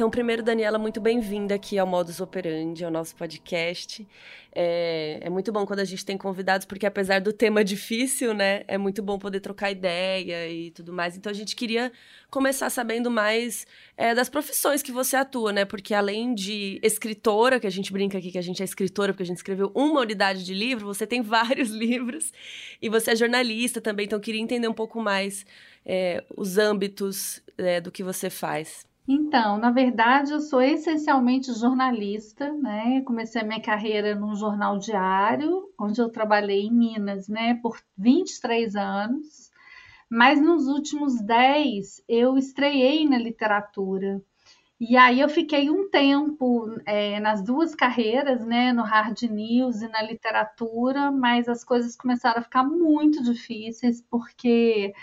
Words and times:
Então, 0.00 0.08
primeiro, 0.08 0.42
Daniela, 0.42 0.78
muito 0.78 0.98
bem-vinda 0.98 1.54
aqui 1.54 1.78
ao 1.78 1.86
Modus 1.86 2.22
Operandi, 2.22 2.82
ao 2.82 2.90
nosso 2.90 3.14
podcast. 3.14 4.08
É, 4.50 5.18
é, 5.20 5.28
muito 5.28 5.52
bom 5.52 5.66
quando 5.66 5.80
a 5.80 5.84
gente 5.84 6.06
tem 6.06 6.16
convidados, 6.16 6.64
porque 6.64 6.86
apesar 6.86 7.20
do 7.20 7.34
tema 7.34 7.62
difícil, 7.62 8.32
né, 8.32 8.64
é 8.66 8.78
muito 8.78 9.02
bom 9.02 9.18
poder 9.18 9.40
trocar 9.40 9.70
ideia 9.70 10.48
e 10.48 10.70
tudo 10.70 10.90
mais. 10.90 11.18
Então, 11.18 11.28
a 11.28 11.34
gente 11.34 11.54
queria 11.54 11.92
começar 12.30 12.70
sabendo 12.70 13.10
mais 13.10 13.66
é, 13.94 14.14
das 14.14 14.30
profissões 14.30 14.82
que 14.82 14.90
você 14.90 15.16
atua, 15.16 15.52
né? 15.52 15.66
Porque 15.66 15.92
além 15.92 16.34
de 16.34 16.80
escritora, 16.82 17.60
que 17.60 17.66
a 17.66 17.70
gente 17.70 17.92
brinca 17.92 18.16
aqui 18.16 18.32
que 18.32 18.38
a 18.38 18.42
gente 18.42 18.62
é 18.62 18.64
escritora, 18.64 19.12
porque 19.12 19.24
a 19.24 19.26
gente 19.26 19.36
escreveu 19.36 19.70
uma 19.74 20.00
unidade 20.00 20.46
de 20.46 20.54
livro, 20.54 20.86
você 20.86 21.06
tem 21.06 21.20
vários 21.20 21.68
livros 21.68 22.32
e 22.80 22.88
você 22.88 23.10
é 23.10 23.16
jornalista 23.16 23.82
também. 23.82 24.06
Então, 24.06 24.18
queria 24.18 24.40
entender 24.40 24.66
um 24.66 24.72
pouco 24.72 24.98
mais 24.98 25.44
é, 25.84 26.24
os 26.34 26.56
âmbitos 26.56 27.42
é, 27.58 27.82
do 27.82 27.92
que 27.92 28.02
você 28.02 28.30
faz. 28.30 28.88
Então, 29.08 29.58
na 29.58 29.70
verdade, 29.70 30.32
eu 30.32 30.40
sou 30.40 30.62
essencialmente 30.62 31.52
jornalista, 31.52 32.52
né? 32.52 33.00
Comecei 33.02 33.40
a 33.42 33.44
minha 33.44 33.60
carreira 33.60 34.14
num 34.14 34.36
jornal 34.36 34.78
diário, 34.78 35.68
onde 35.78 36.00
eu 36.00 36.08
trabalhei 36.10 36.62
em 36.66 36.72
Minas, 36.72 37.28
né, 37.28 37.54
por 37.62 37.78
23 37.96 38.76
anos. 38.76 39.50
Mas 40.10 40.40
nos 40.42 40.66
últimos 40.68 41.20
10 41.22 42.02
eu 42.08 42.36
estreiei 42.36 43.08
na 43.08 43.18
literatura. 43.18 44.22
E 44.80 44.96
aí 44.96 45.20
eu 45.20 45.28
fiquei 45.28 45.70
um 45.70 45.90
tempo 45.90 46.66
é, 46.86 47.20
nas 47.20 47.42
duas 47.44 47.74
carreiras, 47.74 48.44
né, 48.46 48.72
no 48.72 48.82
hard 48.82 49.22
news 49.22 49.82
e 49.82 49.88
na 49.88 50.02
literatura, 50.02 51.12
mas 51.12 51.48
as 51.48 51.64
coisas 51.64 51.96
começaram 51.96 52.40
a 52.40 52.42
ficar 52.42 52.64
muito 52.64 53.22
difíceis 53.22 54.02
porque 54.10 54.94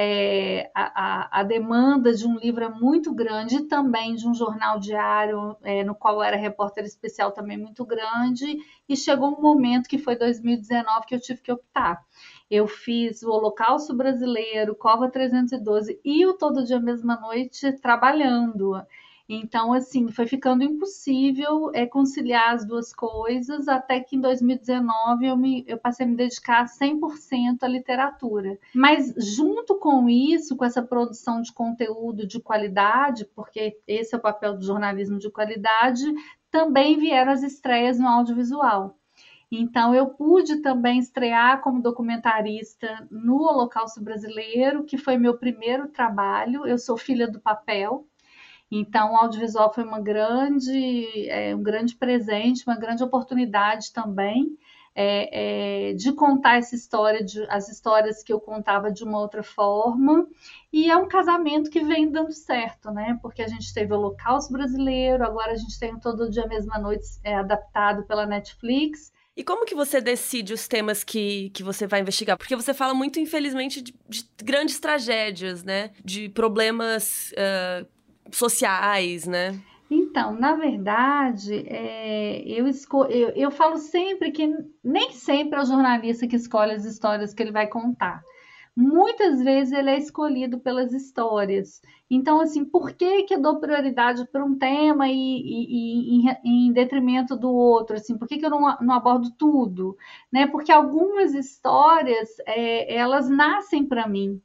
é, 0.00 0.70
a, 0.72 1.40
a, 1.40 1.42
demanda 1.42 2.14
de 2.14 2.24
um 2.24 2.38
livro 2.38 2.62
é 2.62 2.68
muito 2.68 3.12
grande 3.12 3.64
também 3.64 4.14
de 4.14 4.28
um 4.28 4.32
jornal 4.32 4.78
diário, 4.78 5.56
é, 5.64 5.82
no 5.82 5.92
qual 5.92 6.22
era 6.22 6.36
repórter 6.36 6.84
especial 6.84 7.32
também 7.32 7.58
muito 7.58 7.84
grande, 7.84 8.58
e 8.88 8.96
chegou 8.96 9.36
um 9.36 9.42
momento 9.42 9.88
que 9.88 9.98
foi 9.98 10.14
2019 10.14 11.04
que 11.04 11.16
eu 11.16 11.20
tive 11.20 11.42
que 11.42 11.50
optar. 11.50 12.00
Eu 12.48 12.68
fiz 12.68 13.24
o 13.24 13.30
Holocausto 13.32 13.92
Brasileiro, 13.92 14.76
Cova 14.76 15.10
312 15.10 16.00
e 16.04 16.24
o 16.26 16.34
Todo 16.34 16.64
Dia 16.64 16.78
Mesma 16.78 17.16
Noite 17.16 17.72
trabalhando. 17.80 18.80
Então, 19.28 19.74
assim, 19.74 20.10
foi 20.10 20.26
ficando 20.26 20.64
impossível 20.64 21.70
é, 21.74 21.84
conciliar 21.84 22.54
as 22.54 22.64
duas 22.64 22.94
coisas, 22.94 23.68
até 23.68 24.00
que 24.00 24.16
em 24.16 24.20
2019 24.20 25.26
eu, 25.26 25.36
me, 25.36 25.64
eu 25.68 25.76
passei 25.76 26.06
a 26.06 26.08
me 26.08 26.16
dedicar 26.16 26.64
100% 26.64 27.62
à 27.62 27.68
literatura. 27.68 28.58
Mas, 28.74 29.14
junto 29.18 29.78
com 29.78 30.08
isso, 30.08 30.56
com 30.56 30.64
essa 30.64 30.82
produção 30.82 31.42
de 31.42 31.52
conteúdo 31.52 32.26
de 32.26 32.40
qualidade, 32.40 33.26
porque 33.34 33.78
esse 33.86 34.14
é 34.14 34.18
o 34.18 34.22
papel 34.22 34.56
do 34.56 34.64
jornalismo 34.64 35.18
de 35.18 35.30
qualidade, 35.30 36.04
também 36.50 36.96
vieram 36.96 37.32
as 37.32 37.42
estreias 37.42 37.98
no 37.98 38.08
audiovisual. 38.08 38.96
Então, 39.50 39.94
eu 39.94 40.06
pude 40.08 40.56
também 40.62 40.98
estrear 40.98 41.60
como 41.60 41.82
documentarista 41.82 43.06
no 43.10 43.42
Holocausto 43.42 44.02
Brasileiro, 44.02 44.84
que 44.84 44.96
foi 44.98 45.16
meu 45.18 45.36
primeiro 45.36 45.88
trabalho. 45.88 46.66
Eu 46.66 46.78
sou 46.78 46.96
filha 46.96 47.30
do 47.30 47.40
papel, 47.40 48.06
então, 48.70 49.12
o 49.12 49.16
audiovisual 49.16 49.72
foi 49.72 49.84
uma 49.84 50.00
grande, 50.00 51.28
é, 51.28 51.54
um 51.54 51.62
grande 51.62 51.94
presente, 51.96 52.66
uma 52.66 52.76
grande 52.76 53.02
oportunidade 53.02 53.92
também 53.92 54.56
é, 55.00 55.90
é, 55.90 55.92
de 55.94 56.12
contar 56.12 56.56
essa 56.56 56.74
história, 56.74 57.24
de, 57.24 57.40
as 57.48 57.68
histórias 57.68 58.20
que 58.20 58.32
eu 58.32 58.40
contava 58.40 58.90
de 58.90 59.04
uma 59.04 59.20
outra 59.20 59.44
forma. 59.44 60.26
E 60.72 60.90
é 60.90 60.96
um 60.96 61.06
casamento 61.06 61.70
que 61.70 61.84
vem 61.84 62.10
dando 62.10 62.32
certo, 62.32 62.90
né? 62.90 63.16
Porque 63.22 63.40
a 63.40 63.46
gente 63.46 63.72
teve 63.72 63.92
o 63.92 63.96
Holocausto 63.96 64.52
Brasileiro, 64.52 65.24
agora 65.24 65.52
a 65.52 65.56
gente 65.56 65.78
tem 65.78 65.96
Todo 66.00 66.28
Dia 66.28 66.48
Mesma 66.48 66.80
Noite 66.80 67.06
é, 67.22 67.36
adaptado 67.36 68.02
pela 68.06 68.26
Netflix. 68.26 69.12
E 69.36 69.44
como 69.44 69.64
que 69.64 69.74
você 69.76 70.00
decide 70.00 70.52
os 70.52 70.66
temas 70.66 71.04
que, 71.04 71.50
que 71.50 71.62
você 71.62 71.86
vai 71.86 72.00
investigar? 72.00 72.36
Porque 72.36 72.56
você 72.56 72.74
fala 72.74 72.92
muito, 72.92 73.20
infelizmente, 73.20 73.80
de, 73.80 73.94
de 74.08 74.28
grandes 74.42 74.80
tragédias, 74.80 75.62
né? 75.62 75.92
De 76.04 76.28
problemas 76.28 77.32
uh, 77.32 77.86
sociais, 78.30 79.26
né? 79.26 79.60
Então, 79.90 80.32
na 80.38 80.54
verdade, 80.54 81.64
é, 81.66 82.42
eu, 82.46 82.66
esco 82.66 83.04
eu, 83.04 83.30
eu 83.30 83.50
falo 83.50 83.78
sempre 83.78 84.30
que 84.30 84.54
nem 84.84 85.12
sempre 85.12 85.58
é 85.58 85.62
o 85.62 85.66
jornalista 85.66 86.26
que 86.26 86.36
escolhe 86.36 86.72
as 86.72 86.84
histórias 86.84 87.32
que 87.32 87.42
ele 87.42 87.52
vai 87.52 87.66
contar. 87.66 88.22
Muitas 88.76 89.42
vezes 89.42 89.72
ele 89.72 89.90
é 89.90 89.98
escolhido 89.98 90.60
pelas 90.60 90.92
histórias. 90.92 91.82
Então, 92.08 92.40
assim, 92.40 92.64
por 92.64 92.92
que, 92.92 93.24
que 93.24 93.34
eu 93.34 93.42
dou 93.42 93.58
prioridade 93.58 94.24
para 94.30 94.44
um 94.44 94.56
tema 94.56 95.08
e, 95.08 95.12
e, 95.12 96.20
e 96.20 96.28
em, 96.44 96.68
em, 96.68 96.72
detrimento 96.72 97.34
do 97.34 97.50
outro? 97.50 97.96
Assim, 97.96 98.16
por 98.16 98.28
que, 98.28 98.38
que 98.38 98.46
eu 98.46 98.50
não, 98.50 98.76
não 98.80 98.94
abordo 98.94 99.32
tudo? 99.32 99.96
Né? 100.30 100.46
Porque 100.46 100.70
algumas 100.70 101.34
histórias, 101.34 102.28
é, 102.46 102.94
elas 102.94 103.28
nascem 103.28 103.84
para 103.84 104.06
mim. 104.06 104.40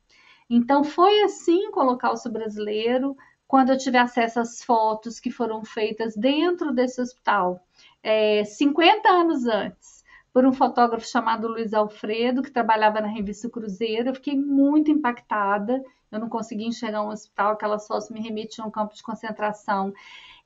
Então, 0.50 0.84
foi 0.84 1.22
assim 1.22 1.70
colocar 1.70 2.12
o 2.12 2.32
brasileiro 2.32 3.16
quando 3.54 3.70
eu 3.70 3.78
tive 3.78 4.00
acesso 4.00 4.40
às 4.40 4.64
fotos 4.64 5.20
que 5.20 5.30
foram 5.30 5.64
feitas 5.64 6.16
dentro 6.16 6.74
desse 6.74 7.00
hospital, 7.00 7.64
é, 8.02 8.44
50 8.44 9.08
anos 9.08 9.46
antes, 9.46 10.04
por 10.34 10.44
um 10.44 10.52
fotógrafo 10.52 11.08
chamado 11.08 11.48
Luiz 11.48 11.72
Alfredo, 11.72 12.42
que 12.42 12.50
trabalhava 12.50 13.00
na 13.00 13.08
revista 13.08 13.48
Cruzeiro. 13.48 14.10
Eu 14.10 14.16
fiquei 14.16 14.36
muito 14.36 14.90
impactada. 14.90 15.84
Eu 16.12 16.20
não 16.20 16.30
conseguia 16.30 16.66
enxergar 16.66 17.04
um 17.04 17.10
hospital, 17.10 17.52
aquelas 17.52 17.86
fotos 17.86 18.10
me 18.10 18.22
remetiam 18.22 18.66
a 18.66 18.70
um 18.70 18.72
campo 18.72 18.96
de 18.96 19.04
concentração. 19.04 19.94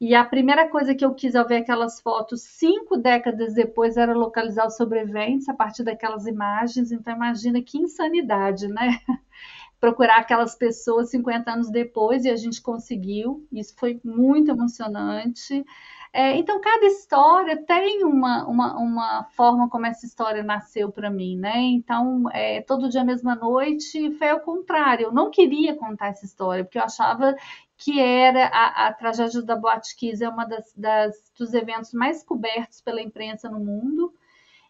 E 0.02 0.14
a 0.14 0.26
primeira 0.26 0.68
coisa 0.68 0.94
que 0.94 1.06
eu 1.06 1.14
quis 1.14 1.34
ao 1.34 1.48
ver 1.48 1.62
aquelas 1.62 2.02
fotos, 2.02 2.42
cinco 2.42 2.98
décadas 2.98 3.54
depois, 3.54 3.96
era 3.96 4.14
localizar 4.14 4.68
os 4.68 4.76
sobreviventes 4.76 5.48
a 5.48 5.54
partir 5.54 5.84
daquelas 5.84 6.28
imagens. 6.28 6.92
Então, 6.92 7.16
imagina 7.16 7.62
que 7.62 7.78
insanidade, 7.78 8.68
né? 8.68 9.00
Procurar 9.80 10.18
aquelas 10.18 10.56
pessoas 10.56 11.10
50 11.12 11.52
anos 11.52 11.70
depois 11.70 12.26
e 12.26 12.30
a 12.30 12.36
gente 12.36 12.62
conseguiu. 12.62 13.48
Isso 13.52 13.76
foi 13.78 14.00
muito 14.04 14.52
emocionante. 14.52 15.64
É, 16.14 16.36
então, 16.38 16.60
cada 16.60 16.86
história 16.86 17.58
tem 17.66 18.04
uma, 18.04 18.48
uma, 18.48 18.78
uma, 18.78 19.24
forma 19.36 19.70
como 19.70 19.86
essa 19.86 20.06
história 20.06 20.42
nasceu 20.42 20.92
para 20.92 21.12
mim, 21.12 21.38
né? 21.38 21.58
Então, 21.58 22.24
é, 22.32 22.62
todo 22.62 22.90
dia, 22.90 23.04
mesma 23.04 23.36
noite, 23.36 24.12
foi 24.14 24.30
ao 24.30 24.40
contrário. 24.40 25.08
Eu 25.08 25.12
não 25.12 25.30
queria 25.30 25.76
contar 25.76 26.08
essa 26.08 26.26
história, 26.26 26.64
porque 26.64 26.80
eu 26.80 26.84
achava 26.84 27.36
que 27.78 28.00
era 28.00 28.48
a, 28.48 28.88
a 28.88 28.94
tragédia 28.94 29.44
da 29.44 29.56
Boate 29.56 29.96
Kiss, 29.96 30.24
é 30.24 30.30
uma 30.30 30.46
das, 30.46 30.74
das, 30.76 31.32
dos 31.38 31.54
eventos 31.54 31.94
mais 31.94 32.24
cobertos 32.24 32.82
pela 32.82 33.02
imprensa 33.02 33.50
no 33.50 33.60
mundo. 33.60 34.12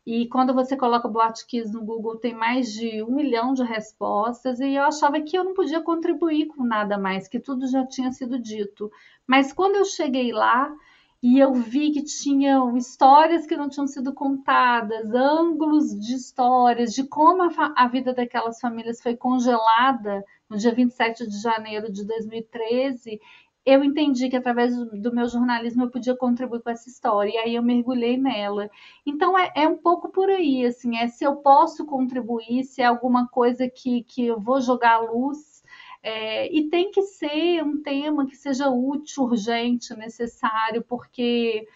E 0.07 0.25
quando 0.29 0.53
você 0.53 0.77
coloca 0.77 1.09
Boate 1.09 1.45
Kiss 1.45 1.69
no 1.73 1.83
Google, 1.83 2.15
tem 2.15 2.33
mais 2.33 2.71
de 2.71 3.03
um 3.03 3.13
milhão 3.13 3.53
de 3.53 3.61
respostas. 3.61 4.57
E 4.61 4.75
eu 4.75 4.83
achava 4.83 5.19
que 5.19 5.37
eu 5.37 5.43
não 5.43 5.53
podia 5.53 5.81
contribuir 5.81 6.45
com 6.45 6.63
nada 6.63 6.97
mais, 6.97 7.27
que 7.27 7.41
tudo 7.41 7.67
já 7.67 7.85
tinha 7.85 8.09
sido 8.13 8.39
dito. 8.39 8.89
Mas 9.27 9.51
quando 9.51 9.75
eu 9.75 9.83
cheguei 9.83 10.31
lá 10.31 10.73
e 11.21 11.37
eu 11.37 11.53
vi 11.53 11.91
que 11.91 12.01
tinham 12.01 12.77
histórias 12.77 13.45
que 13.45 13.57
não 13.57 13.67
tinham 13.67 13.85
sido 13.85 14.13
contadas, 14.13 15.13
ângulos 15.13 15.93
de 15.99 16.15
histórias, 16.15 16.93
de 16.93 17.03
como 17.03 17.43
a, 17.43 17.73
a 17.75 17.85
vida 17.89 18.13
daquelas 18.13 18.61
famílias 18.61 19.01
foi 19.01 19.17
congelada 19.17 20.23
no 20.49 20.57
dia 20.57 20.73
27 20.73 21.27
de 21.27 21.37
janeiro 21.37 21.91
de 21.91 22.05
2013, 22.05 23.19
eu 23.67 23.83
entendi 23.83 24.29
que 24.29 24.37
através 24.37 24.73
do 24.77 25.13
meu 25.13 25.27
jornalismo 25.27 25.83
eu 25.83 25.91
podia 25.91 26.15
contribuir 26.15 26.61
com 26.61 26.69
essa 26.69 26.87
história, 26.87 27.29
e 27.29 27.37
aí 27.37 27.55
eu 27.55 27.61
mergulhei 27.61 28.17
nela. 28.17 28.71
Então 29.05 29.37
é, 29.37 29.51
é 29.53 29.67
um 29.67 29.77
pouco 29.77 30.07
por 30.07 30.29
aí, 30.29 30.65
assim, 30.65 30.95
é 30.97 31.09
se 31.09 31.25
eu 31.25 31.35
posso 31.35 31.85
contribuir, 31.85 32.63
se 32.63 32.81
é 32.81 32.85
alguma 32.85 33.27
coisa 33.27 33.69
que, 33.69 34.03
que 34.03 34.25
eu 34.25 34.39
vou 34.39 34.61
jogar 34.61 34.93
à 34.93 34.99
luz, 34.99 35.61
é, 36.01 36.49
e 36.55 36.69
tem 36.69 36.91
que 36.91 37.01
ser 37.01 37.61
um 37.61 37.81
tema 37.83 38.25
que 38.25 38.37
seja 38.37 38.69
útil, 38.69 39.23
urgente, 39.23 39.93
necessário, 39.97 40.81
porque 40.87 41.67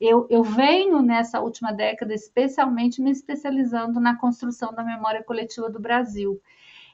eu, 0.00 0.28
eu, 0.30 0.44
venho 0.44 1.02
nessa 1.02 1.40
última 1.40 1.72
década, 1.72 2.14
especialmente 2.14 3.02
me 3.02 3.10
especializando 3.10 3.98
na 3.98 4.16
construção 4.16 4.72
da 4.72 4.84
memória 4.84 5.24
coletiva 5.24 5.68
do 5.68 5.80
Brasil. 5.80 6.40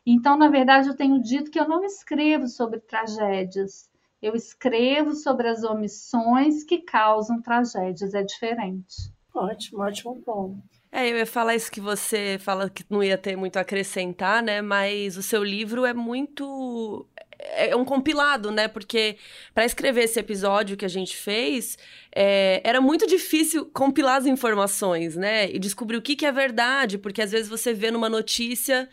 Então, 0.07 0.35
na 0.39 0.49
verdade, 0.49 0.89
eu 0.89 0.97
tenho 0.97 1.21
dito 1.21 1.51
que 1.51 1.61
eu 1.61 1.69
não 1.69 1.85
escrevo 1.85 2.47
sobre 2.47 2.81
tragédias, 2.81 3.91
eu 4.21 4.35
escrevo 4.35 5.15
sobre 5.15 5.49
as 5.49 5.63
omissões 5.63 6.65
que 6.65 6.79
causam 6.79 7.41
tragédias. 7.41 8.15
É 8.15 8.23
diferente. 8.23 8.95
Ótimo, 9.35 9.83
ótimo 9.83 10.23
ponto. 10.23 10.63
É, 10.91 11.11
eu 11.11 11.17
ia 11.17 11.27
falar 11.27 11.55
isso 11.55 11.71
que 11.71 11.81
você 11.81 12.39
fala 12.41 12.71
que 12.71 12.85
não 12.89 13.03
ia 13.03 13.19
ter 13.19 13.37
muito 13.37 13.59
a 13.59 13.61
acrescentar, 13.61 14.43
né? 14.43 14.63
Mas 14.63 15.17
o 15.17 15.23
seu 15.23 15.45
livro 15.45 15.85
é 15.85 15.93
muito 15.93 17.07
é, 17.39 17.71
é 17.71 17.77
um 17.77 17.85
compilado, 17.85 18.51
né? 18.51 18.69
Porque 18.69 19.19
para 19.55 19.65
escrever 19.65 20.05
esse 20.05 20.19
episódio 20.19 20.77
que 20.77 20.85
a 20.85 20.89
gente 20.89 21.17
fez, 21.17 21.77
é, 22.15 22.61
era 22.65 22.81
muito 22.81 23.07
difícil 23.07 23.67
compilar 23.67 24.17
as 24.17 24.27
informações, 24.27 25.17
né? 25.17 25.51
E 25.51 25.59
descobrir 25.59 25.97
o 25.97 26.03
que, 26.03 26.17
que 26.17 26.27
é 26.27 26.33
verdade, 26.33 26.99
porque 26.99 27.23
às 27.23 27.31
vezes 27.33 27.49
você 27.49 27.73
vê 27.75 27.91
numa 27.91 28.09
notícia 28.09 28.89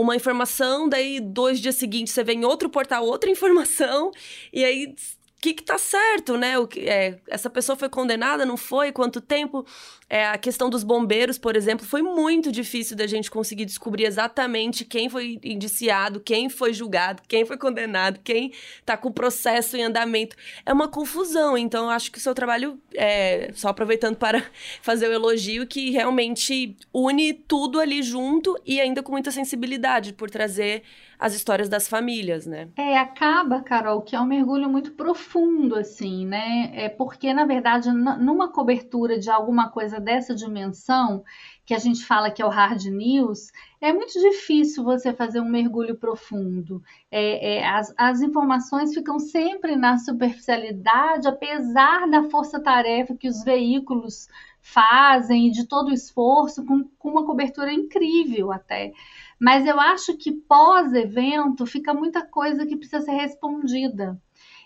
uma 0.00 0.14
informação, 0.14 0.88
daí 0.88 1.18
dois 1.18 1.60
dias 1.60 1.74
seguintes 1.74 2.14
você 2.14 2.22
vê 2.22 2.32
em 2.32 2.44
outro 2.44 2.70
portal 2.70 3.04
outra 3.04 3.28
informação, 3.30 4.12
e 4.52 4.64
aí 4.64 4.94
que, 5.40 5.54
que 5.54 5.62
tá 5.62 5.78
certo, 5.78 6.36
né? 6.36 6.58
O 6.58 6.66
que, 6.66 6.80
é, 6.80 7.18
essa 7.28 7.48
pessoa 7.48 7.76
foi 7.76 7.88
condenada, 7.88 8.44
não 8.44 8.56
foi? 8.56 8.90
Quanto 8.90 9.20
tempo? 9.20 9.64
É, 10.10 10.26
a 10.26 10.38
questão 10.38 10.68
dos 10.68 10.82
bombeiros, 10.82 11.38
por 11.38 11.54
exemplo, 11.54 11.86
foi 11.86 12.02
muito 12.02 12.50
difícil 12.50 12.96
da 12.96 13.06
gente 13.06 13.30
conseguir 13.30 13.64
descobrir 13.64 14.04
exatamente 14.04 14.84
quem 14.84 15.08
foi 15.08 15.38
indiciado, 15.44 16.18
quem 16.18 16.48
foi 16.48 16.72
julgado, 16.72 17.22
quem 17.28 17.44
foi 17.44 17.56
condenado, 17.56 18.18
quem 18.24 18.52
tá 18.84 18.96
com 18.96 19.10
o 19.10 19.12
processo 19.12 19.76
em 19.76 19.84
andamento. 19.84 20.34
É 20.66 20.72
uma 20.72 20.88
confusão, 20.88 21.56
então 21.56 21.84
eu 21.84 21.90
acho 21.90 22.10
que 22.10 22.18
o 22.18 22.20
seu 22.20 22.34
trabalho, 22.34 22.80
é, 22.94 23.50
só 23.54 23.68
aproveitando 23.68 24.16
para 24.16 24.44
fazer 24.82 25.08
o 25.08 25.12
elogio, 25.12 25.66
que 25.66 25.90
realmente 25.90 26.76
une 26.92 27.32
tudo 27.32 27.78
ali 27.78 28.02
junto 28.02 28.58
e 28.66 28.80
ainda 28.80 29.02
com 29.02 29.12
muita 29.12 29.30
sensibilidade 29.30 30.12
por 30.14 30.30
trazer 30.30 30.82
as 31.18 31.34
histórias 31.34 31.68
das 31.68 31.88
famílias, 31.88 32.46
né? 32.46 32.68
É, 32.76 32.96
acaba, 32.96 33.60
Carol, 33.60 34.02
que 34.02 34.14
é 34.14 34.20
um 34.20 34.26
mergulho 34.26 34.68
muito 34.68 34.92
profundo, 34.92 35.74
assim, 35.74 36.24
né? 36.24 36.70
É 36.72 36.88
porque, 36.88 37.34
na 37.34 37.44
verdade, 37.44 37.90
numa 37.90 38.52
cobertura 38.52 39.18
de 39.18 39.28
alguma 39.28 39.68
coisa 39.68 39.98
dessa 39.98 40.34
dimensão, 40.34 41.24
que 41.66 41.74
a 41.74 41.78
gente 41.78 42.04
fala 42.04 42.30
que 42.30 42.40
é 42.40 42.46
o 42.46 42.48
hard 42.48 42.84
news, 42.86 43.50
é 43.80 43.92
muito 43.92 44.18
difícil 44.18 44.84
você 44.84 45.12
fazer 45.12 45.40
um 45.40 45.48
mergulho 45.48 45.96
profundo. 45.96 46.82
É, 47.10 47.56
é, 47.56 47.68
as, 47.68 47.92
as 47.96 48.22
informações 48.22 48.94
ficam 48.94 49.18
sempre 49.18 49.76
na 49.76 49.98
superficialidade, 49.98 51.26
apesar 51.28 52.08
da 52.08 52.22
força-tarefa 52.30 53.16
que 53.16 53.28
os 53.28 53.42
veículos 53.42 54.28
fazem 54.60 55.50
de 55.50 55.66
todo 55.66 55.88
o 55.88 55.94
esforço, 55.94 56.64
com, 56.64 56.84
com 56.98 57.10
uma 57.10 57.26
cobertura 57.26 57.72
incrível 57.72 58.52
até. 58.52 58.92
Mas 59.40 59.66
eu 59.66 59.78
acho 59.78 60.16
que 60.16 60.32
pós-evento 60.32 61.64
fica 61.66 61.94
muita 61.94 62.26
coisa 62.26 62.66
que 62.66 62.76
precisa 62.76 63.02
ser 63.02 63.12
respondida. 63.12 64.20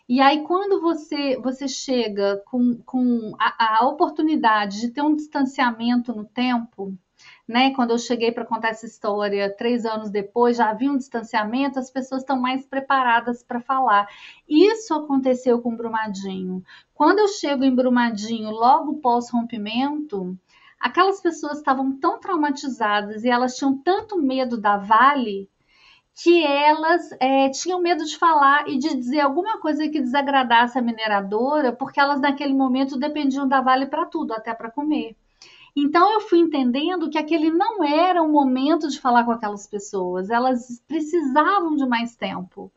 E 0.08 0.20
aí, 0.20 0.42
quando 0.42 0.80
você, 0.80 1.38
você 1.40 1.68
chega 1.68 2.42
com, 2.46 2.76
com 2.84 3.34
a, 3.38 3.78
a 3.80 3.86
oportunidade 3.86 4.80
de 4.80 4.90
ter 4.90 5.02
um 5.02 5.14
distanciamento 5.14 6.14
no 6.14 6.24
tempo, 6.24 6.96
né? 7.46 7.72
Quando 7.74 7.90
eu 7.90 7.98
cheguei 7.98 8.32
para 8.32 8.44
contar 8.44 8.68
essa 8.68 8.86
história 8.86 9.54
três 9.56 9.84
anos 9.84 10.10
depois, 10.10 10.56
já 10.56 10.70
havia 10.70 10.90
um 10.90 10.96
distanciamento, 10.96 11.78
as 11.78 11.90
pessoas 11.90 12.22
estão 12.22 12.38
mais 12.38 12.66
preparadas 12.66 13.42
para 13.42 13.60
falar. 13.60 14.08
Isso 14.48 14.94
aconteceu 14.94 15.60
com 15.60 15.76
Brumadinho. 15.76 16.62
Quando 16.94 17.20
eu 17.20 17.28
chego 17.28 17.64
em 17.64 17.74
Brumadinho, 17.74 18.50
logo 18.50 18.98
pós-rompimento, 18.98 20.36
aquelas 20.82 21.20
pessoas 21.20 21.58
estavam 21.58 21.96
tão 21.96 22.18
traumatizadas 22.18 23.22
e 23.22 23.30
elas 23.30 23.56
tinham 23.56 23.78
tanto 23.78 24.18
medo 24.18 24.60
da 24.60 24.76
Vale 24.76 25.48
que 26.14 26.44
elas 26.44 27.10
é, 27.20 27.48
tinham 27.50 27.80
medo 27.80 28.04
de 28.04 28.18
falar 28.18 28.68
e 28.68 28.76
de 28.76 28.94
dizer 28.94 29.20
alguma 29.20 29.58
coisa 29.58 29.88
que 29.88 30.00
desagradasse 30.00 30.78
a 30.78 30.82
mineradora, 30.82 31.72
porque 31.72 31.98
elas 31.98 32.20
naquele 32.20 32.52
momento 32.52 32.98
dependiam 32.98 33.48
da 33.48 33.62
Vale 33.62 33.86
para 33.86 34.04
tudo, 34.04 34.34
até 34.34 34.52
para 34.52 34.70
comer. 34.70 35.16
Então 35.74 36.12
eu 36.12 36.20
fui 36.20 36.40
entendendo 36.40 37.08
que 37.08 37.16
aquele 37.16 37.50
não 37.50 37.82
era 37.82 38.22
o 38.22 38.30
momento 38.30 38.88
de 38.88 39.00
falar 39.00 39.24
com 39.24 39.30
aquelas 39.30 39.66
pessoas, 39.66 40.28
elas 40.28 40.82
precisavam 40.86 41.76
de 41.76 41.86
mais 41.86 42.14
tempo. 42.14 42.70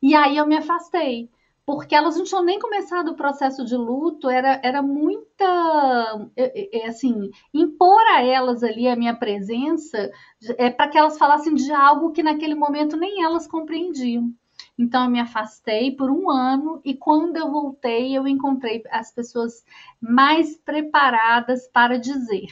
E 0.00 0.14
aí 0.14 0.36
eu 0.36 0.46
me 0.46 0.56
afastei 0.56 1.28
porque 1.66 1.96
elas 1.96 2.16
não 2.16 2.22
tinham 2.22 2.44
nem 2.44 2.60
começado 2.60 3.08
o 3.08 3.16
processo 3.16 3.64
de 3.64 3.76
luto, 3.76 4.30
era, 4.30 4.60
era 4.62 4.80
muita, 4.80 6.30
é, 6.36 6.84
é, 6.84 6.86
assim, 6.86 7.28
impor 7.52 8.00
a 8.12 8.22
elas 8.22 8.62
ali 8.62 8.86
a 8.86 8.94
minha 8.94 9.16
presença, 9.16 10.10
é 10.56 10.70
para 10.70 10.88
que 10.88 10.96
elas 10.96 11.18
falassem 11.18 11.54
de 11.54 11.72
algo 11.72 12.12
que 12.12 12.22
naquele 12.22 12.54
momento 12.54 12.96
nem 12.96 13.24
elas 13.24 13.48
compreendiam. 13.48 14.32
Então 14.78 15.04
eu 15.04 15.10
me 15.10 15.18
afastei 15.18 15.90
por 15.90 16.08
um 16.08 16.30
ano 16.30 16.80
e 16.84 16.94
quando 16.94 17.36
eu 17.36 17.50
voltei 17.50 18.16
eu 18.16 18.28
encontrei 18.28 18.82
as 18.90 19.12
pessoas 19.12 19.64
mais 20.00 20.56
preparadas 20.58 21.66
para 21.68 21.98
dizer 21.98 22.46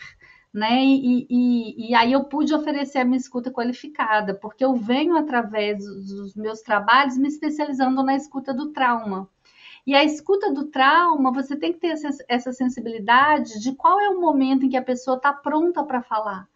né? 0.55 0.85
E, 0.85 1.27
e, 1.29 1.91
e, 1.91 1.95
aí 1.97 2.13
eu 2.13 2.23
pude 2.25 2.55
oferecer 2.55 2.99
a 2.99 3.05
minha 3.05 3.17
escuta 3.17 3.51
qualificada, 3.51 4.35
porque 4.35 4.65
eu 4.65 4.77
venho 4.77 5.17
através 5.17 5.85
dos 5.85 6.37
meus 6.37 6.61
trabalhos 6.61 7.19
me 7.19 7.27
especializando 7.27 8.05
na 8.05 8.15
escuta 8.15 8.55
do 8.55 8.73
trauma. 8.73 9.29
E 9.85 9.95
a 9.95 10.05
escuta 10.05 10.53
do 10.53 10.67
trauma, 10.67 11.33
você 11.33 11.57
tem 11.57 11.73
que 11.73 11.81
ter 11.81 11.95
essa 12.29 12.53
sensibilidade 12.53 13.61
de 13.61 13.75
qual 13.75 14.01
é 14.01 14.09
o 14.09 14.21
momento 14.21 14.65
em 14.65 14.69
que 14.69 14.77
a 14.77 14.83
pessoa 14.83 15.17
está 15.17 15.33
pronta 15.33 15.83
para 15.85 16.01
falar, 16.01 16.49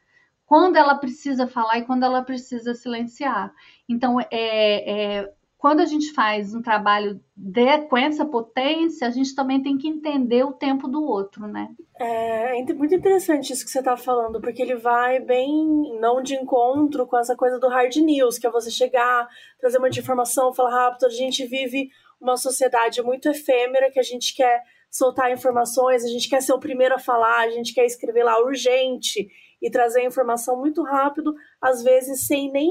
quando 0.46 0.76
ela 0.76 0.94
precisa 0.94 1.46
falar 1.48 1.78
e 1.78 1.84
quando 1.84 2.04
ela 2.04 2.22
precisa 2.22 2.74
silenciar. 2.74 3.52
Então, 3.88 4.20
é, 4.20 4.28
é 4.30 5.34
quando 5.58 5.80
a 5.80 5.86
gente 5.86 6.12
faz 6.12 6.54
um 6.54 6.62
trabalho 6.62 7.20
de, 7.36 7.78
com 7.88 7.96
essa 7.96 8.24
potência, 8.24 9.08
a 9.08 9.10
gente 9.10 9.34
também 9.34 9.60
tem 9.60 9.76
que 9.76 9.88
entender 9.88 10.44
o 10.44 10.52
tempo 10.52 10.86
do 10.86 11.02
outro, 11.02 11.48
né? 11.48 11.68
É, 11.98 12.60
é 12.60 12.74
muito 12.74 12.94
interessante 12.94 13.52
isso 13.52 13.64
que 13.64 13.70
você 13.72 13.80
está 13.80 13.96
falando, 13.96 14.40
porque 14.40 14.62
ele 14.62 14.76
vai 14.76 15.18
bem 15.18 15.98
não 16.00 16.22
de 16.22 16.36
encontro 16.36 17.08
com 17.08 17.18
essa 17.18 17.34
coisa 17.34 17.58
do 17.58 17.68
hard 17.68 17.94
news, 17.96 18.38
que 18.38 18.46
é 18.46 18.50
você 18.50 18.70
chegar, 18.70 19.28
trazer 19.58 19.78
uma 19.78 19.88
informação, 19.88 20.54
falar 20.54 20.70
rápido. 20.70 21.06
A 21.06 21.10
gente 21.10 21.44
vive 21.44 21.90
uma 22.20 22.36
sociedade 22.36 23.02
muito 23.02 23.28
efêmera 23.28 23.90
que 23.90 23.98
a 23.98 24.04
gente 24.04 24.36
quer 24.36 24.62
soltar 24.88 25.32
informações, 25.32 26.04
a 26.04 26.08
gente 26.08 26.28
quer 26.28 26.40
ser 26.40 26.52
o 26.52 26.60
primeiro 26.60 26.94
a 26.94 27.00
falar, 27.00 27.40
a 27.40 27.50
gente 27.50 27.74
quer 27.74 27.84
escrever 27.84 28.22
lá 28.22 28.40
urgente 28.40 29.28
e 29.60 29.70
trazer 29.70 30.04
informação 30.04 30.56
muito 30.56 30.82
rápido, 30.84 31.34
às 31.60 31.82
vezes 31.82 32.26
sem 32.26 32.50
nem 32.52 32.70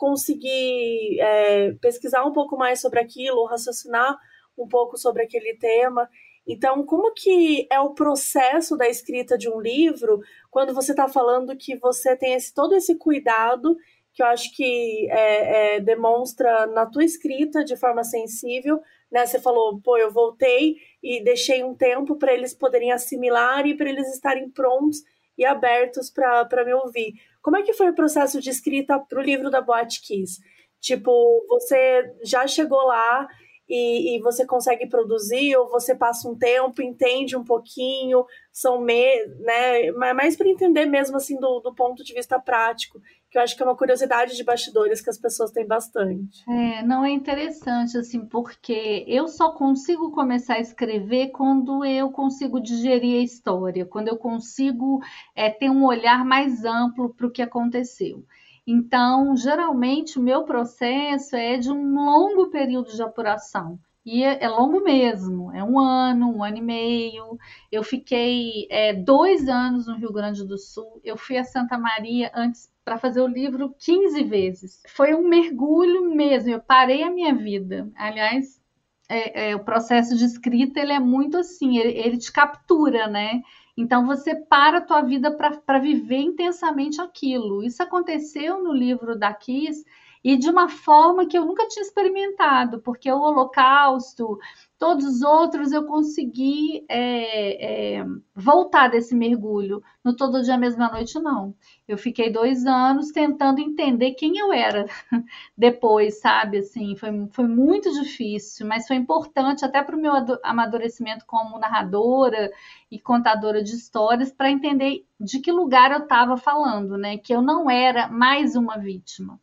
conseguir 0.00 1.20
é, 1.20 1.72
pesquisar 1.74 2.24
um 2.24 2.32
pouco 2.32 2.56
mais 2.56 2.80
sobre 2.80 2.98
aquilo, 2.98 3.44
raciocinar 3.44 4.16
um 4.56 4.66
pouco 4.66 4.96
sobre 4.96 5.22
aquele 5.22 5.54
tema. 5.58 6.08
Então, 6.46 6.86
como 6.86 7.12
que 7.12 7.68
é 7.70 7.78
o 7.80 7.92
processo 7.92 8.78
da 8.78 8.88
escrita 8.88 9.36
de 9.36 9.46
um 9.50 9.60
livro 9.60 10.20
quando 10.50 10.72
você 10.72 10.92
está 10.92 11.06
falando 11.06 11.54
que 11.54 11.76
você 11.76 12.16
tem 12.16 12.32
esse, 12.32 12.54
todo 12.54 12.74
esse 12.74 12.96
cuidado 12.96 13.76
que 14.14 14.22
eu 14.22 14.26
acho 14.26 14.50
que 14.56 15.06
é, 15.10 15.76
é, 15.76 15.80
demonstra 15.80 16.66
na 16.66 16.86
tua 16.86 17.04
escrita 17.04 17.62
de 17.62 17.76
forma 17.76 18.02
sensível, 18.02 18.80
né? 19.12 19.26
Você 19.26 19.38
falou, 19.38 19.80
pô, 19.82 19.98
eu 19.98 20.10
voltei 20.10 20.76
e 21.02 21.22
deixei 21.22 21.62
um 21.62 21.74
tempo 21.74 22.16
para 22.16 22.32
eles 22.32 22.54
poderem 22.54 22.90
assimilar 22.90 23.66
e 23.66 23.76
para 23.76 23.90
eles 23.90 24.12
estarem 24.12 24.48
prontos 24.50 25.02
e 25.36 25.44
abertos 25.44 26.10
para 26.10 26.64
me 26.64 26.72
ouvir. 26.72 27.14
Como 27.42 27.56
é 27.56 27.62
que 27.62 27.72
foi 27.72 27.90
o 27.90 27.94
processo 27.94 28.40
de 28.40 28.50
escrita 28.50 28.98
para 28.98 29.18
o 29.18 29.22
livro 29.22 29.50
da 29.50 29.60
Boate 29.60 30.00
Kiss? 30.02 30.40
Tipo, 30.80 31.44
você 31.48 32.14
já 32.22 32.46
chegou 32.46 32.82
lá 32.86 33.26
e, 33.68 34.16
e, 34.16 34.20
você 34.20 34.44
consegue 34.44 34.88
produzir, 34.88 35.56
ou 35.56 35.70
você 35.70 35.94
passa 35.94 36.28
um 36.28 36.36
tempo, 36.36 36.82
entende 36.82 37.36
um 37.36 37.44
pouquinho, 37.44 38.24
são 38.52 38.80
me, 38.80 39.26
né? 39.38 39.92
Mas 39.92 40.16
mais 40.16 40.36
para 40.36 40.48
entender 40.48 40.86
mesmo 40.86 41.16
assim 41.16 41.38
do, 41.38 41.60
do 41.60 41.74
ponto 41.74 42.02
de 42.02 42.12
vista 42.12 42.40
prático 42.40 43.00
que 43.30 43.38
eu 43.38 43.42
acho 43.42 43.56
que 43.56 43.62
é 43.62 43.66
uma 43.66 43.76
curiosidade 43.76 44.36
de 44.36 44.42
bastidores 44.42 45.00
que 45.00 45.08
as 45.08 45.18
pessoas 45.18 45.52
têm 45.52 45.66
bastante. 45.66 46.42
É, 46.48 46.82
não 46.82 47.04
é 47.04 47.10
interessante 47.10 47.96
assim, 47.96 48.26
porque 48.26 49.04
eu 49.06 49.28
só 49.28 49.52
consigo 49.52 50.10
começar 50.10 50.54
a 50.54 50.60
escrever 50.60 51.28
quando 51.28 51.84
eu 51.84 52.10
consigo 52.10 52.60
digerir 52.60 53.20
a 53.20 53.24
história, 53.24 53.86
quando 53.86 54.08
eu 54.08 54.16
consigo 54.16 55.00
é, 55.34 55.48
ter 55.48 55.70
um 55.70 55.84
olhar 55.84 56.24
mais 56.24 56.64
amplo 56.64 57.14
para 57.14 57.26
o 57.26 57.30
que 57.30 57.40
aconteceu. 57.40 58.24
Então, 58.66 59.36
geralmente, 59.36 60.18
o 60.18 60.22
meu 60.22 60.44
processo 60.44 61.36
é 61.36 61.56
de 61.56 61.70
um 61.70 61.94
longo 61.94 62.50
período 62.50 62.92
de 62.92 63.02
apuração. 63.02 63.78
E 64.04 64.24
é, 64.24 64.44
é 64.44 64.48
longo 64.48 64.82
mesmo, 64.82 65.52
é 65.52 65.62
um 65.62 65.78
ano, 65.78 66.34
um 66.34 66.42
ano 66.42 66.56
e 66.56 66.62
meio. 66.62 67.38
Eu 67.70 67.82
fiquei 67.82 68.66
é, 68.70 68.94
dois 68.94 69.48
anos 69.48 69.86
no 69.86 69.96
Rio 69.96 70.12
Grande 70.12 70.46
do 70.46 70.56
Sul. 70.56 71.00
Eu 71.04 71.16
fui 71.16 71.36
a 71.36 71.44
Santa 71.44 71.76
Maria 71.76 72.30
antes 72.34 72.70
para 72.84 72.96
fazer 72.96 73.20
o 73.20 73.26
livro 73.26 73.74
15 73.78 74.24
vezes. 74.24 74.82
Foi 74.88 75.14
um 75.14 75.28
mergulho 75.28 76.14
mesmo. 76.14 76.50
Eu 76.50 76.60
parei 76.60 77.02
a 77.02 77.10
minha 77.10 77.34
vida. 77.34 77.90
Aliás, 77.94 78.60
é, 79.08 79.50
é, 79.50 79.56
o 79.56 79.64
processo 79.64 80.16
de 80.16 80.24
escrita 80.24 80.80
ele 80.80 80.92
é 80.92 81.00
muito 81.00 81.36
assim, 81.36 81.78
ele, 81.78 81.98
ele 81.98 82.16
te 82.16 82.32
captura, 82.32 83.06
né? 83.08 83.42
Então 83.76 84.06
você 84.06 84.34
para 84.34 84.78
a 84.78 84.80
tua 84.80 85.02
vida 85.02 85.30
para 85.30 85.78
viver 85.78 86.18
intensamente 86.20 87.00
aquilo. 87.00 87.62
Isso 87.62 87.82
aconteceu 87.82 88.62
no 88.62 88.72
livro 88.72 89.18
da 89.18 89.34
Kiss 89.34 89.84
e 90.22 90.36
de 90.36 90.50
uma 90.50 90.68
forma 90.68 91.26
que 91.26 91.36
eu 91.36 91.46
nunca 91.46 91.66
tinha 91.66 91.82
experimentado, 91.82 92.80
porque 92.80 93.10
o 93.10 93.20
Holocausto, 93.20 94.38
todos 94.78 95.04
os 95.06 95.22
outros 95.22 95.72
eu 95.72 95.86
consegui 95.86 96.84
é, 96.88 97.98
é, 97.98 98.06
voltar 98.34 98.88
desse 98.88 99.14
mergulho. 99.14 99.82
No 100.04 100.14
todo 100.14 100.42
dia, 100.42 100.58
mesma 100.58 100.90
noite, 100.90 101.18
não. 101.18 101.54
Eu 101.88 101.96
fiquei 101.96 102.30
dois 102.30 102.66
anos 102.66 103.10
tentando 103.12 103.60
entender 103.60 104.12
quem 104.12 104.36
eu 104.38 104.52
era 104.52 104.86
depois, 105.56 106.20
sabe? 106.20 106.58
Assim, 106.58 106.94
foi, 106.96 107.10
foi 107.32 107.46
muito 107.48 107.90
difícil, 107.92 108.66
mas 108.66 108.86
foi 108.86 108.96
importante 108.96 109.64
até 109.64 109.82
para 109.82 109.96
o 109.96 110.00
meu 110.00 110.12
amadurecimento 110.42 111.24
como 111.26 111.58
narradora 111.58 112.50
e 112.90 112.98
contadora 112.98 113.62
de 113.62 113.74
histórias 113.74 114.30
para 114.30 114.50
entender 114.50 115.06
de 115.18 115.40
que 115.40 115.50
lugar 115.50 115.92
eu 115.92 116.00
estava 116.00 116.36
falando, 116.36 116.98
né? 116.98 117.16
Que 117.16 117.34
eu 117.34 117.40
não 117.40 117.70
era 117.70 118.08
mais 118.08 118.54
uma 118.54 118.78
vítima 118.78 119.40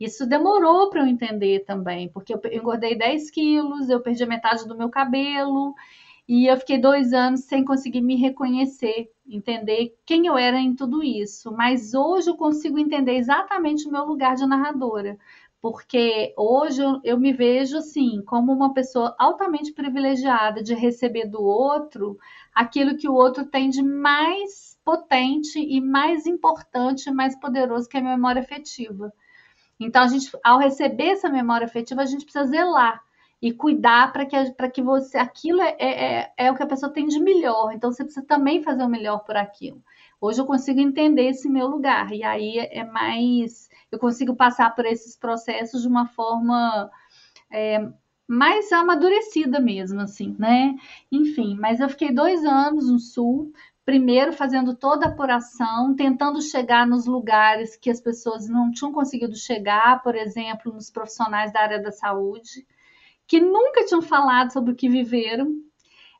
isso 0.00 0.26
demorou 0.26 0.90
para 0.90 1.00
eu 1.00 1.06
entender 1.06 1.64
também, 1.64 2.08
porque 2.08 2.34
eu 2.34 2.40
engordei 2.52 2.96
10 2.96 3.30
quilos, 3.30 3.88
eu 3.88 4.00
perdi 4.00 4.24
a 4.24 4.26
metade 4.26 4.66
do 4.66 4.76
meu 4.76 4.88
cabelo 4.88 5.74
e 6.28 6.46
eu 6.46 6.56
fiquei 6.56 6.78
dois 6.78 7.12
anos 7.12 7.40
sem 7.44 7.64
conseguir 7.64 8.00
me 8.00 8.16
reconhecer, 8.16 9.10
entender 9.26 9.94
quem 10.06 10.26
eu 10.26 10.36
era 10.38 10.58
em 10.58 10.74
tudo 10.74 11.02
isso. 11.02 11.52
Mas 11.52 11.94
hoje 11.94 12.30
eu 12.30 12.36
consigo 12.36 12.78
entender 12.78 13.16
exatamente 13.16 13.86
o 13.86 13.92
meu 13.92 14.04
lugar 14.04 14.34
de 14.34 14.46
narradora, 14.46 15.18
porque 15.60 16.34
hoje 16.36 16.82
eu, 16.82 17.00
eu 17.04 17.18
me 17.18 17.32
vejo 17.32 17.76
assim 17.78 18.22
como 18.26 18.52
uma 18.52 18.74
pessoa 18.74 19.14
altamente 19.18 19.72
privilegiada 19.72 20.62
de 20.62 20.74
receber 20.74 21.26
do 21.26 21.42
outro 21.42 22.18
aquilo 22.54 22.96
que 22.96 23.08
o 23.08 23.14
outro 23.14 23.46
tem 23.46 23.70
de 23.70 23.82
mais 23.82 24.78
potente 24.84 25.58
e 25.58 25.80
mais 25.80 26.26
importante, 26.26 27.10
mais 27.10 27.38
poderoso 27.38 27.88
que 27.88 27.96
a 27.96 28.02
memória 28.02 28.42
afetiva. 28.42 29.12
Então, 29.78 30.02
a 30.02 30.06
gente, 30.06 30.30
ao 30.42 30.58
receber 30.58 31.10
essa 31.10 31.28
memória 31.28 31.66
afetiva, 31.66 32.02
a 32.02 32.06
gente 32.06 32.24
precisa 32.24 32.46
zelar 32.46 33.02
e 33.40 33.52
cuidar 33.52 34.12
para 34.12 34.24
que, 34.24 34.36
que 34.70 34.82
você. 34.82 35.18
Aquilo 35.18 35.60
é, 35.60 35.76
é, 35.78 35.88
é, 35.88 36.32
é 36.36 36.52
o 36.52 36.56
que 36.56 36.62
a 36.62 36.66
pessoa 36.66 36.92
tem 36.92 37.06
de 37.06 37.20
melhor. 37.20 37.72
Então, 37.72 37.92
você 37.92 38.04
precisa 38.04 38.24
também 38.26 38.62
fazer 38.62 38.82
o 38.82 38.88
melhor 38.88 39.20
por 39.20 39.36
aquilo. 39.36 39.82
Hoje 40.20 40.40
eu 40.40 40.46
consigo 40.46 40.80
entender 40.80 41.28
esse 41.28 41.48
meu 41.48 41.66
lugar. 41.66 42.12
E 42.12 42.22
aí 42.22 42.58
é 42.58 42.84
mais. 42.84 43.68
Eu 43.90 43.98
consigo 43.98 44.34
passar 44.34 44.74
por 44.74 44.86
esses 44.86 45.16
processos 45.16 45.82
de 45.82 45.88
uma 45.88 46.06
forma. 46.06 46.90
É, 47.50 47.86
mais 48.26 48.72
amadurecida 48.72 49.60
mesmo, 49.60 50.00
assim, 50.00 50.34
né? 50.38 50.74
Enfim, 51.12 51.56
mas 51.60 51.80
eu 51.80 51.88
fiquei 51.88 52.10
dois 52.10 52.42
anos 52.44 52.90
no 52.90 52.98
Sul, 52.98 53.52
primeiro 53.84 54.32
fazendo 54.32 54.74
toda 54.74 55.06
a 55.06 55.08
apuração, 55.10 55.94
tentando 55.94 56.40
chegar 56.40 56.86
nos 56.86 57.06
lugares 57.06 57.76
que 57.76 57.90
as 57.90 58.00
pessoas 58.00 58.48
não 58.48 58.70
tinham 58.70 58.92
conseguido 58.92 59.36
chegar, 59.36 60.02
por 60.02 60.14
exemplo, 60.14 60.72
nos 60.72 60.90
profissionais 60.90 61.52
da 61.52 61.60
área 61.60 61.82
da 61.82 61.92
saúde, 61.92 62.66
que 63.26 63.40
nunca 63.40 63.84
tinham 63.84 64.02
falado 64.02 64.52
sobre 64.52 64.72
o 64.72 64.76
que 64.76 64.88
viveram, 64.88 65.52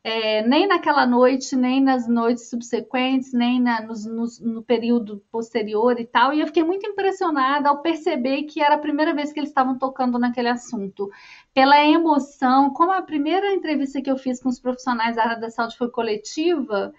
é, 0.07 0.47
nem 0.47 0.67
naquela 0.67 1.07
noite, 1.07 1.57
nem 1.57 1.83
nas 1.83 2.07
noites 2.07 2.51
subsequentes, 2.51 3.33
nem 3.33 3.59
na, 3.59 3.81
nos, 3.81 4.05
nos, 4.05 4.39
no 4.39 4.63
período 4.63 5.25
posterior 5.33 5.99
e 5.99 6.05
tal. 6.05 6.35
E 6.35 6.41
eu 6.41 6.47
fiquei 6.47 6.63
muito 6.63 6.87
impressionada 6.87 7.71
ao 7.71 7.81
perceber 7.81 8.43
que 8.43 8.61
era 8.61 8.75
a 8.75 8.79
primeira 8.79 9.15
vez 9.15 9.33
que 9.33 9.41
eles 9.41 9.49
estavam 9.49 9.79
tocando 9.79 10.19
naquele 10.19 10.49
assunto. 10.49 11.11
Pela 11.55 11.83
emoção, 11.83 12.71
como 12.75 12.93
a 12.93 13.01
primeira 13.01 13.55
entrevista 13.55 14.03
que 14.03 14.11
eu 14.11 14.19
fiz 14.19 14.43
com 14.43 14.51
os 14.51 14.61
profissionais 14.61 15.17
da 15.17 15.23
área 15.23 15.41
da 15.41 15.49
saúde 15.49 15.79
foi 15.79 15.91
coletiva, 15.91 16.93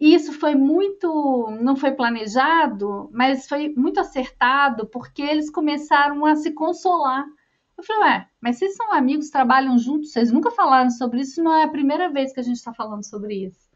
e 0.00 0.14
isso 0.14 0.32
foi 0.32 0.54
muito, 0.54 1.50
não 1.60 1.74
foi 1.74 1.92
planejado, 1.92 3.10
mas 3.12 3.48
foi 3.48 3.70
muito 3.76 3.98
acertado, 3.98 4.86
porque 4.86 5.22
eles 5.22 5.50
começaram 5.50 6.24
a 6.24 6.36
se 6.36 6.52
consolar. 6.52 7.26
Eu 7.76 7.84
falei, 7.84 8.02
ué, 8.02 8.28
mas 8.40 8.58
vocês 8.58 8.76
são 8.76 8.92
amigos, 8.92 9.30
trabalham 9.30 9.76
juntos, 9.76 10.12
vocês 10.12 10.30
nunca 10.30 10.50
falaram 10.52 10.90
sobre 10.90 11.20
isso, 11.20 11.42
não 11.42 11.54
é 11.54 11.64
a 11.64 11.68
primeira 11.68 12.08
vez 12.08 12.32
que 12.32 12.40
a 12.40 12.42
gente 12.42 12.56
está 12.56 12.72
falando 12.72 13.04
sobre 13.04 13.46
isso. 13.46 13.68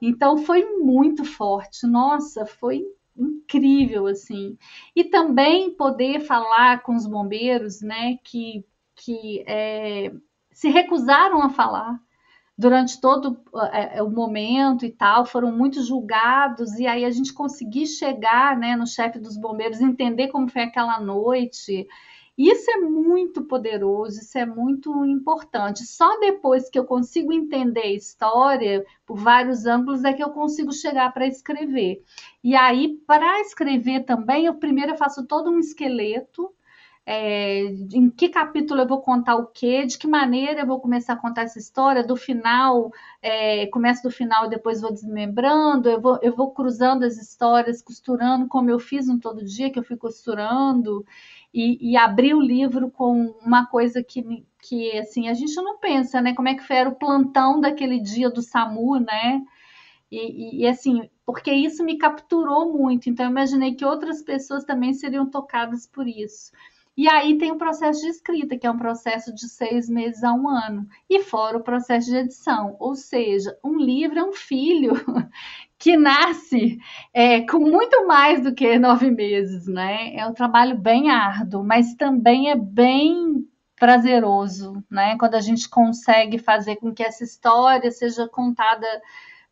Então 0.00 0.38
foi 0.38 0.64
muito 0.78 1.24
forte, 1.24 1.86
nossa, 1.86 2.46
foi 2.46 2.84
incrível, 3.16 4.06
assim. 4.06 4.56
E 4.94 5.04
também 5.04 5.74
poder 5.74 6.20
falar 6.20 6.82
com 6.82 6.94
os 6.94 7.06
bombeiros, 7.06 7.82
né, 7.82 8.16
que, 8.24 8.64
que 8.94 9.44
é, 9.46 10.12
se 10.50 10.68
recusaram 10.68 11.42
a 11.42 11.50
falar 11.50 12.00
durante 12.58 13.00
todo 13.00 13.38
é, 13.72 13.98
é, 13.98 14.02
o 14.02 14.10
momento 14.10 14.84
e 14.84 14.90
tal, 14.90 15.24
foram 15.24 15.52
muito 15.52 15.80
julgados, 15.80 16.74
e 16.74 16.88
aí 16.88 17.04
a 17.04 17.10
gente 17.10 17.32
conseguir 17.32 17.86
chegar 17.86 18.58
né, 18.58 18.74
no 18.74 18.84
chefe 18.84 19.20
dos 19.20 19.36
bombeiros, 19.36 19.80
entender 19.80 20.26
como 20.28 20.48
foi 20.48 20.62
aquela 20.62 20.98
noite. 20.98 21.86
Isso 22.36 22.70
é 22.70 22.76
muito 22.76 23.44
poderoso, 23.44 24.20
isso 24.20 24.36
é 24.36 24.44
muito 24.44 25.04
importante. 25.04 25.84
Só 25.86 26.18
depois 26.18 26.68
que 26.68 26.78
eu 26.78 26.84
consigo 26.84 27.32
entender 27.32 27.82
a 27.82 27.92
história 27.92 28.84
por 29.06 29.16
vários 29.16 29.64
ângulos 29.64 30.04
é 30.04 30.12
que 30.12 30.22
eu 30.22 30.30
consigo 30.30 30.72
chegar 30.72 31.12
para 31.12 31.26
escrever. 31.26 32.02
E 32.42 32.56
aí, 32.56 32.96
para 33.06 33.40
escrever 33.40 34.04
também, 34.04 34.46
eu 34.46 34.54
primeiro 34.54 34.96
faço 34.96 35.26
todo 35.26 35.50
um 35.50 35.58
esqueleto 35.58 36.52
é, 37.10 37.62
em 37.94 38.10
que 38.10 38.28
capítulo 38.28 38.82
eu 38.82 38.86
vou 38.86 39.00
contar 39.00 39.36
o 39.36 39.46
quê, 39.46 39.86
de 39.86 39.96
que 39.96 40.06
maneira 40.06 40.60
eu 40.60 40.66
vou 40.66 40.78
começar 40.78 41.14
a 41.14 41.16
contar 41.16 41.44
essa 41.44 41.58
história, 41.58 42.04
do 42.04 42.14
final, 42.14 42.92
é, 43.22 43.66
começo 43.68 44.02
do 44.02 44.10
final 44.10 44.44
e 44.44 44.50
depois 44.50 44.82
vou 44.82 44.92
desmembrando, 44.92 45.88
eu 45.88 46.02
vou, 46.02 46.18
eu 46.20 46.36
vou 46.36 46.50
cruzando 46.52 47.04
as 47.04 47.16
histórias, 47.16 47.80
costurando, 47.80 48.46
como 48.46 48.68
eu 48.68 48.78
fiz 48.78 49.06
no 49.08 49.18
todo 49.18 49.42
dia, 49.42 49.70
que 49.70 49.78
eu 49.78 49.82
fui 49.82 49.96
costurando, 49.96 51.02
e, 51.52 51.92
e 51.92 51.96
abri 51.96 52.34
o 52.34 52.42
livro 52.42 52.90
com 52.90 53.34
uma 53.42 53.64
coisa 53.64 54.04
que, 54.04 54.44
que 54.60 54.98
assim, 54.98 55.28
a 55.30 55.34
gente 55.34 55.56
não 55.56 55.78
pensa, 55.78 56.20
né? 56.20 56.34
Como 56.34 56.48
é 56.48 56.54
que 56.56 56.70
era 56.70 56.90
o 56.90 56.94
plantão 56.94 57.58
daquele 57.58 58.00
dia 58.00 58.28
do 58.28 58.42
SAMU, 58.42 59.00
né? 59.00 59.42
E, 60.10 60.58
e, 60.60 60.62
e, 60.62 60.66
assim, 60.68 61.08
porque 61.24 61.50
isso 61.52 61.82
me 61.82 61.96
capturou 61.96 62.70
muito, 62.70 63.08
então 63.08 63.24
eu 63.24 63.30
imaginei 63.30 63.74
que 63.74 63.84
outras 63.84 64.22
pessoas 64.22 64.64
também 64.64 64.92
seriam 64.92 65.24
tocadas 65.24 65.86
por 65.86 66.06
isso. 66.06 66.52
E 66.98 67.08
aí 67.08 67.38
tem 67.38 67.52
o 67.52 67.56
processo 67.56 68.00
de 68.00 68.08
escrita, 68.08 68.58
que 68.58 68.66
é 68.66 68.70
um 68.72 68.76
processo 68.76 69.32
de 69.32 69.48
seis 69.48 69.88
meses 69.88 70.24
a 70.24 70.32
um 70.32 70.48
ano, 70.48 70.84
e 71.08 71.22
fora 71.22 71.56
o 71.56 71.62
processo 71.62 72.10
de 72.10 72.16
edição, 72.16 72.74
ou 72.80 72.96
seja, 72.96 73.56
um 73.64 73.76
livro 73.78 74.18
é 74.18 74.24
um 74.24 74.32
filho 74.32 74.94
que 75.78 75.96
nasce 75.96 76.76
é, 77.14 77.42
com 77.42 77.60
muito 77.60 78.04
mais 78.04 78.42
do 78.42 78.52
que 78.52 78.80
nove 78.80 79.12
meses, 79.12 79.68
né? 79.68 80.12
É 80.16 80.26
um 80.26 80.34
trabalho 80.34 80.76
bem 80.76 81.08
árduo, 81.08 81.62
mas 81.62 81.94
também 81.94 82.50
é 82.50 82.56
bem 82.56 83.48
prazeroso, 83.76 84.82
né? 84.90 85.16
Quando 85.18 85.36
a 85.36 85.40
gente 85.40 85.68
consegue 85.68 86.36
fazer 86.36 86.76
com 86.76 86.92
que 86.92 87.04
essa 87.04 87.22
história 87.22 87.92
seja 87.92 88.26
contada 88.26 88.88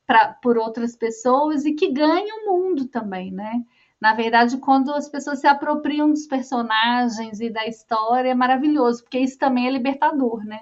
pra, 0.05 0.37
por 0.43 0.59
outras 0.59 0.97
pessoas 0.97 1.65
e 1.65 1.75
que 1.75 1.93
ganhe 1.93 2.29
o 2.33 2.47
mundo 2.50 2.88
também, 2.88 3.31
né? 3.31 3.62
Na 4.00 4.12
verdade, 4.12 4.59
quando 4.59 4.93
as 4.93 5.09
pessoas 5.09 5.41
se 5.41 5.47
apropriam 5.47 6.11
dos 6.11 6.26
personagens 6.26 7.41
e 7.41 7.49
da 7.49 7.67
história, 7.67 8.31
é 8.31 8.35
maravilhoso, 8.35 9.03
porque 9.03 9.19
isso 9.19 9.38
também 9.38 9.67
é 9.67 9.71
libertador, 9.71 10.45
né? 10.45 10.61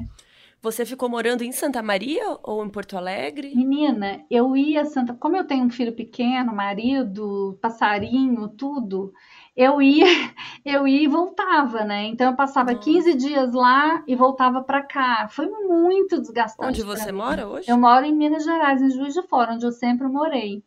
Você 0.64 0.86
ficou 0.86 1.10
morando 1.10 1.42
em 1.42 1.52
Santa 1.52 1.82
Maria 1.82 2.38
ou 2.42 2.64
em 2.64 2.70
Porto 2.70 2.96
Alegre? 2.96 3.54
Menina, 3.54 4.24
eu 4.30 4.56
ia 4.56 4.86
Santa, 4.86 5.12
como 5.12 5.36
eu 5.36 5.44
tenho 5.44 5.66
um 5.66 5.70
filho 5.70 5.94
pequeno, 5.94 6.54
marido, 6.54 7.58
passarinho, 7.60 8.48
tudo, 8.48 9.12
eu 9.56 9.80
ia, 9.80 10.04
eu 10.64 10.88
ia 10.88 11.02
e 11.02 11.06
voltava, 11.06 11.84
né? 11.84 12.06
Então 12.06 12.30
eu 12.30 12.36
passava 12.36 12.72
Nossa. 12.72 12.82
15 12.82 13.14
dias 13.14 13.52
lá 13.52 14.02
e 14.06 14.16
voltava 14.16 14.62
para 14.62 14.82
cá. 14.82 15.28
Foi 15.30 15.46
muito 15.46 16.20
desgastante. 16.20 16.70
Onde 16.70 16.82
você 16.82 17.12
mora 17.12 17.46
hoje? 17.46 17.70
Eu 17.70 17.78
moro 17.78 18.04
em 18.04 18.14
Minas 18.14 18.44
Gerais, 18.44 18.80
em 18.80 18.90
Juiz 18.90 19.14
de 19.14 19.22
Fora, 19.22 19.52
onde 19.52 19.66
eu 19.66 19.72
sempre 19.72 20.08
morei. 20.08 20.62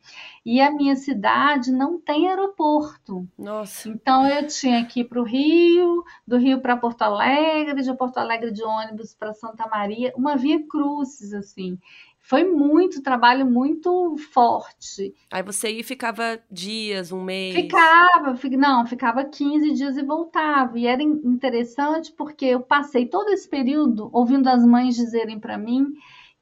E 0.50 0.62
a 0.62 0.72
minha 0.72 0.96
cidade 0.96 1.74
não 1.74 2.00
tem 2.00 2.30
aeroporto. 2.30 3.27
Nossa. 3.38 3.89
Então 3.89 4.25
eu 4.25 4.48
tinha 4.48 4.86
que 4.86 5.01
ir 5.01 5.04
para 5.04 5.20
o 5.20 5.25
Rio, 5.25 6.06
do 6.25 6.38
Rio 6.38 6.62
para 6.62 6.77
Porto 6.77 7.01
Alegre, 7.01 7.84
de 7.84 7.94
Porto 7.94 8.18
Alegre 8.18 8.50
de 8.50 8.63
ônibus 8.63 9.13
para 9.13 9.34
Santa 9.34 9.68
Maria, 9.68 10.13
uma 10.16 10.38
via 10.38 10.66
cruzes 10.66 11.34
assim. 11.34 11.77
Foi 12.22 12.46
muito 12.46 13.04
trabalho, 13.04 13.46
muito 13.46 14.16
forte. 14.32 15.13
Aí 15.30 15.44
você 15.44 15.70
ia 15.70 15.82
e 15.82 15.84
ficava 15.84 16.39
dias, 16.50 17.12
um 17.12 17.22
mês? 17.22 17.54
Ficava, 17.54 18.39
não, 18.58 18.86
ficava 18.86 19.25
15 19.25 19.74
dias 19.74 19.98
e 19.98 20.01
voltava. 20.01 20.80
E 20.80 20.88
era 20.88 21.04
interessante 21.04 22.13
porque 22.13 22.46
eu 22.46 22.62
passei 22.62 23.06
todo 23.06 23.32
esse 23.32 23.50
período 23.50 24.10
ouvindo 24.13 24.48
as 24.48 24.66
mães 24.66 24.96
dizerem 24.96 25.42
para 25.42 25.58
mim 25.58 25.92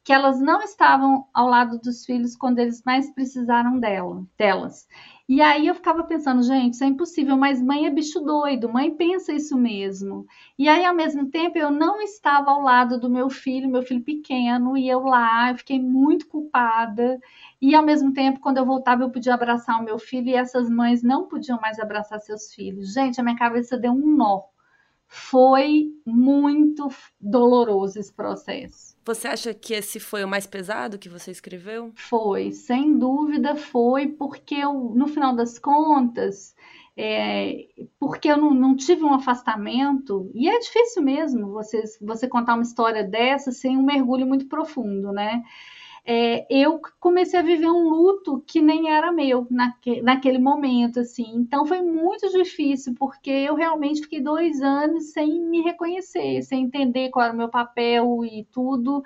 que 0.05 0.13
elas 0.13 0.39
não 0.39 0.61
estavam 0.61 1.27
ao 1.33 1.47
lado 1.49 1.79
dos 1.79 2.05
filhos 2.05 2.35
quando 2.37 2.59
eles 2.59 2.83
mais 2.85 3.11
precisaram 3.13 3.79
dela, 3.79 4.23
delas. 4.37 4.87
E 5.27 5.41
aí 5.41 5.67
eu 5.67 5.73
ficava 5.75 6.03
pensando, 6.03 6.43
gente, 6.43 6.75
isso 6.75 6.83
é 6.83 6.87
impossível, 6.87 7.35
mas 7.35 7.61
mãe 7.61 7.87
é 7.87 7.89
bicho 7.89 8.21
doido, 8.21 8.71
mãe 8.71 8.95
pensa 8.95 9.33
isso 9.33 9.57
mesmo. 9.57 10.25
E 10.59 10.69
aí, 10.69 10.85
ao 10.85 10.93
mesmo 10.95 11.29
tempo, 11.31 11.57
eu 11.57 11.71
não 11.71 12.01
estava 12.01 12.51
ao 12.51 12.61
lado 12.61 12.99
do 12.99 13.09
meu 13.09 13.29
filho, 13.31 13.67
meu 13.69 13.81
filho 13.81 14.03
pequeno, 14.03 14.77
e 14.77 14.87
eu 14.87 15.01
lá, 15.03 15.49
eu 15.51 15.57
fiquei 15.57 15.79
muito 15.81 16.27
culpada. 16.27 17.19
E 17.61 17.73
ao 17.75 17.83
mesmo 17.83 18.13
tempo, 18.13 18.39
quando 18.39 18.57
eu 18.57 18.65
voltava, 18.65 19.03
eu 19.03 19.09
podia 19.11 19.33
abraçar 19.33 19.79
o 19.81 19.83
meu 19.83 19.97
filho, 19.99 20.29
e 20.29 20.35
essas 20.35 20.69
mães 20.69 21.01
não 21.03 21.27
podiam 21.27 21.59
mais 21.59 21.79
abraçar 21.79 22.19
seus 22.19 22.53
filhos. 22.53 22.93
Gente, 22.93 23.19
a 23.19 23.23
minha 23.23 23.35
cabeça 23.37 23.77
deu 23.77 23.91
um 23.91 24.15
nó 24.15 24.43
Foi 25.07 25.91
muito 26.05 26.89
doloroso 27.19 27.99
esse 27.99 28.13
processo. 28.13 28.94
Você 29.05 29.27
acha 29.27 29.53
que 29.53 29.75
esse 29.75 29.99
foi 29.99 30.23
o 30.23 30.27
mais 30.27 30.47
pesado 30.47 30.97
que 30.97 31.07
você 31.07 31.29
escreveu? 31.29 31.91
Foi, 31.95 32.51
sem 32.51 32.97
dúvida 32.97 33.55
foi, 33.55 34.07
porque 34.07 34.55
eu, 34.55 34.73
no 34.73 35.07
final 35.07 35.35
das 35.35 35.59
contas, 35.59 36.55
é, 36.97 37.67
porque 37.99 38.27
eu 38.27 38.37
não, 38.37 38.51
não, 38.51 38.75
tive 38.75 39.03
um 39.03 39.13
afastamento, 39.13 40.31
e 40.33 40.49
é 40.49 40.57
difícil 40.57 41.03
mesmo 41.03 41.51
você, 41.51 41.83
você 42.01 42.27
contar 42.27 42.55
uma 42.55 42.63
história 42.63 43.03
dessa 43.03 43.51
sem 43.51 43.77
um 43.77 43.83
mergulho 43.83 44.25
muito 44.25 44.47
profundo, 44.47 45.11
né? 45.11 45.43
É, 46.07 46.45
eu 46.49 46.79
comecei 46.99 47.39
a 47.39 47.43
viver 47.43 47.67
um 47.67 47.89
luto 47.89 48.39
que 48.47 48.61
nem 48.61 48.89
era 48.91 49.11
meu 49.11 49.47
naque, 49.49 50.01
naquele 50.03 50.37
momento, 50.37 50.99
assim. 50.99 51.25
Então 51.35 51.65
foi 51.65 51.81
muito 51.81 52.29
difícil, 52.31 52.93
porque 52.97 53.29
eu 53.31 53.55
realmente 53.55 54.01
fiquei 54.01 54.21
dois 54.21 54.61
anos 54.61 55.11
sem 55.11 55.41
me 55.41 55.61
reconhecer, 55.61 56.43
sem 56.43 56.65
entender 56.65 57.09
qual 57.09 57.25
era 57.25 57.33
o 57.33 57.37
meu 57.37 57.49
papel 57.49 58.23
e 58.23 58.45
tudo. 58.51 59.03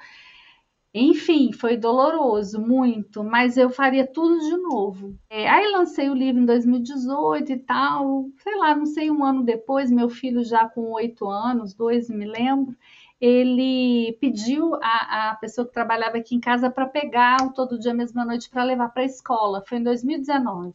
Enfim, 0.94 1.52
foi 1.54 1.78
doloroso, 1.78 2.60
muito, 2.60 3.24
mas 3.24 3.58
eu 3.58 3.70
faria 3.70 4.08
tudo 4.08 4.40
de 4.40 4.58
novo. 4.58 5.16
É, 5.30 5.48
aí 5.48 5.72
lancei 5.72 6.10
o 6.10 6.16
livro 6.16 6.42
em 6.42 6.46
2018 6.46 7.52
e 7.52 7.58
tal, 7.60 8.26
sei 8.38 8.56
lá, 8.58 8.76
não 8.76 8.86
sei, 8.88 9.12
um 9.12 9.24
ano 9.24 9.44
depois, 9.44 9.92
meu 9.92 10.10
filho 10.10 10.44
já 10.44 10.68
com 10.68 10.92
oito 10.94 11.28
anos, 11.30 11.76
dois, 11.76 12.10
me 12.10 12.26
lembro, 12.26 12.76
ele 13.20 14.18
pediu 14.22 14.76
a, 14.76 15.32
a 15.32 15.36
pessoa 15.36 15.68
que 15.68 15.74
trabalhava 15.74 16.18
aqui 16.18 16.36
em 16.36 16.40
casa 16.40 16.70
para 16.70 16.86
pegar 16.86 17.38
o 17.44 17.54
todo 17.54 17.80
dia, 17.80 17.94
mesma 17.94 18.26
noite, 18.26 18.50
para 18.50 18.64
levar 18.64 18.90
para 18.90 19.04
a 19.04 19.06
escola. 19.06 19.64
Foi 19.68 19.78
em 19.78 19.84
2019. 19.84 20.74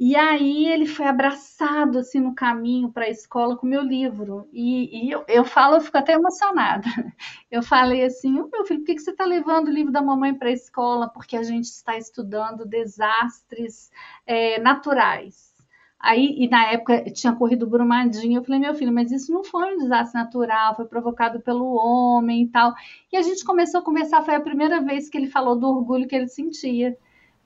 E 0.00 0.14
aí 0.14 0.68
ele 0.68 0.86
foi 0.86 1.06
abraçado 1.06 1.98
assim 1.98 2.20
no 2.20 2.32
caminho 2.32 2.92
para 2.92 3.06
a 3.06 3.10
escola 3.10 3.56
com 3.56 3.66
meu 3.66 3.82
livro. 3.82 4.48
E, 4.52 5.06
e 5.08 5.10
eu, 5.10 5.24
eu, 5.26 5.44
falo, 5.44 5.76
eu 5.76 5.80
fico 5.80 5.98
até 5.98 6.12
emocionada. 6.12 6.86
Eu 7.50 7.62
falei 7.62 8.04
assim, 8.04 8.38
oh, 8.38 8.48
meu 8.52 8.66
filho, 8.66 8.80
por 8.80 8.86
que, 8.86 8.94
que 8.94 9.00
você 9.00 9.10
está 9.10 9.24
levando 9.24 9.68
o 9.68 9.70
livro 9.70 9.90
da 9.90 10.02
mamãe 10.02 10.34
para 10.34 10.50
a 10.50 10.52
escola? 10.52 11.08
Porque 11.08 11.34
a 11.34 11.42
gente 11.42 11.64
está 11.64 11.96
estudando 11.96 12.66
desastres 12.66 13.90
é, 14.26 14.60
naturais. 14.60 15.47
Aí, 16.00 16.36
e 16.38 16.48
na 16.48 16.70
época 16.72 17.10
tinha 17.10 17.34
corrido 17.34 17.66
Brumadinho, 17.66 18.38
eu 18.38 18.44
falei, 18.44 18.60
meu 18.60 18.74
filho, 18.74 18.92
mas 18.92 19.10
isso 19.10 19.32
não 19.32 19.42
foi 19.42 19.74
um 19.74 19.78
desastre 19.78 20.20
natural, 20.20 20.76
foi 20.76 20.84
provocado 20.86 21.40
pelo 21.40 21.74
homem 21.74 22.42
e 22.44 22.48
tal. 22.48 22.72
E 23.12 23.16
a 23.16 23.22
gente 23.22 23.44
começou 23.44 23.80
a 23.80 23.84
conversar, 23.84 24.22
foi 24.22 24.34
a 24.36 24.40
primeira 24.40 24.80
vez 24.80 25.08
que 25.08 25.18
ele 25.18 25.26
falou 25.26 25.58
do 25.58 25.66
orgulho 25.66 26.06
que 26.06 26.14
ele 26.14 26.28
sentia 26.28 26.96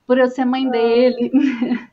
por 0.05 0.17
eu 0.17 0.27
ser 0.27 0.45
mãe 0.45 0.69
dele. 0.69 1.31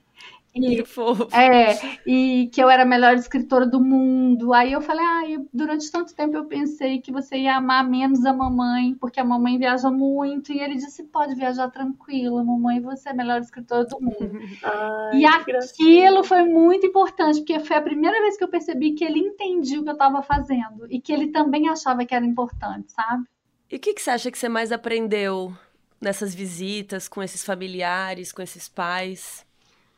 E, 0.54 0.84
fofo. 0.84 1.28
É, 1.32 1.78
e 2.04 2.48
que 2.52 2.60
eu 2.60 2.68
era 2.68 2.82
a 2.82 2.86
melhor 2.86 3.14
escritora 3.14 3.64
do 3.64 3.80
mundo. 3.80 4.52
Aí 4.52 4.72
eu 4.72 4.80
falei, 4.80 5.04
ah, 5.04 5.42
durante 5.52 5.90
tanto 5.90 6.14
tempo 6.14 6.36
eu 6.36 6.44
pensei 6.44 7.00
que 7.00 7.12
você 7.12 7.36
ia 7.36 7.56
amar 7.56 7.88
menos 7.88 8.24
a 8.24 8.32
mamãe, 8.32 8.94
porque 8.94 9.20
a 9.20 9.24
mamãe 9.24 9.58
viaja 9.58 9.90
muito. 9.90 10.52
E 10.52 10.58
ele 10.58 10.74
disse, 10.74 11.04
pode 11.04 11.36
viajar 11.36 11.70
tranquila, 11.70 12.42
mamãe, 12.42 12.80
você 12.80 13.10
é 13.10 13.12
a 13.12 13.14
melhor 13.14 13.40
escritora 13.40 13.84
do 13.84 14.00
mundo. 14.00 14.40
Ai, 14.64 15.20
e 15.20 15.24
aquilo 15.24 16.24
foi 16.24 16.42
muito 16.42 16.84
importante, 16.84 17.38
porque 17.38 17.60
foi 17.60 17.76
a 17.76 17.82
primeira 17.82 18.20
vez 18.20 18.36
que 18.36 18.42
eu 18.42 18.48
percebi 18.48 18.92
que 18.92 19.04
ele 19.04 19.20
entendia 19.20 19.80
o 19.80 19.84
que 19.84 19.90
eu 19.90 19.94
estava 19.94 20.20
fazendo 20.20 20.86
e 20.90 21.00
que 21.00 21.12
ele 21.12 21.28
também 21.28 21.68
achava 21.68 22.04
que 22.04 22.14
era 22.14 22.26
importante, 22.26 22.90
sabe? 22.90 23.24
E 23.70 23.76
o 23.76 23.78
que, 23.78 23.94
que 23.94 24.02
você 24.02 24.10
acha 24.10 24.30
que 24.32 24.38
você 24.38 24.48
mais 24.48 24.72
aprendeu 24.72 25.52
nessas 26.00 26.34
visitas 26.34 27.06
com 27.06 27.22
esses 27.22 27.44
familiares, 27.44 28.32
com 28.32 28.42
esses 28.42 28.68
pais? 28.68 29.48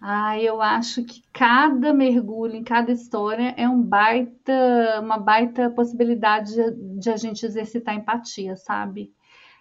Ah, 0.04 0.37
eu 0.40 0.61
acho 0.61 1.04
que 1.04 1.23
cada 1.32 1.94
mergulho 1.94 2.56
em 2.56 2.64
cada 2.64 2.90
história 2.90 3.54
é 3.56 3.68
um 3.68 3.80
baita, 3.80 5.00
uma 5.00 5.16
baita 5.16 5.71
possibilidade 5.71 6.54
de, 6.54 6.99
de 6.99 7.09
a 7.11 7.16
gente 7.16 7.47
exercitar 7.47 7.94
empatia, 7.94 8.56
sabe? 8.56 9.14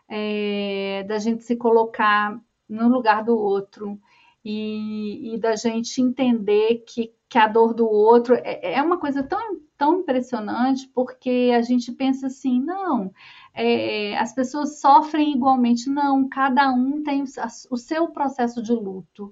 É, 0.10 1.04
da 1.08 1.20
gente 1.20 1.44
se 1.44 1.56
colocar 1.56 2.42
no 2.68 2.88
lugar 2.90 3.24
do 3.24 3.38
outro 3.38 4.02
e, 4.44 5.36
e 5.36 5.38
da 5.40 5.56
gente 5.56 6.02
entender 6.02 6.84
que, 6.88 7.14
que 7.30 7.38
a 7.38 7.48
dor 7.48 7.76
do 7.76 7.88
outro 7.88 8.34
é, 8.36 8.74
é 8.74 8.82
uma 8.82 8.98
coisa 8.98 9.22
tão, 9.22 9.60
tão 9.78 10.00
impressionante 10.00 10.88
porque 10.90 11.52
a 11.56 11.62
gente 11.62 11.92
pensa 11.92 12.28
assim, 12.28 12.60
não, 12.60 13.14
é, 13.54 14.18
as 14.18 14.34
pessoas 14.34 14.80
sofrem 14.80 15.36
igualmente, 15.36 15.88
não, 15.88 16.28
cada 16.28 16.72
um 16.74 17.04
tem 17.04 17.24
o 17.70 17.78
seu 17.78 18.08
processo 18.08 18.62
de 18.64 18.74
luto 18.74 19.32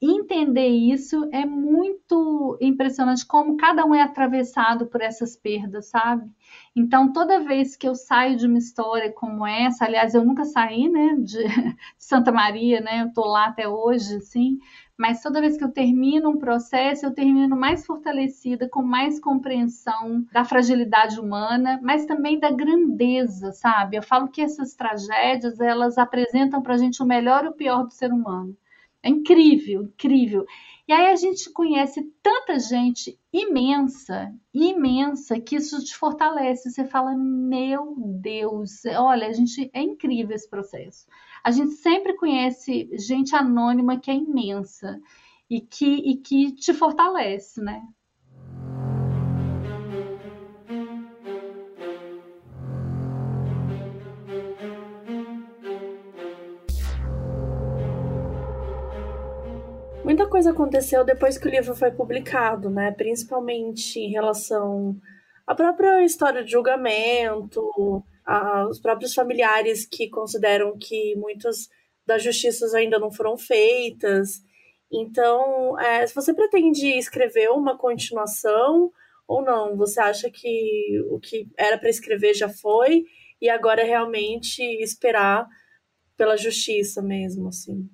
entender 0.00 0.68
isso 0.68 1.28
é 1.32 1.44
muito 1.44 2.56
impressionante 2.60 3.26
como 3.26 3.56
cada 3.56 3.84
um 3.84 3.94
é 3.94 4.02
atravessado 4.02 4.86
por 4.86 5.00
essas 5.02 5.36
perdas, 5.36 5.86
sabe? 5.90 6.30
Então, 6.74 7.12
toda 7.12 7.40
vez 7.40 7.76
que 7.76 7.86
eu 7.86 7.94
saio 7.94 8.36
de 8.36 8.46
uma 8.46 8.58
história 8.58 9.12
como 9.12 9.46
essa, 9.46 9.84
aliás, 9.84 10.14
eu 10.14 10.24
nunca 10.24 10.44
saí, 10.44 10.88
né, 10.88 11.16
de 11.18 11.38
Santa 11.98 12.32
Maria, 12.32 12.80
né? 12.80 13.02
Eu 13.02 13.12
tô 13.12 13.26
lá 13.26 13.46
até 13.46 13.68
hoje, 13.68 14.16
assim, 14.16 14.58
mas 14.96 15.22
toda 15.22 15.40
vez 15.40 15.56
que 15.56 15.64
eu 15.64 15.72
termino 15.72 16.30
um 16.30 16.38
processo, 16.38 17.06
eu 17.06 17.14
termino 17.14 17.56
mais 17.56 17.86
fortalecida, 17.86 18.68
com 18.68 18.82
mais 18.82 19.18
compreensão 19.20 20.24
da 20.32 20.44
fragilidade 20.44 21.18
humana, 21.18 21.80
mas 21.82 22.06
também 22.06 22.38
da 22.38 22.50
grandeza, 22.50 23.52
sabe? 23.52 23.96
Eu 23.96 24.02
falo 24.02 24.28
que 24.28 24.42
essas 24.42 24.74
tragédias, 24.74 25.58
elas 25.60 25.98
apresentam 25.98 26.62
pra 26.62 26.76
gente 26.76 27.02
o 27.02 27.06
melhor 27.06 27.44
e 27.44 27.48
o 27.48 27.52
pior 27.52 27.84
do 27.84 27.92
ser 27.92 28.12
humano. 28.12 28.56
É 29.02 29.08
incrível, 29.08 29.84
incrível. 29.84 30.44
E 30.86 30.92
aí 30.92 31.06
a 31.06 31.16
gente 31.16 31.50
conhece 31.52 32.02
tanta 32.22 32.58
gente 32.58 33.18
imensa, 33.32 34.34
imensa, 34.52 35.40
que 35.40 35.56
isso 35.56 35.82
te 35.84 35.96
fortalece. 35.96 36.70
Você 36.70 36.84
fala, 36.84 37.16
meu 37.16 37.94
Deus, 37.96 38.84
olha, 38.98 39.28
a 39.28 39.32
gente 39.32 39.70
é 39.72 39.80
incrível 39.82 40.34
esse 40.34 40.50
processo. 40.50 41.06
A 41.42 41.50
gente 41.50 41.72
sempre 41.72 42.14
conhece 42.16 42.90
gente 42.98 43.34
anônima 43.34 43.98
que 43.98 44.10
é 44.10 44.14
imensa 44.14 45.00
e 45.48 45.60
que, 45.60 45.86
e 45.86 46.16
que 46.16 46.52
te 46.52 46.74
fortalece, 46.74 47.62
né? 47.62 47.82
Coisa 60.30 60.52
aconteceu 60.52 61.04
depois 61.04 61.36
que 61.36 61.46
o 61.46 61.50
livro 61.50 61.74
foi 61.74 61.90
publicado, 61.90 62.70
né? 62.70 62.92
Principalmente 62.92 63.98
em 63.98 64.10
relação 64.10 64.96
à 65.46 65.54
própria 65.54 66.02
história 66.04 66.42
de 66.42 66.52
julgamento, 66.52 68.02
aos 68.24 68.80
próprios 68.80 69.12
familiares 69.12 69.84
que 69.84 70.08
consideram 70.08 70.78
que 70.78 71.14
muitas 71.16 71.68
das 72.06 72.22
justiças 72.22 72.72
ainda 72.74 72.98
não 72.98 73.10
foram 73.10 73.36
feitas. 73.36 74.40
Então, 74.90 75.78
é, 75.78 76.06
se 76.06 76.14
você 76.14 76.32
pretende 76.32 76.86
escrever 76.88 77.50
uma 77.50 77.76
continuação 77.76 78.90
ou 79.26 79.42
não, 79.42 79.76
você 79.76 80.00
acha 80.00 80.30
que 80.30 81.00
o 81.10 81.20
que 81.20 81.46
era 81.56 81.78
para 81.78 81.90
escrever 81.90 82.34
já 82.34 82.48
foi 82.48 83.04
e 83.40 83.48
agora 83.48 83.82
é 83.82 83.84
realmente 83.84 84.62
esperar 84.82 85.46
pela 86.16 86.36
justiça 86.36 87.00
mesmo, 87.02 87.48
assim? 87.48 87.88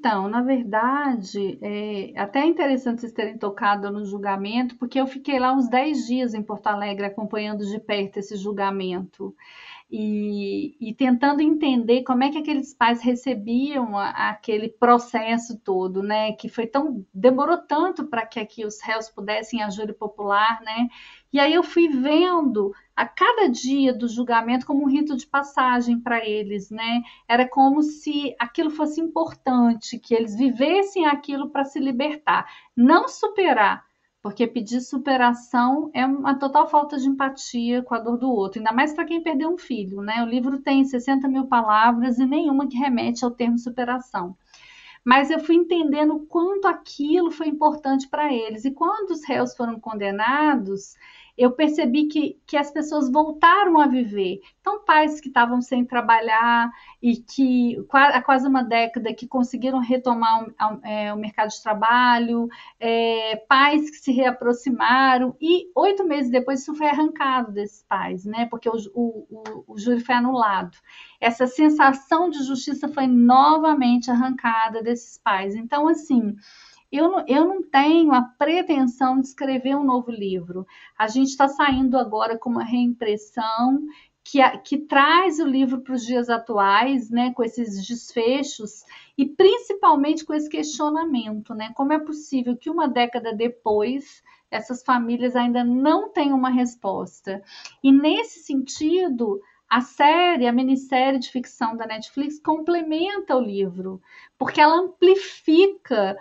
Então, 0.00 0.28
na 0.28 0.40
verdade, 0.40 1.58
é 1.60 2.18
até 2.18 2.46
interessante 2.46 3.02
vocês 3.02 3.12
terem 3.12 3.36
tocado 3.36 3.90
no 3.90 4.02
julgamento, 4.06 4.74
porque 4.78 4.98
eu 4.98 5.06
fiquei 5.06 5.38
lá 5.38 5.52
uns 5.52 5.68
10 5.68 6.06
dias 6.06 6.32
em 6.32 6.42
Porto 6.42 6.68
Alegre 6.68 7.04
acompanhando 7.04 7.66
de 7.66 7.78
perto 7.78 8.16
esse 8.16 8.34
julgamento 8.34 9.36
e, 9.90 10.76
e 10.80 10.94
tentando 10.94 11.42
entender 11.42 12.02
como 12.04 12.22
é 12.22 12.30
que 12.30 12.38
aqueles 12.38 12.72
pais 12.72 13.02
recebiam 13.02 13.98
a, 13.98 14.30
aquele 14.30 14.68
processo 14.68 15.58
todo, 15.58 16.02
né? 16.02 16.32
Que 16.32 16.48
foi 16.48 16.66
tão 16.66 17.04
demorou 17.12 17.58
tanto 17.58 18.06
para 18.06 18.24
que 18.24 18.38
aqui 18.38 18.64
os 18.64 18.80
réus 18.80 19.08
pudessem 19.08 19.62
a 19.62 19.68
júri 19.68 19.92
popular, 19.92 20.60
né? 20.62 20.88
E 21.32 21.40
aí 21.40 21.52
eu 21.52 21.62
fui 21.62 21.88
vendo 21.88 22.72
a 22.94 23.06
cada 23.06 23.48
dia 23.48 23.92
do 23.92 24.08
julgamento 24.08 24.66
como 24.66 24.84
um 24.84 24.88
rito 24.88 25.16
de 25.16 25.26
passagem 25.26 25.98
para 25.98 26.24
eles, 26.24 26.70
né? 26.70 27.02
Era 27.26 27.48
como 27.48 27.82
se 27.82 28.34
aquilo 28.38 28.70
fosse 28.70 29.00
importante, 29.00 29.98
que 29.98 30.14
eles 30.14 30.36
vivessem 30.36 31.06
aquilo 31.06 31.50
para 31.50 31.64
se 31.64 31.80
libertar, 31.80 32.48
não 32.76 33.08
superar, 33.08 33.84
porque 34.22 34.46
pedir 34.46 34.80
superação 34.80 35.90
é 35.94 36.04
uma 36.04 36.34
total 36.34 36.68
falta 36.68 36.98
de 36.98 37.08
empatia 37.08 37.82
com 37.82 37.94
a 37.94 37.98
dor 37.98 38.18
do 38.18 38.30
outro, 38.30 38.58
ainda 38.58 38.72
mais 38.72 38.92
para 38.92 39.04
quem 39.04 39.22
perdeu 39.22 39.50
um 39.50 39.58
filho, 39.58 40.02
né? 40.02 40.22
O 40.22 40.26
livro 40.26 40.58
tem 40.60 40.84
60 40.84 41.26
mil 41.28 41.46
palavras 41.46 42.18
e 42.18 42.26
nenhuma 42.26 42.68
que 42.68 42.76
remete 42.76 43.24
ao 43.24 43.30
termo 43.30 43.58
superação. 43.58 44.36
Mas 45.02 45.30
eu 45.30 45.40
fui 45.40 45.54
entendendo 45.54 46.20
quanto 46.28 46.66
aquilo 46.66 47.30
foi 47.30 47.48
importante 47.48 48.06
para 48.06 48.32
eles. 48.32 48.66
E 48.66 48.70
quando 48.70 49.10
os 49.10 49.24
réus 49.26 49.56
foram 49.56 49.80
condenados, 49.80 50.94
eu 51.40 51.52
percebi 51.52 52.04
que, 52.06 52.38
que 52.46 52.54
as 52.54 52.70
pessoas 52.70 53.10
voltaram 53.10 53.80
a 53.80 53.86
viver. 53.86 54.42
Então, 54.60 54.84
pais 54.84 55.22
que 55.22 55.28
estavam 55.28 55.62
sem 55.62 55.86
trabalhar 55.86 56.70
e 57.02 57.16
que 57.16 57.82
há 57.90 58.20
quase 58.20 58.46
uma 58.46 58.62
década 58.62 59.14
que 59.14 59.26
conseguiram 59.26 59.78
retomar 59.78 60.44
o, 60.44 60.86
é, 60.86 61.10
o 61.14 61.16
mercado 61.16 61.48
de 61.48 61.62
trabalho, 61.62 62.46
é, 62.78 63.36
pais 63.48 63.88
que 63.88 63.96
se 63.96 64.12
reaproximaram, 64.12 65.34
e 65.40 65.70
oito 65.74 66.04
meses 66.04 66.30
depois 66.30 66.60
isso 66.60 66.74
foi 66.74 66.88
arrancado 66.88 67.52
desses 67.52 67.82
pais, 67.84 68.26
né? 68.26 68.44
Porque 68.50 68.68
o, 68.68 68.74
o, 68.94 69.64
o, 69.66 69.78
júri 69.78 70.00
foi 70.00 70.16
anulado. 70.16 70.76
Essa 71.18 71.46
sensação 71.46 72.28
de 72.28 72.42
justiça 72.44 72.86
foi 72.86 73.06
novamente 73.06 74.10
arrancada 74.10 74.82
desses 74.82 75.16
pais. 75.16 75.54
Então, 75.54 75.88
assim 75.88 76.36
eu 76.90 77.10
não, 77.10 77.24
eu 77.26 77.44
não 77.44 77.62
tenho 77.62 78.12
a 78.12 78.22
pretensão 78.22 79.20
de 79.20 79.26
escrever 79.26 79.76
um 79.76 79.84
novo 79.84 80.10
livro. 80.10 80.66
A 80.98 81.06
gente 81.06 81.28
está 81.28 81.48
saindo 81.48 81.96
agora 81.96 82.36
com 82.36 82.50
uma 82.50 82.64
reimpressão 82.64 83.80
que, 84.24 84.40
que 84.58 84.78
traz 84.78 85.38
o 85.38 85.46
livro 85.46 85.80
para 85.80 85.94
os 85.94 86.04
dias 86.04 86.28
atuais, 86.28 87.10
né, 87.10 87.32
com 87.32 87.42
esses 87.42 87.86
desfechos 87.86 88.84
e 89.16 89.26
principalmente 89.26 90.24
com 90.24 90.34
esse 90.34 90.48
questionamento, 90.48 91.54
né, 91.54 91.72
como 91.74 91.92
é 91.92 91.98
possível 91.98 92.56
que 92.56 92.70
uma 92.70 92.88
década 92.88 93.32
depois 93.32 94.22
essas 94.50 94.82
famílias 94.82 95.36
ainda 95.36 95.64
não 95.64 96.10
tenham 96.12 96.36
uma 96.36 96.50
resposta? 96.50 97.42
E 97.82 97.92
nesse 97.92 98.40
sentido, 98.40 99.40
a 99.68 99.80
série, 99.80 100.48
a 100.48 100.52
minissérie 100.52 101.20
de 101.20 101.30
ficção 101.30 101.76
da 101.76 101.86
Netflix 101.86 102.40
complementa 102.40 103.36
o 103.36 103.40
livro, 103.40 104.02
porque 104.36 104.60
ela 104.60 104.80
amplifica 104.80 106.16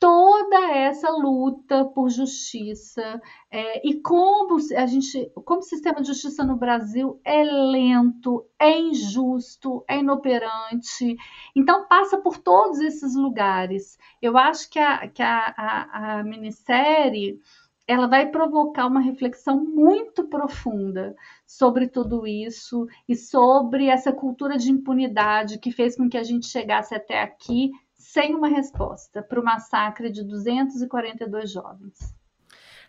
toda 0.00 0.72
essa 0.74 1.10
luta 1.10 1.84
por 1.84 2.08
justiça 2.08 3.20
é, 3.50 3.86
e 3.86 4.00
como 4.00 4.56
a 4.74 4.86
gente, 4.86 5.30
como 5.44 5.60
o 5.60 5.62
sistema 5.62 6.00
de 6.00 6.08
justiça 6.08 6.42
no 6.42 6.56
Brasil 6.56 7.20
é 7.22 7.44
lento, 7.44 8.46
é 8.58 8.78
injusto, 8.78 9.84
é 9.86 9.98
inoperante, 9.98 11.16
então 11.54 11.86
passa 11.86 12.16
por 12.16 12.38
todos 12.38 12.80
esses 12.80 13.14
lugares. 13.14 13.98
Eu 14.22 14.38
acho 14.38 14.70
que 14.70 14.78
a, 14.78 15.06
que 15.06 15.22
a, 15.22 15.54
a, 15.56 16.18
a 16.18 16.24
minissérie 16.24 17.38
ela 17.86 18.06
vai 18.06 18.26
provocar 18.30 18.86
uma 18.86 19.00
reflexão 19.00 19.62
muito 19.62 20.28
profunda 20.28 21.14
sobre 21.44 21.88
tudo 21.88 22.26
isso 22.26 22.86
e 23.06 23.14
sobre 23.16 23.86
essa 23.88 24.12
cultura 24.12 24.56
de 24.56 24.70
impunidade 24.70 25.58
que 25.58 25.72
fez 25.72 25.96
com 25.96 26.08
que 26.08 26.16
a 26.16 26.22
gente 26.22 26.46
chegasse 26.46 26.94
até 26.94 27.20
aqui 27.20 27.72
sem 28.12 28.34
uma 28.34 28.48
resposta 28.48 29.22
para 29.22 29.40
o 29.40 29.44
massacre 29.44 30.10
de 30.10 30.24
242 30.24 31.52
jovens. 31.52 32.14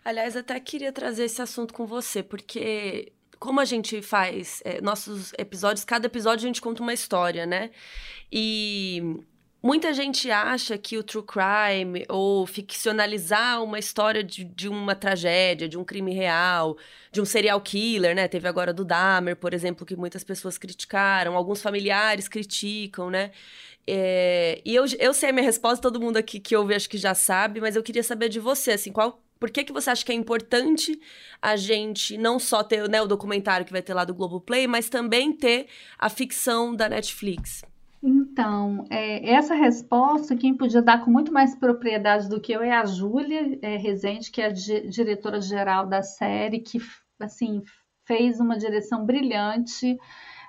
Aliás, 0.04 0.36
até 0.36 0.58
queria 0.58 0.92
trazer 0.92 1.24
esse 1.24 1.40
assunto 1.40 1.72
com 1.72 1.86
você, 1.86 2.24
porque 2.24 3.12
como 3.38 3.60
a 3.60 3.64
gente 3.64 4.02
faz 4.02 4.60
é, 4.64 4.80
nossos 4.80 5.32
episódios, 5.38 5.84
cada 5.84 6.06
episódio 6.06 6.44
a 6.44 6.48
gente 6.48 6.60
conta 6.60 6.82
uma 6.82 6.92
história, 6.92 7.46
né? 7.46 7.70
E 8.32 9.20
muita 9.62 9.94
gente 9.94 10.28
acha 10.28 10.76
que 10.76 10.98
o 10.98 11.04
true 11.04 11.24
crime 11.24 12.04
ou 12.08 12.44
ficcionalizar 12.44 13.62
uma 13.62 13.78
história 13.78 14.24
de, 14.24 14.42
de, 14.42 14.68
uma 14.68 14.96
tragédia, 14.96 15.68
de 15.68 15.78
um 15.78 15.84
crime 15.84 16.12
real, 16.12 16.76
de 17.12 17.20
um 17.20 17.24
serial 17.24 17.60
killer, 17.60 18.14
né? 18.16 18.26
Teve 18.26 18.48
agora 18.48 18.72
do 18.72 18.84
Dahmer, 18.84 19.36
por 19.36 19.54
exemplo, 19.54 19.86
que 19.86 19.94
muitas 19.94 20.24
pessoas 20.24 20.58
criticaram, 20.58 21.36
alguns 21.36 21.62
familiares 21.62 22.26
criticam, 22.26 23.08
né? 23.08 23.30
É, 23.86 24.60
e 24.64 24.74
eu, 24.74 24.84
eu 24.98 25.12
sei 25.12 25.30
a 25.30 25.32
minha 25.32 25.44
resposta, 25.44 25.82
todo 25.82 26.00
mundo 26.00 26.16
aqui 26.16 26.38
que 26.38 26.54
ouve 26.56 26.74
acho 26.74 26.88
que 26.88 26.98
já 26.98 27.14
sabe, 27.14 27.60
mas 27.60 27.74
eu 27.74 27.82
queria 27.82 28.02
saber 28.02 28.28
de 28.28 28.40
você, 28.40 28.72
assim, 28.72 28.92
qual. 28.92 29.20
Por 29.40 29.50
que, 29.50 29.64
que 29.64 29.72
você 29.72 29.90
acha 29.90 30.04
que 30.04 30.12
é 30.12 30.14
importante 30.14 31.00
a 31.40 31.56
gente 31.56 32.16
não 32.16 32.38
só 32.38 32.62
ter 32.62 32.88
né, 32.88 33.02
o 33.02 33.08
documentário 33.08 33.66
que 33.66 33.72
vai 33.72 33.82
ter 33.82 33.92
lá 33.92 34.04
do 34.04 34.14
Globoplay, 34.14 34.68
mas 34.68 34.88
também 34.88 35.32
ter 35.32 35.66
a 35.98 36.08
ficção 36.08 36.72
da 36.72 36.88
Netflix? 36.88 37.64
Então, 38.00 38.84
é, 38.88 39.32
essa 39.32 39.54
resposta, 39.54 40.36
quem 40.36 40.56
podia 40.56 40.80
dar 40.80 41.04
com 41.04 41.10
muito 41.10 41.32
mais 41.32 41.56
propriedade 41.56 42.28
do 42.28 42.40
que 42.40 42.52
eu 42.52 42.62
é 42.62 42.70
a 42.70 42.84
Júlia 42.84 43.58
é, 43.62 43.76
Rezende, 43.76 44.30
que 44.30 44.40
é 44.40 44.46
a 44.46 44.52
diretora-geral 44.52 45.88
da 45.88 46.02
série, 46.02 46.60
que, 46.60 46.78
assim, 47.20 47.62
fez 48.04 48.38
uma 48.38 48.56
direção 48.56 49.04
brilhante 49.04 49.98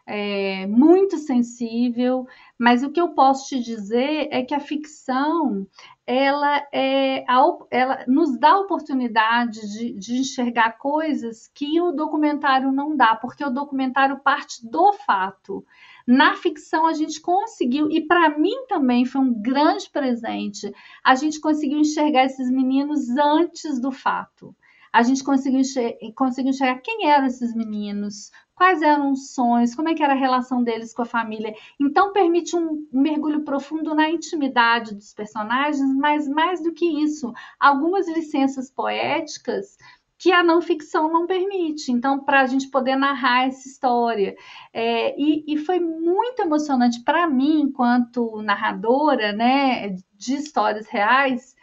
é, 0.06 0.68
muito 0.68 1.18
sensível, 1.18 2.28
mas 2.58 2.84
o 2.84 2.92
que 2.92 3.00
eu 3.00 3.10
posso 3.10 3.48
te 3.48 3.60
dizer 3.60 4.28
é 4.32 4.44
que 4.44 4.54
a 4.54 4.60
ficção 4.60 5.66
ela, 6.06 6.62
é, 6.74 7.24
ela 7.72 8.04
nos 8.08 8.38
dá 8.38 8.52
a 8.52 8.60
oportunidade 8.60 9.62
de, 9.72 9.94
de 9.94 10.18
enxergar 10.18 10.78
coisas 10.78 11.48
que 11.54 11.80
o 11.80 11.92
documentário 11.92 12.72
não 12.72 12.96
dá, 12.96 13.16
porque 13.16 13.44
o 13.44 13.50
documentário 13.50 14.20
parte 14.20 14.68
do 14.70 14.92
fato. 14.94 15.66
Na 16.06 16.36
ficção, 16.36 16.86
a 16.86 16.94
gente 16.94 17.22
conseguiu, 17.22 17.90
e 17.90 18.02
para 18.06 18.38
mim 18.38 18.66
também 18.68 19.06
foi 19.06 19.22
um 19.22 19.42
grande 19.42 19.90
presente, 19.90 20.70
a 21.02 21.16
gente 21.16 21.40
conseguiu 21.40 21.80
enxergar 21.80 22.26
esses 22.26 22.52
meninos 22.52 23.10
antes 23.10 23.80
do 23.80 23.92
fato. 23.92 24.54
A 24.94 25.02
gente 25.02 25.24
conseguiu 25.24 25.60
enxergar, 25.60 25.98
conseguiu 26.16 26.52
enxergar 26.52 26.80
quem 26.82 27.10
eram 27.10 27.26
esses 27.26 27.56
meninos, 27.56 28.32
quais 28.54 28.82
eram 28.84 29.12
os 29.12 29.34
sonhos, 29.34 29.74
como 29.74 29.90
é 29.90 29.96
que 29.96 30.04
era 30.04 30.14
a 30.14 30.18
relação 30.18 30.64
deles 30.64 30.94
com 30.94 31.02
a 31.02 31.06
família. 31.06 31.54
Então 31.82 32.14
permite 32.14 32.56
um, 32.56 32.88
mergulho 32.94 33.44
profundo 33.44 33.96
na 33.96 34.08
intimidade 34.10 34.94
dos 34.94 35.14
personagens, 35.14 35.94
mas 35.96 36.28
mais 36.28 36.62
do 36.62 36.72
que 36.72 36.86
isso, 36.86 37.34
algumas 37.60 38.08
licenças 38.08 38.70
poéticas 38.70 39.78
que 40.24 40.32
a 40.32 40.42
não 40.42 40.62
ficção 40.62 41.12
não 41.12 41.28
permite. 41.28 41.92
Então, 41.92 42.24
para 42.24 42.40
a 42.40 42.46
gente 42.46 42.70
poder 42.70 42.96
narrar 42.96 43.48
essa 43.48 43.68
história. 43.68 44.34
É, 44.72 45.20
e, 45.20 45.44
e, 45.46 45.58
foi 45.58 45.82
muito 45.82 46.42
emocionante 46.42 47.04
para 47.04 47.28
mim, 47.28 47.64
enquanto 47.64 48.42
narradora 48.42 49.34
né, 49.34 49.90
de 50.14 50.36
histórias 50.36 50.88
reais, 50.88 51.54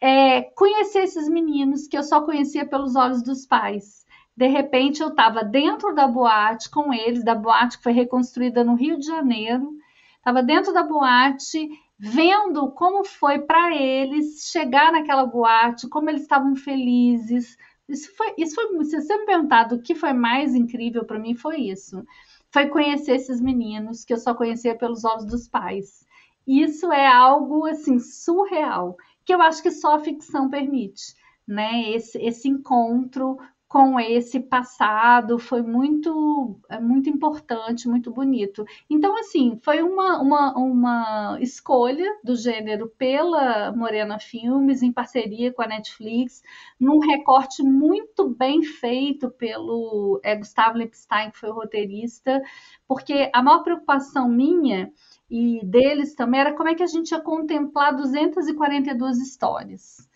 é, 0.00 0.42
conhecer 0.42 1.04
esses 1.04 1.28
meninos 1.28 1.86
que 1.86 1.96
eu 1.96 2.02
só 2.02 2.22
conhecia 2.22 2.66
pelos 2.66 2.96
olhos 2.96 3.22
dos 3.22 3.46
pais. 3.46 4.04
De 4.36 4.46
repente, 4.46 5.02
eu 5.02 5.08
estava 5.08 5.44
dentro 5.44 5.94
da 5.94 6.06
boate 6.06 6.70
com 6.70 6.94
eles, 6.94 7.22
da 7.22 7.34
boate 7.34 7.76
que 7.76 7.82
foi 7.82 7.92
reconstruída 7.92 8.64
no 8.64 8.74
Rio 8.74 8.98
de 8.98 9.06
Janeiro. 9.06 9.70
Estava 10.16 10.42
dentro 10.42 10.72
da 10.72 10.82
boate, 10.82 11.68
vendo 11.98 12.70
como 12.70 13.04
foi 13.04 13.40
para 13.40 13.76
eles 13.76 14.50
chegar 14.50 14.92
naquela 14.92 15.26
boate, 15.26 15.88
como 15.88 16.08
eles 16.08 16.22
estavam 16.22 16.56
felizes. 16.56 17.58
Isso 17.86 18.16
foi, 18.16 18.32
isso 18.38 18.54
foi, 18.54 18.84
se 18.84 19.02
você 19.02 19.18
me 19.18 19.26
perguntar 19.26 19.70
o 19.72 19.82
que 19.82 19.94
foi 19.94 20.14
mais 20.14 20.54
incrível 20.54 21.04
para 21.04 21.18
mim, 21.18 21.34
foi 21.34 21.60
isso. 21.60 22.02
Foi 22.50 22.68
conhecer 22.68 23.16
esses 23.16 23.40
meninos 23.40 24.04
que 24.04 24.12
eu 24.14 24.18
só 24.18 24.34
conhecia 24.34 24.74
pelos 24.74 25.04
olhos 25.04 25.26
dos 25.26 25.46
pais. 25.46 26.06
Isso 26.46 26.90
é 26.92 27.06
algo 27.06 27.66
assim 27.66 27.98
surreal, 27.98 28.96
que 29.30 29.34
eu 29.34 29.42
acho 29.42 29.62
que 29.62 29.70
só 29.70 29.94
a 29.94 30.00
ficção 30.00 30.50
permite, 30.50 31.14
né? 31.46 31.92
Esse, 31.92 32.18
esse 32.18 32.48
encontro 32.48 33.38
com 33.70 34.00
esse 34.00 34.40
passado 34.40 35.38
foi 35.38 35.62
muito 35.62 36.58
é 36.68 36.80
muito 36.80 37.08
importante, 37.08 37.88
muito 37.88 38.10
bonito. 38.10 38.64
Então, 38.90 39.16
assim, 39.16 39.60
foi 39.62 39.80
uma, 39.80 40.20
uma, 40.20 40.58
uma 40.58 41.38
escolha 41.40 42.18
do 42.24 42.34
gênero 42.34 42.88
pela 42.98 43.70
Morena 43.70 44.18
Filmes, 44.18 44.82
em 44.82 44.92
parceria 44.92 45.52
com 45.52 45.62
a 45.62 45.68
Netflix, 45.68 46.42
num 46.80 46.98
recorte 46.98 47.62
muito 47.62 48.28
bem 48.28 48.60
feito 48.64 49.30
pelo 49.30 50.20
é, 50.24 50.34
Gustavo 50.34 50.76
Lepstein, 50.76 51.30
que 51.30 51.38
foi 51.38 51.50
o 51.50 51.54
roteirista, 51.54 52.42
porque 52.88 53.30
a 53.32 53.40
maior 53.40 53.62
preocupação 53.62 54.28
minha 54.28 54.92
e 55.30 55.64
deles 55.64 56.16
também 56.16 56.40
era 56.40 56.56
como 56.56 56.68
é 56.68 56.74
que 56.74 56.82
a 56.82 56.88
gente 56.88 57.12
ia 57.12 57.20
contemplar 57.20 57.94
242 57.94 59.18
histórias. 59.18 60.09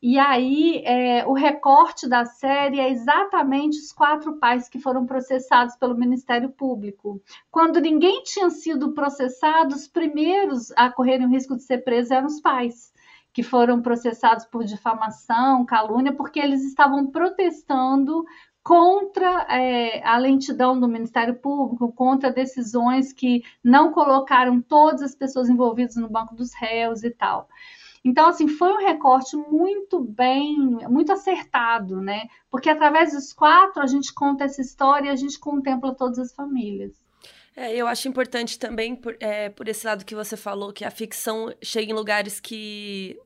E 0.00 0.16
aí, 0.16 0.80
é, 0.84 1.26
o 1.26 1.32
recorte 1.32 2.08
da 2.08 2.24
série 2.24 2.78
é 2.78 2.88
exatamente 2.88 3.78
os 3.78 3.92
quatro 3.92 4.38
pais 4.38 4.68
que 4.68 4.78
foram 4.78 5.04
processados 5.04 5.74
pelo 5.74 5.98
Ministério 5.98 6.50
Público. 6.50 7.20
Quando 7.50 7.80
ninguém 7.80 8.22
tinha 8.22 8.48
sido 8.48 8.92
processado, 8.92 9.74
os 9.74 9.88
primeiros 9.88 10.70
a 10.76 10.88
correrem 10.88 11.26
o 11.26 11.30
risco 11.30 11.56
de 11.56 11.64
ser 11.64 11.78
presos 11.78 12.12
eram 12.12 12.28
os 12.28 12.40
pais, 12.40 12.92
que 13.32 13.42
foram 13.42 13.82
processados 13.82 14.44
por 14.44 14.62
difamação, 14.62 15.66
calúnia, 15.66 16.12
porque 16.12 16.38
eles 16.38 16.62
estavam 16.64 17.08
protestando 17.08 18.24
contra 18.62 19.46
é, 19.50 20.06
a 20.06 20.16
lentidão 20.16 20.78
do 20.78 20.86
Ministério 20.86 21.34
Público, 21.34 21.92
contra 21.92 22.30
decisões 22.30 23.12
que 23.12 23.42
não 23.64 23.90
colocaram 23.90 24.60
todas 24.60 25.02
as 25.02 25.14
pessoas 25.16 25.48
envolvidas 25.48 25.96
no 25.96 26.08
banco 26.08 26.36
dos 26.36 26.54
réus 26.54 27.02
e 27.02 27.10
tal. 27.10 27.48
Então, 28.04 28.28
assim, 28.28 28.48
foi 28.48 28.72
um 28.72 28.78
recorte 28.78 29.36
muito 29.36 30.00
bem, 30.00 30.56
muito 30.88 31.12
acertado, 31.12 32.00
né? 32.00 32.28
Porque 32.50 32.70
através 32.70 33.12
dos 33.12 33.32
quatro 33.32 33.82
a 33.82 33.86
gente 33.86 34.12
conta 34.12 34.44
essa 34.44 34.60
história 34.60 35.08
e 35.08 35.12
a 35.12 35.16
gente 35.16 35.38
contempla 35.38 35.94
todas 35.94 36.18
as 36.18 36.34
famílias. 36.34 36.92
É, 37.56 37.74
eu 37.74 37.88
acho 37.88 38.06
importante 38.06 38.56
também, 38.56 38.94
por, 38.94 39.16
é, 39.18 39.48
por 39.48 39.66
esse 39.66 39.84
lado 39.84 40.04
que 40.04 40.14
você 40.14 40.36
falou, 40.36 40.72
que 40.72 40.84
a 40.84 40.90
ficção 40.92 41.52
chega 41.60 41.90
em 41.90 41.94
lugares 41.94 42.38
que 42.38 43.18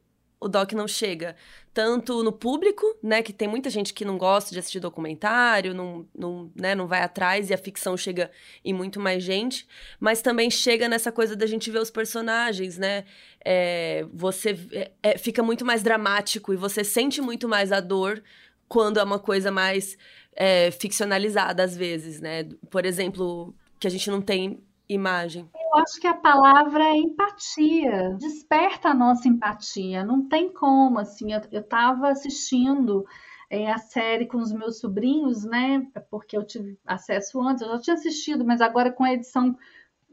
o 0.43 0.49
doc 0.49 0.73
não 0.73 0.89
chega 0.89 1.37
tanto 1.73 2.23
no 2.23 2.33
público, 2.33 2.85
né, 3.03 3.23
que 3.23 3.33
tem 3.33 3.49
muita 3.49 3.71
gente 3.71 3.95
que 3.95 4.05
não 4.05 4.19
gosta 4.19 4.51
de 4.51 4.59
assistir 4.59 4.81
documentário, 4.81 5.73
não, 5.73 6.07
não, 6.15 6.51
né, 6.55 6.75
não 6.75 6.87
vai 6.87 7.01
atrás 7.01 7.49
e 7.49 7.55
a 7.55 7.59
ficção 7.59 7.97
chega 7.97 8.31
em 8.65 8.75
muito 8.75 9.01
mais 9.01 9.23
gente, 9.23 9.67
mas 9.99 10.21
também 10.21 10.51
chega 10.51 10.89
nessa 10.89 11.11
coisa 11.11 11.35
da 11.35 11.47
gente 11.47 11.71
ver 11.71 11.79
os 11.79 11.91
personagens, 11.91 12.77
né, 12.77 13.05
é, 13.45 14.05
você 14.13 14.59
é, 14.73 14.91
é 15.03 15.17
fica 15.17 15.43
muito 15.43 15.65
mais 15.65 15.83
dramático 15.83 16.53
e 16.53 16.57
você 16.57 16.85
sente 16.85 17.23
muito 17.23 17.49
mais 17.49 17.73
a 17.73 17.81
dor 17.81 18.23
quando 18.69 18.99
é 18.99 19.03
uma 19.03 19.19
coisa 19.19 19.51
mais 19.51 19.97
é, 20.35 20.71
ficcionalizada 20.73 21.63
às 21.63 21.77
vezes, 21.77 22.21
né, 22.21 22.49
por 22.69 22.85
exemplo, 22.85 23.55
que 23.79 23.87
a 23.87 23.91
gente 23.91 24.11
não 24.11 24.21
tem 24.21 24.63
imagem. 24.89 25.49
Eu 25.75 25.81
acho 25.81 25.99
que 25.99 26.07
a 26.07 26.13
palavra 26.15 26.85
é 26.85 26.97
empatia, 26.99 28.15
desperta 28.19 28.91
a 28.91 28.95
nossa 28.95 29.27
empatia, 29.27 30.05
não 30.05 30.29
tem 30.29 30.53
como, 30.53 30.99
assim, 30.99 31.33
eu 31.33 31.61
estava 31.61 32.09
assistindo 32.11 33.07
é, 33.49 33.73
a 33.73 33.79
série 33.79 34.27
com 34.27 34.37
os 34.37 34.53
meus 34.53 34.81
sobrinhos, 34.81 35.45
né, 35.45 35.87
porque 36.11 36.37
eu 36.37 36.45
tive 36.45 36.79
acesso 36.87 37.41
antes, 37.41 37.63
eu 37.63 37.69
já 37.69 37.81
tinha 37.81 37.95
assistido, 37.95 38.45
mas 38.45 38.61
agora 38.61 38.93
com 38.93 39.03
a 39.03 39.15
edição 39.15 39.57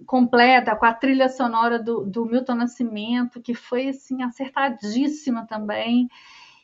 completa, 0.05 0.77
com 0.77 0.85
a 0.85 0.93
trilha 0.93 1.27
sonora 1.27 1.77
do, 1.77 2.05
do 2.05 2.25
Milton 2.25 2.55
Nascimento, 2.55 3.41
que 3.41 3.53
foi, 3.53 3.89
assim, 3.89 4.23
acertadíssima 4.23 5.45
também, 5.45 6.07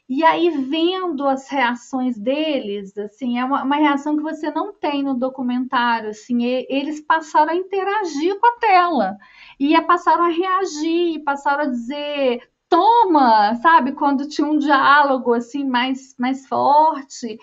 e 0.07 0.23
aí, 0.23 0.51
vendo 0.51 1.27
as 1.27 1.49
reações 1.49 2.15
deles, 2.17 2.95
assim, 2.95 3.39
é 3.39 3.45
uma, 3.45 3.63
uma, 3.63 3.75
reação 3.75 4.15
que 4.15 4.21
você 4.21 4.51
não 4.51 4.71
tem 4.71 5.01
no 5.01 5.15
documentário, 5.15 6.09
assim, 6.09 6.43
eles 6.69 7.01
passaram 7.01 7.51
a 7.51 7.55
interagir 7.55 8.39
com 8.39 8.45
a 8.45 8.59
tela, 8.59 9.17
e 9.59 9.79
passaram 9.81 10.25
a 10.25 10.29
reagir, 10.29 11.23
passaram 11.23 11.63
a 11.63 11.67
dizer, 11.67 12.47
toma, 12.69 13.55
sabe, 13.55 13.93
quando 13.93 14.29
tinha 14.29 14.47
um 14.47 14.59
diálogo, 14.59 15.33
assim, 15.33 15.63
mais, 15.63 16.15
mais 16.19 16.47
forte, 16.47 17.39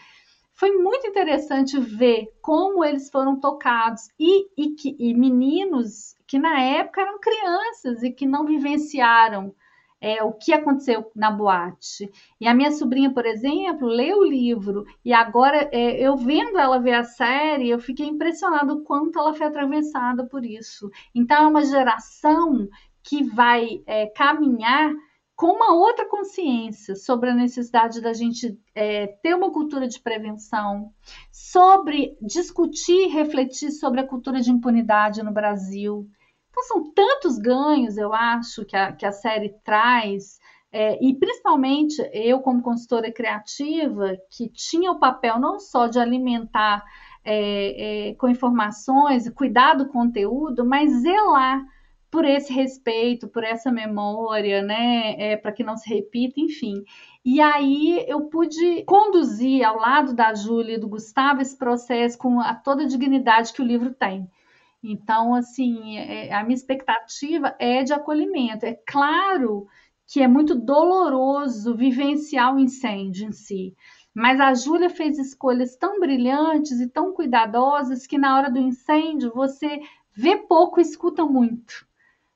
foi 0.54 0.70
muito 0.70 1.04
interessante 1.04 1.80
ver 1.80 2.28
como 2.40 2.84
eles 2.84 3.10
foram 3.10 3.40
tocados, 3.40 4.02
e, 4.20 4.46
e, 4.56 4.70
que, 4.76 4.94
e 5.00 5.12
meninos 5.14 6.16
que 6.28 6.38
na 6.38 6.60
época 6.60 7.00
eram 7.02 7.18
crianças 7.18 8.04
e 8.04 8.10
que 8.12 8.24
não 8.24 8.46
vivenciaram 8.46 9.52
é, 10.02 10.20
o 10.24 10.32
que 10.32 10.52
aconteceu 10.52 11.12
na 11.14 11.30
boate. 11.30 12.10
E 12.40 12.48
a 12.48 12.52
minha 12.52 12.72
sobrinha, 12.72 13.14
por 13.14 13.24
exemplo, 13.24 13.86
leu 13.86 14.18
o 14.18 14.24
livro 14.24 14.84
e 15.04 15.12
agora 15.12 15.70
é, 15.72 16.00
eu 16.04 16.16
vendo 16.16 16.58
ela 16.58 16.80
ver 16.80 16.94
a 16.94 17.04
série, 17.04 17.70
eu 17.70 17.78
fiquei 17.78 18.06
impressionada 18.06 18.74
o 18.74 18.82
quanto 18.82 19.16
ela 19.16 19.32
foi 19.32 19.46
atravessada 19.46 20.26
por 20.26 20.44
isso. 20.44 20.90
Então 21.14 21.44
é 21.44 21.46
uma 21.46 21.64
geração 21.64 22.68
que 23.00 23.22
vai 23.22 23.80
é, 23.86 24.06
caminhar 24.08 24.92
com 25.36 25.46
uma 25.46 25.72
outra 25.74 26.04
consciência 26.08 26.96
sobre 26.96 27.30
a 27.30 27.34
necessidade 27.34 28.00
da 28.00 28.12
gente 28.12 28.58
é, 28.74 29.06
ter 29.06 29.34
uma 29.34 29.52
cultura 29.52 29.86
de 29.86 30.00
prevenção, 30.00 30.92
sobre 31.30 32.16
discutir 32.20 33.06
e 33.06 33.08
refletir 33.08 33.70
sobre 33.70 34.00
a 34.00 34.06
cultura 34.06 34.40
de 34.40 34.50
impunidade 34.50 35.22
no 35.22 35.32
Brasil. 35.32 36.08
Então, 36.52 36.62
são 36.64 36.92
tantos 36.92 37.38
ganhos, 37.38 37.96
eu 37.96 38.12
acho, 38.12 38.64
que 38.66 38.76
a, 38.76 38.92
que 38.92 39.06
a 39.06 39.10
série 39.12 39.54
traz, 39.64 40.38
é, 40.70 41.02
e 41.02 41.14
principalmente 41.14 41.96
eu, 42.12 42.40
como 42.40 42.62
consultora 42.62 43.10
criativa, 43.10 44.16
que 44.30 44.48
tinha 44.48 44.92
o 44.92 44.98
papel 44.98 45.40
não 45.40 45.58
só 45.58 45.86
de 45.86 45.98
alimentar 45.98 46.84
é, 47.24 48.10
é, 48.10 48.14
com 48.14 48.28
informações, 48.28 49.28
cuidar 49.30 49.74
do 49.74 49.88
conteúdo, 49.88 50.64
mas 50.64 50.92
zelar 51.00 51.64
por 52.10 52.26
esse 52.26 52.52
respeito, 52.52 53.26
por 53.26 53.42
essa 53.42 53.72
memória, 53.72 54.60
né, 54.60 55.14
é, 55.18 55.36
para 55.36 55.50
que 55.50 55.64
não 55.64 55.78
se 55.78 55.88
repita, 55.88 56.38
enfim. 56.38 56.84
E 57.24 57.40
aí 57.40 58.04
eu 58.06 58.22
pude 58.28 58.84
conduzir 58.84 59.64
ao 59.64 59.78
lado 59.78 60.14
da 60.14 60.34
Júlia 60.34 60.74
e 60.74 60.78
do 60.78 60.88
Gustavo 60.88 61.40
esse 61.40 61.56
processo 61.56 62.18
com 62.18 62.38
a 62.38 62.54
toda 62.54 62.82
a 62.82 62.86
dignidade 62.86 63.54
que 63.54 63.62
o 63.62 63.64
livro 63.64 63.94
tem. 63.94 64.28
Então, 64.82 65.34
assim, 65.34 65.96
é, 65.96 66.32
a 66.34 66.42
minha 66.42 66.56
expectativa 66.56 67.54
é 67.58 67.84
de 67.84 67.92
acolhimento. 67.92 68.66
É 68.66 68.74
claro 68.86 69.66
que 70.06 70.20
é 70.20 70.28
muito 70.28 70.54
doloroso 70.54 71.76
vivenciar 71.76 72.54
o 72.54 72.58
incêndio 72.58 73.28
em 73.28 73.32
si, 73.32 73.74
mas 74.14 74.40
a 74.40 74.52
Júlia 74.52 74.90
fez 74.90 75.18
escolhas 75.18 75.76
tão 75.76 76.00
brilhantes 76.00 76.80
e 76.80 76.88
tão 76.88 77.12
cuidadosas 77.12 78.06
que 78.06 78.18
na 78.18 78.36
hora 78.36 78.50
do 78.50 78.58
incêndio 78.58 79.32
você 79.34 79.80
vê 80.14 80.36
pouco 80.36 80.80
e 80.80 80.82
escuta 80.82 81.24
muito. 81.24 81.86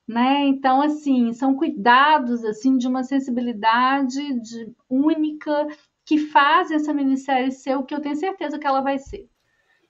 Né? 0.08 0.46
Então, 0.46 0.80
assim, 0.80 1.32
são 1.32 1.54
cuidados 1.56 2.44
assim 2.44 2.78
de 2.78 2.86
uma 2.86 3.02
sensibilidade 3.02 4.40
de, 4.40 4.72
única 4.88 5.66
que 6.04 6.16
faz 6.16 6.70
essa 6.70 6.94
minissérie 6.94 7.50
ser 7.50 7.76
o 7.76 7.82
que 7.82 7.92
eu 7.92 8.00
tenho 8.00 8.14
certeza 8.14 8.58
que 8.58 8.66
ela 8.66 8.80
vai 8.80 8.98
ser. 8.98 9.28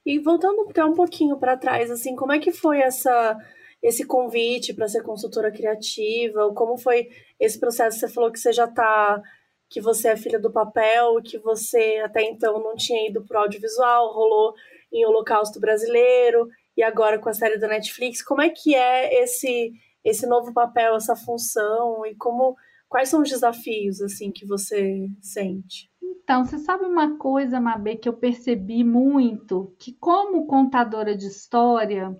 E 0.06 0.20
voltando 0.20 0.62
até 0.70 0.84
um 0.84 0.94
pouquinho 0.94 1.36
para 1.36 1.56
trás, 1.56 1.90
assim, 1.90 2.14
como 2.14 2.32
é 2.32 2.38
que 2.38 2.52
foi 2.52 2.80
essa 2.80 3.36
esse 3.82 4.06
convite 4.06 4.72
para 4.72 4.88
ser 4.88 5.02
consultora 5.02 5.52
criativa? 5.52 6.52
Como 6.54 6.78
foi 6.78 7.08
esse 7.38 7.58
processo? 7.58 7.98
Você 7.98 8.08
falou 8.08 8.32
que 8.32 8.38
você 8.38 8.52
já 8.52 8.64
está 8.66 9.20
que 9.68 9.80
você 9.80 10.10
é 10.10 10.16
filha 10.16 10.38
do 10.38 10.52
papel, 10.52 11.20
que 11.24 11.38
você 11.38 12.00
até 12.04 12.22
então 12.22 12.62
não 12.62 12.76
tinha 12.76 13.08
ido 13.08 13.24
para 13.26 13.40
o 13.40 13.42
audiovisual, 13.42 14.12
rolou 14.12 14.54
em 14.92 15.04
Holocausto 15.04 15.58
Brasileiro 15.58 16.48
e 16.76 16.82
agora 16.84 17.18
com 17.18 17.28
a 17.28 17.34
série 17.34 17.58
da 17.58 17.66
Netflix. 17.66 18.22
Como 18.22 18.40
é 18.40 18.50
que 18.50 18.74
é 18.74 19.22
esse 19.22 19.72
esse 20.04 20.24
novo 20.24 20.52
papel, 20.54 20.94
essa 20.94 21.16
função 21.16 22.06
e 22.06 22.14
como 22.14 22.56
quais 22.88 23.08
são 23.08 23.22
os 23.22 23.28
desafios 23.28 24.00
assim 24.00 24.30
que 24.32 24.46
você 24.46 25.08
sente? 25.20 25.90
Então, 26.02 26.44
você 26.44 26.58
sabe 26.58 26.84
uma 26.84 27.16
coisa, 27.16 27.60
Mabê, 27.60 27.96
que 27.96 28.08
eu 28.08 28.12
percebi 28.12 28.82
muito, 28.82 29.74
que 29.78 29.92
como 29.92 30.46
contadora 30.46 31.16
de 31.16 31.26
história, 31.26 32.16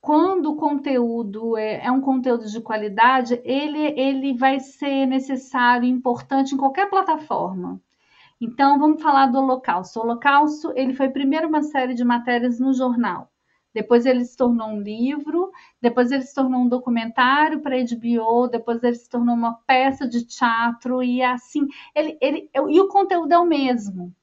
quando 0.00 0.52
o 0.52 0.56
conteúdo 0.56 1.56
é, 1.56 1.86
é, 1.86 1.90
um 1.90 2.00
conteúdo 2.00 2.46
de 2.46 2.60
qualidade, 2.60 3.40
ele, 3.44 3.98
ele 3.98 4.36
vai 4.36 4.60
ser 4.60 5.06
necessário 5.06 5.88
importante 5.88 6.54
em 6.54 6.58
qualquer 6.58 6.90
plataforma. 6.90 7.80
Então, 8.40 8.78
vamos 8.78 9.02
falar 9.02 9.28
do 9.28 9.38
Holocausto. 9.38 9.98
O 9.98 10.02
Holocausto, 10.02 10.72
ele 10.76 10.92
foi 10.92 11.08
primeiro 11.08 11.48
uma 11.48 11.62
série 11.62 11.94
de 11.94 12.04
matérias 12.04 12.60
no 12.60 12.74
jornal. 12.74 13.30
Depois 13.74 14.06
ele 14.06 14.24
se 14.24 14.36
tornou 14.36 14.68
um 14.68 14.80
livro, 14.80 15.50
depois 15.82 16.12
ele 16.12 16.22
se 16.22 16.34
tornou 16.34 16.60
um 16.60 16.68
documentário 16.68 17.60
para 17.60 17.76
HBO, 17.76 18.48
depois 18.48 18.82
ele 18.84 18.94
se 18.94 19.08
tornou 19.08 19.34
uma 19.34 19.54
peça 19.66 20.06
de 20.06 20.24
teatro 20.24 21.02
e 21.02 21.20
assim, 21.20 21.66
ele, 21.94 22.16
ele, 22.20 22.48
e 22.54 22.80
o 22.80 22.88
conteúdo 22.88 23.32
é 23.32 23.38
o 23.38 23.44
mesmo. 23.44 24.14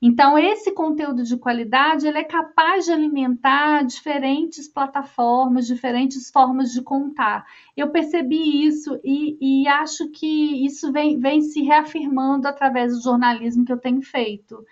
Então, 0.00 0.38
esse 0.38 0.72
conteúdo 0.72 1.22
de 1.22 1.38
qualidade 1.38 2.06
ele 2.06 2.18
é 2.18 2.24
capaz 2.24 2.84
de 2.84 2.92
alimentar 2.92 3.82
diferentes 3.84 4.68
plataformas, 4.68 5.66
diferentes 5.66 6.30
formas 6.30 6.70
de 6.70 6.82
contar. 6.82 7.46
Eu 7.76 7.90
percebi 7.90 8.66
isso 8.66 9.00
e, 9.02 9.62
e 9.62 9.68
acho 9.68 10.10
que 10.10 10.64
isso 10.66 10.92
vem, 10.92 11.18
vem 11.18 11.40
se 11.40 11.62
reafirmando 11.62 12.46
através 12.46 12.92
do 12.92 13.02
jornalismo 13.02 13.64
que 13.64 13.72
eu 13.72 13.78
tenho 13.80 14.02
feito. 14.02 14.64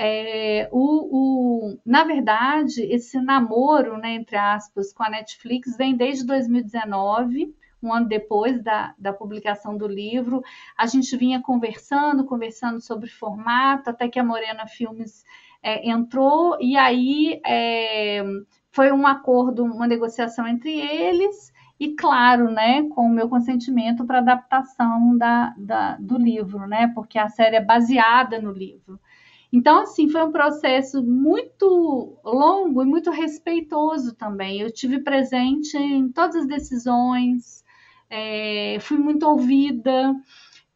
É, 0.00 0.68
o, 0.70 1.70
o, 1.72 1.78
na 1.84 2.04
verdade, 2.04 2.82
esse 2.82 3.20
namoro, 3.20 3.98
né, 3.98 4.14
entre 4.14 4.36
aspas, 4.36 4.92
com 4.92 5.02
a 5.02 5.10
Netflix 5.10 5.76
vem 5.76 5.96
desde 5.96 6.24
2019, 6.24 7.52
um 7.82 7.92
ano 7.92 8.06
depois 8.06 8.62
da, 8.62 8.94
da 8.96 9.12
publicação 9.12 9.76
do 9.76 9.88
livro. 9.88 10.40
A 10.76 10.86
gente 10.86 11.16
vinha 11.16 11.42
conversando, 11.42 12.24
conversando 12.24 12.80
sobre 12.80 13.08
formato, 13.08 13.90
até 13.90 14.08
que 14.08 14.20
a 14.20 14.24
Morena 14.24 14.68
Filmes 14.68 15.24
é, 15.60 15.90
entrou, 15.90 16.56
e 16.60 16.76
aí 16.76 17.40
é, 17.44 18.22
foi 18.70 18.92
um 18.92 19.04
acordo, 19.04 19.64
uma 19.64 19.88
negociação 19.88 20.46
entre 20.46 20.78
eles, 20.78 21.52
e 21.80 21.96
claro, 21.96 22.52
né, 22.52 22.88
com 22.90 23.02
o 23.02 23.10
meu 23.10 23.28
consentimento 23.28 24.04
para 24.04 24.18
adaptação 24.18 25.18
da, 25.18 25.54
da, 25.56 25.96
do 25.96 26.16
livro, 26.16 26.68
né, 26.68 26.92
porque 26.94 27.18
a 27.18 27.28
série 27.28 27.56
é 27.56 27.64
baseada 27.64 28.40
no 28.40 28.52
livro. 28.52 29.00
Então, 29.52 29.80
assim, 29.80 30.08
foi 30.08 30.22
um 30.24 30.32
processo 30.32 31.02
muito 31.02 32.18
longo 32.24 32.82
e 32.82 32.86
muito 32.86 33.10
respeitoso 33.10 34.14
também. 34.14 34.60
Eu 34.60 34.70
tive 34.70 35.00
presente 35.00 35.76
em 35.76 36.10
todas 36.10 36.36
as 36.36 36.46
decisões, 36.46 37.64
é, 38.10 38.78
fui 38.80 38.98
muito 38.98 39.26
ouvida. 39.26 40.14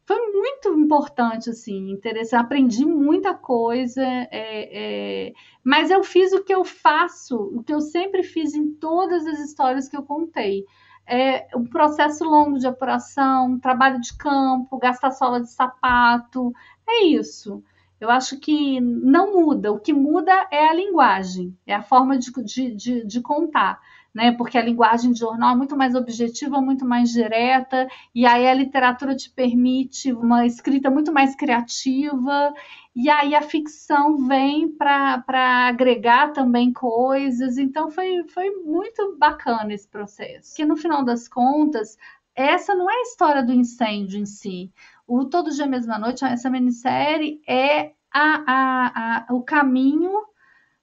Foi 0.05 0.19
muito 0.31 0.69
importante, 0.79 1.49
assim, 1.49 1.91
interessante. 1.91 2.41
Aprendi 2.41 2.85
muita 2.85 3.33
coisa, 3.33 4.01
é, 4.03 5.29
é, 5.29 5.33
mas 5.63 5.89
eu 5.89 6.03
fiz 6.03 6.33
o 6.33 6.43
que 6.43 6.53
eu 6.53 6.65
faço, 6.65 7.37
o 7.37 7.63
que 7.63 7.73
eu 7.73 7.79
sempre 7.79 8.21
fiz 8.23 8.53
em 8.53 8.73
todas 8.75 9.25
as 9.25 9.39
histórias 9.39 9.87
que 9.87 9.95
eu 9.95 10.03
contei. 10.03 10.65
É 11.07 11.47
um 11.55 11.65
processo 11.65 12.23
longo 12.25 12.59
de 12.59 12.67
apuração, 12.67 13.59
trabalho 13.59 13.99
de 14.01 14.15
campo, 14.17 14.77
gastar 14.77 15.11
sola 15.11 15.41
de 15.41 15.49
sapato, 15.51 16.53
é 16.87 17.05
isso. 17.05 17.63
Eu 18.03 18.11
acho 18.11 18.39
que 18.39 18.79
não 18.81 19.33
muda. 19.33 19.71
O 19.71 19.79
que 19.79 19.93
muda 19.93 20.31
é 20.51 20.67
a 20.69 20.73
linguagem, 20.73 21.57
é 21.65 21.73
a 21.73 21.81
forma 21.81 22.17
de, 22.17 22.31
de, 22.43 22.75
de, 22.75 23.05
de 23.05 23.21
contar. 23.21 23.79
né? 24.13 24.31
Porque 24.31 24.57
a 24.57 24.63
linguagem 24.63 25.11
de 25.11 25.19
jornal 25.19 25.53
é 25.53 25.57
muito 25.57 25.75
mais 25.75 25.95
objetiva, 25.95 26.61
muito 26.61 26.85
mais 26.85 27.09
direta, 27.11 27.87
e 28.13 28.25
aí 28.25 28.47
a 28.47 28.53
literatura 28.53 29.15
te 29.15 29.29
permite 29.29 30.13
uma 30.13 30.45
escrita 30.45 30.89
muito 30.89 31.11
mais 31.11 31.35
criativa, 31.35 32.53
e 32.95 33.09
aí 33.09 33.33
a 33.33 33.41
ficção 33.41 34.17
vem 34.27 34.69
para 34.69 35.23
agregar 35.67 36.31
também 36.31 36.71
coisas. 36.71 37.57
Então 37.57 37.89
foi, 37.89 38.23
foi 38.29 38.49
muito 38.63 39.15
bacana 39.17 39.73
esse 39.73 39.87
processo. 39.87 40.55
Que 40.55 40.65
no 40.65 40.77
final 40.77 41.03
das 41.03 41.27
contas, 41.27 41.97
essa 42.35 42.73
não 42.75 42.89
é 42.89 42.93
a 42.95 43.01
história 43.01 43.43
do 43.43 43.51
incêndio 43.53 44.19
em 44.19 44.25
si. 44.25 44.71
O 45.07 45.25
Todo 45.25 45.51
Dia 45.51 45.67
Mesma 45.67 45.99
Noite, 45.99 46.23
essa 46.23 46.49
minissérie, 46.49 47.41
é 47.47 47.91
a, 48.11 48.43
a, 48.47 49.25
a, 49.29 49.33
o 49.33 49.41
caminho, 49.41 50.11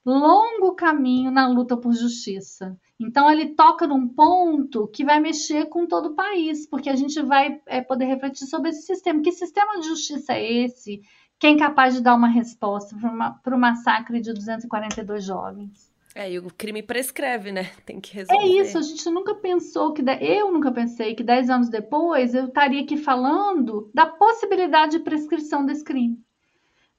longo 0.04 0.74
caminho 0.74 1.30
na 1.30 1.48
luta 1.48 1.76
por 1.76 1.92
justiça. 1.92 2.76
Então, 2.98 3.30
ele 3.30 3.54
toca 3.54 3.86
num 3.86 4.06
ponto 4.06 4.86
que 4.88 5.04
vai 5.04 5.18
mexer 5.20 5.66
com 5.66 5.86
todo 5.86 6.10
o 6.10 6.14
país, 6.14 6.66
porque 6.66 6.90
a 6.90 6.96
gente 6.96 7.20
vai 7.22 7.60
é, 7.66 7.80
poder 7.80 8.04
refletir 8.04 8.46
sobre 8.46 8.70
esse 8.70 8.82
sistema. 8.82 9.22
Que 9.22 9.32
sistema 9.32 9.80
de 9.80 9.88
justiça 9.88 10.34
é 10.34 10.64
esse? 10.64 11.00
Quem 11.38 11.54
é 11.54 11.58
capaz 11.58 11.94
de 11.94 12.02
dar 12.02 12.14
uma 12.14 12.28
resposta 12.28 12.94
para 13.42 13.56
o 13.56 13.58
massacre 13.58 14.20
de 14.20 14.34
242 14.34 15.24
jovens? 15.24 15.89
É, 16.14 16.30
e 16.30 16.38
o 16.38 16.50
crime 16.50 16.82
prescreve, 16.82 17.52
né? 17.52 17.70
Tem 17.86 18.00
que 18.00 18.14
resolver. 18.14 18.42
É 18.42 18.46
isso, 18.46 18.78
a 18.78 18.82
gente 18.82 19.08
nunca 19.10 19.34
pensou 19.34 19.92
que. 19.92 20.02
Eu 20.20 20.52
nunca 20.52 20.72
pensei 20.72 21.14
que 21.14 21.22
10 21.22 21.50
anos 21.50 21.68
depois 21.68 22.34
eu 22.34 22.46
estaria 22.46 22.82
aqui 22.82 22.96
falando 22.96 23.90
da 23.94 24.06
possibilidade 24.06 24.98
de 24.98 25.04
prescrição 25.04 25.64
desse 25.64 25.84
crime. 25.84 26.18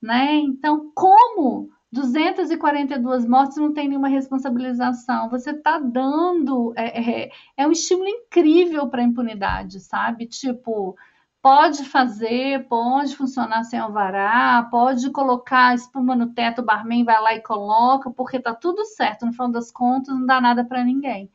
Né? 0.01 0.35
Então, 0.35 0.91
como 0.95 1.69
242 1.91 3.27
mortes 3.27 3.57
não 3.57 3.73
tem 3.73 3.89
nenhuma 3.89 4.07
responsabilização. 4.07 5.29
Você 5.29 5.51
está 5.51 5.77
dando. 5.77 6.73
É, 6.77 7.23
é, 7.25 7.31
é, 7.57 7.67
um 7.67 7.71
estímulo 7.71 8.07
incrível 8.07 8.87
para 8.87 9.01
a 9.01 9.05
impunidade, 9.05 9.79
sabe? 9.81 10.25
Tipo, 10.25 10.95
pode 11.41 11.85
fazer, 11.85 12.67
pode 12.67 13.15
funcionar 13.15 13.63
sem 13.63 13.79
alvará, 13.79 14.67
pode 14.69 15.09
colocar 15.11 15.73
espuma 15.73 16.15
no 16.15 16.33
teto, 16.33 16.61
o 16.61 16.65
barman 16.65 17.03
vai 17.03 17.19
lá 17.19 17.33
e 17.35 17.41
coloca, 17.41 18.11
porque 18.11 18.39
tá 18.39 18.53
tudo 18.53 18.85
certo. 18.85 19.25
No 19.25 19.31
final 19.31 19.51
das 19.51 19.71
contas, 19.71 20.13
não 20.13 20.25
dá 20.25 20.39
nada 20.39 20.63
para 20.63 20.83
ninguém. 20.83 21.31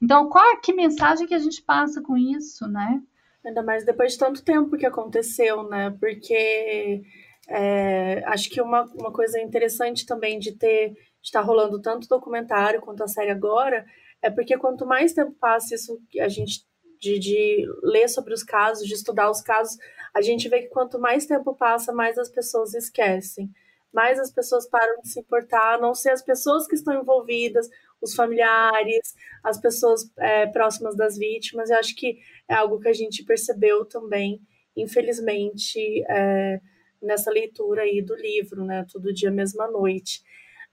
Então, 0.00 0.28
qual 0.28 0.60
que 0.60 0.74
mensagem 0.74 1.26
que 1.26 1.34
a 1.34 1.38
gente 1.38 1.62
passa 1.62 2.02
com 2.02 2.16
isso, 2.16 2.68
né? 2.68 3.00
Ainda 3.44 3.62
mais 3.62 3.84
depois 3.84 4.12
de 4.12 4.18
tanto 4.18 4.44
tempo 4.44 4.76
que 4.76 4.84
aconteceu, 4.84 5.68
né? 5.68 5.90
Porque 5.98 7.02
é, 7.48 8.22
acho 8.26 8.50
que 8.50 8.60
uma, 8.60 8.82
uma 8.94 9.12
coisa 9.12 9.40
interessante 9.40 10.04
também 10.04 10.38
de 10.38 10.52
ter 10.52 10.90
de 10.90 11.30
estar 11.30 11.40
tá 11.40 11.46
rolando 11.46 11.80
tanto 11.80 12.08
documentário 12.08 12.80
quanto 12.80 13.02
a 13.02 13.08
série 13.08 13.30
agora 13.30 13.84
é 14.22 14.30
porque 14.30 14.56
quanto 14.58 14.86
mais 14.86 15.12
tempo 15.12 15.32
passa 15.40 15.74
isso 15.74 15.98
a 16.20 16.28
gente 16.28 16.65
de, 16.98 17.18
de 17.18 17.66
ler 17.82 18.08
sobre 18.08 18.34
os 18.34 18.42
casos, 18.42 18.86
de 18.86 18.94
estudar 18.94 19.30
os 19.30 19.40
casos, 19.40 19.76
a 20.14 20.20
gente 20.20 20.48
vê 20.48 20.62
que 20.62 20.68
quanto 20.68 20.98
mais 20.98 21.26
tempo 21.26 21.54
passa, 21.54 21.92
mais 21.92 22.18
as 22.18 22.28
pessoas 22.28 22.74
esquecem, 22.74 23.50
mais 23.92 24.18
as 24.18 24.30
pessoas 24.30 24.68
param 24.68 25.00
de 25.00 25.08
se 25.08 25.20
importar, 25.20 25.74
a 25.74 25.78
não 25.78 25.94
ser 25.94 26.10
as 26.10 26.22
pessoas 26.22 26.66
que 26.66 26.74
estão 26.74 27.00
envolvidas, 27.00 27.68
os 28.00 28.14
familiares, 28.14 29.14
as 29.42 29.58
pessoas 29.58 30.10
é, 30.18 30.46
próximas 30.46 30.96
das 30.96 31.16
vítimas. 31.16 31.70
Eu 31.70 31.78
acho 31.78 31.96
que 31.96 32.18
é 32.48 32.54
algo 32.54 32.78
que 32.78 32.88
a 32.88 32.92
gente 32.92 33.24
percebeu 33.24 33.84
também, 33.84 34.40
infelizmente. 34.76 36.04
É, 36.08 36.60
nessa 37.02 37.30
leitura 37.30 37.82
aí 37.82 38.02
do 38.02 38.14
livro, 38.14 38.64
né? 38.64 38.84
Todo 38.92 39.12
dia, 39.12 39.30
mesma 39.30 39.68
noite. 39.68 40.22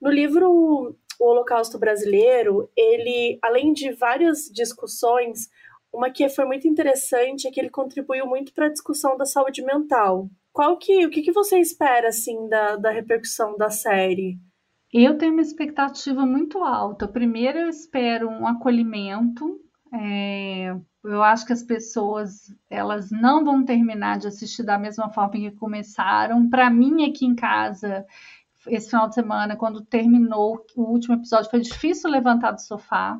No 0.01 0.09
livro 0.09 0.97
O 1.19 1.25
Holocausto 1.25 1.77
Brasileiro, 1.77 2.69
ele, 2.75 3.37
além 3.41 3.73
de 3.73 3.91
várias 3.91 4.49
discussões, 4.51 5.49
uma 5.93 6.09
que 6.09 6.27
foi 6.29 6.45
muito 6.45 6.67
interessante 6.67 7.47
é 7.47 7.51
que 7.51 7.59
ele 7.59 7.69
contribuiu 7.69 8.25
muito 8.25 8.53
para 8.53 8.65
a 8.65 8.71
discussão 8.71 9.15
da 9.15 9.25
saúde 9.25 9.63
mental. 9.63 10.29
Qual 10.51 10.77
que, 10.77 11.05
o 11.05 11.09
que, 11.09 11.21
que 11.21 11.31
você 11.31 11.59
espera 11.59 12.09
assim 12.09 12.47
da, 12.49 12.75
da 12.75 12.91
repercussão 12.91 13.55
da 13.57 13.69
série? 13.69 14.37
Eu 14.91 15.17
tenho 15.17 15.33
uma 15.33 15.41
expectativa 15.41 16.25
muito 16.25 16.63
alta. 16.63 17.07
Primeiro, 17.07 17.59
eu 17.59 17.69
espero 17.69 18.29
um 18.29 18.45
acolhimento 18.45 19.59
é, 19.93 20.75
eu 21.03 21.21
acho 21.21 21.45
que 21.45 21.53
as 21.53 21.61
pessoas 21.61 22.51
elas 22.67 23.11
não 23.11 23.45
vão 23.45 23.63
terminar 23.63 24.17
de 24.17 24.27
assistir 24.27 24.63
da 24.63 24.77
mesma 24.79 25.09
forma 25.09 25.31
que 25.31 25.51
começaram. 25.51 26.49
Para 26.49 26.69
mim, 26.69 27.05
aqui 27.07 27.25
em 27.25 27.35
casa, 27.35 28.03
esse 28.67 28.89
final 28.89 29.07
de 29.07 29.15
semana, 29.15 29.55
quando 29.55 29.85
terminou 29.85 30.65
o 30.75 30.81
último 30.81 31.15
episódio, 31.15 31.51
foi 31.51 31.61
difícil 31.61 32.09
levantar 32.09 32.51
do 32.51 32.61
sofá. 32.61 33.19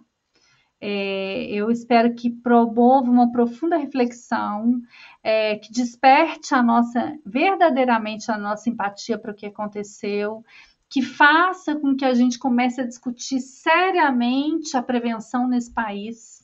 É, 0.86 1.46
eu 1.46 1.72
espero 1.72 2.14
que 2.14 2.30
promova 2.30 3.10
uma 3.10 3.32
profunda 3.32 3.78
reflexão, 3.78 4.82
é, 5.24 5.56
que 5.56 5.72
desperte 5.72 6.54
a 6.54 6.62
nossa, 6.62 7.18
verdadeiramente 7.26 8.30
a 8.30 8.38
nossa 8.38 8.70
empatia 8.70 9.18
para 9.18 9.32
o 9.32 9.34
que 9.34 9.46
aconteceu, 9.46 10.44
que 10.90 11.02
faça 11.02 11.74
com 11.74 11.96
que 11.96 12.04
a 12.04 12.14
gente 12.14 12.38
comece 12.38 12.82
a 12.82 12.86
discutir 12.86 13.40
seriamente 13.40 14.76
a 14.76 14.84
prevenção 14.84 15.48
nesse 15.48 15.74
país 15.74 16.44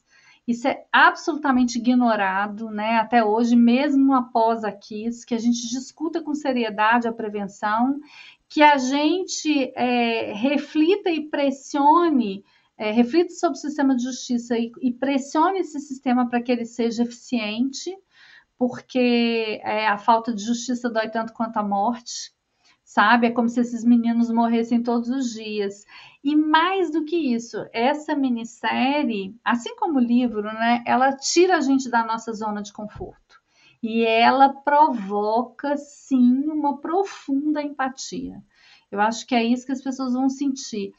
isso 0.50 0.68
é 0.68 0.84
absolutamente 0.92 1.78
ignorado, 1.78 2.72
né? 2.72 2.98
Até 2.98 3.24
hoje, 3.24 3.56
mesmo 3.56 4.16
após 4.16 4.64
a 4.64 4.72
KISS, 4.72 5.24
que 5.24 5.36
a 5.36 5.38
gente 5.38 5.70
discuta 5.70 6.24
com 6.24 6.34
seriedade 6.34 7.08
a 7.08 7.14
prevenção, 7.14 8.00
que 8.50 8.64
a 8.64 8.80
gente 8.80 9.72
é, 9.76 10.34
reflita 10.34 11.12
e 11.12 11.30
pressione, 11.30 12.44
é, 12.80 12.92
reflita 12.92 13.34
sobre 13.34 13.58
o 13.58 13.62
sistema 13.62 13.96
de 13.96 14.04
justiça 14.04 14.58
e, 14.58 14.72
e 14.82 14.92
pressione 14.92 15.60
esse 15.60 15.80
sistema 15.80 16.28
para 16.30 16.42
que 16.42 16.52
ele 16.52 16.66
seja 16.66 17.04
eficiente, 17.04 17.96
porque 18.58 19.62
é, 19.64 19.88
a 19.88 19.98
falta 19.98 20.34
de 20.34 20.44
justiça 20.44 20.90
dói 20.90 21.10
tanto 21.10 21.34
quanto 21.34 21.58
a 21.58 21.64
morte 21.64 22.34
sabe? 22.90 23.28
É 23.28 23.32
como 23.32 23.48
se 23.48 23.60
esses 23.60 23.84
meninos 23.84 24.32
morressem 24.32 24.82
todos 24.82 25.10
os 25.10 25.32
dias. 25.32 25.86
E 26.24 26.36
mais 26.36 26.92
do 26.92 27.06
que 27.06 27.16
isso, 27.16 27.64
essa 27.72 28.16
minissérie, 28.16 29.36
assim 29.46 29.76
como 29.76 30.00
o 30.00 30.04
livro, 30.04 30.42
né, 30.42 30.84
ela 30.88 31.16
tira 31.16 31.58
a 31.58 31.62
gente 31.62 31.88
da 31.88 32.04
nossa 32.04 32.34
zona 32.34 32.64
de 32.64 32.74
conforto. 32.74 33.40
E 33.82 34.04
ela 34.04 34.50
provoca, 34.50 35.78
sim, 35.78 36.46
uma 36.46 36.80
profunda 36.82 37.62
empatia. 37.62 38.42
Eu 38.92 39.00
acho 39.00 39.28
que 39.28 39.36
é 39.36 39.44
isso 39.44 39.68
que 39.68 39.72
as 39.72 39.84
pessoas 39.84 40.14
vão 40.14 40.28
sentir 40.28 40.92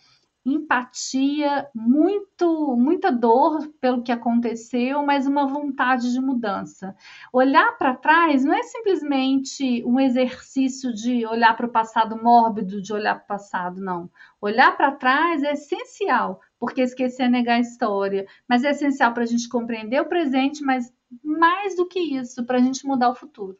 empatia, 0.44 1.68
muito, 1.74 2.74
muita 2.76 3.12
dor 3.12 3.68
pelo 3.80 4.02
que 4.02 4.10
aconteceu, 4.10 5.04
mas 5.04 5.26
uma 5.26 5.46
vontade 5.46 6.12
de 6.12 6.20
mudança. 6.20 6.96
Olhar 7.32 7.76
para 7.76 7.94
trás 7.94 8.42
não 8.44 8.54
é 8.54 8.62
simplesmente 8.62 9.84
um 9.84 10.00
exercício 10.00 10.92
de 10.94 11.26
olhar 11.26 11.54
para 11.56 11.66
o 11.66 11.70
passado 11.70 12.22
mórbido, 12.22 12.80
de 12.80 12.92
olhar 12.92 13.16
para 13.16 13.24
o 13.24 13.28
passado, 13.28 13.80
não. 13.80 14.10
Olhar 14.40 14.74
para 14.76 14.92
trás 14.92 15.42
é 15.42 15.52
essencial, 15.52 16.40
porque 16.58 16.80
esquecer 16.80 17.24
é 17.24 17.28
negar 17.28 17.56
a 17.56 17.60
história, 17.60 18.26
mas 18.48 18.64
é 18.64 18.70
essencial 18.70 19.12
para 19.12 19.24
a 19.24 19.26
gente 19.26 19.48
compreender 19.48 20.00
o 20.00 20.08
presente, 20.08 20.62
mas 20.62 20.92
mais 21.22 21.76
do 21.76 21.86
que 21.86 22.00
isso, 22.00 22.44
para 22.46 22.56
a 22.58 22.60
gente 22.60 22.86
mudar 22.86 23.10
o 23.10 23.14
futuro. 23.14 23.58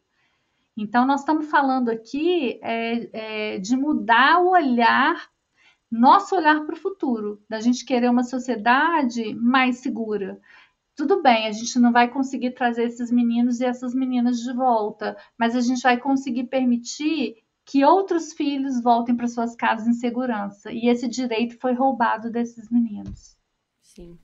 Então, 0.77 1.05
nós 1.05 1.21
estamos 1.21 1.51
falando 1.51 1.91
aqui 1.91 2.59
é, 2.63 3.55
é, 3.55 3.59
de 3.59 3.77
mudar 3.77 4.41
o 4.41 4.53
olhar 4.53 5.29
nosso 5.91 6.37
olhar 6.37 6.65
para 6.65 6.75
o 6.75 6.79
futuro, 6.79 7.43
da 7.49 7.61
gente 7.61 7.85
querer 7.85 8.11
uma 8.11 8.23
sociedade 8.23 9.35
mais 9.35 9.79
segura. 9.79 10.41
Tudo 10.95 11.23
bem, 11.23 11.47
a 11.47 11.53
gente 11.53 11.79
não 11.79 11.93
vai 11.93 12.09
conseguir 12.09 12.53
trazer 12.53 12.85
esses 12.85 13.11
meninos 13.11 13.61
e 13.61 13.65
essas 13.65 13.95
meninas 13.95 14.41
de 14.41 14.53
volta, 14.53 15.17
mas 15.37 15.57
a 15.57 15.61
gente 15.61 15.83
vai 15.83 15.99
conseguir 15.99 16.45
permitir 16.45 17.37
que 17.65 17.85
outros 17.85 18.33
filhos 18.33 18.83
voltem 18.83 19.17
para 19.17 19.29
suas 19.29 19.55
casas 19.55 19.87
em 19.87 19.93
segurança. 19.93 20.73
E 20.73 20.89
esse 20.89 21.09
direito 21.09 21.59
foi 21.59 21.73
roubado 21.73 22.31
desses 22.31 22.71
meninos. 22.71 23.37
Sim. 23.83 24.19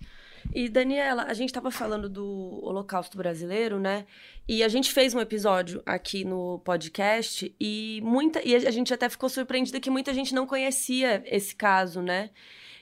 E 0.54 0.68
Daniela, 0.68 1.24
a 1.24 1.34
gente 1.34 1.50
estava 1.50 1.70
falando 1.70 2.08
do 2.08 2.60
Holocausto 2.62 3.16
Brasileiro, 3.16 3.78
né? 3.78 4.06
E 4.48 4.62
a 4.62 4.68
gente 4.68 4.92
fez 4.92 5.14
um 5.14 5.20
episódio 5.20 5.82
aqui 5.84 6.24
no 6.24 6.60
podcast 6.60 7.54
e 7.60 8.00
muita 8.02 8.40
e 8.46 8.54
a 8.54 8.70
gente 8.70 8.92
até 8.92 9.08
ficou 9.08 9.28
surpreendida 9.28 9.80
que 9.80 9.90
muita 9.90 10.14
gente 10.14 10.34
não 10.34 10.46
conhecia 10.46 11.22
esse 11.26 11.54
caso, 11.54 12.00
né? 12.00 12.30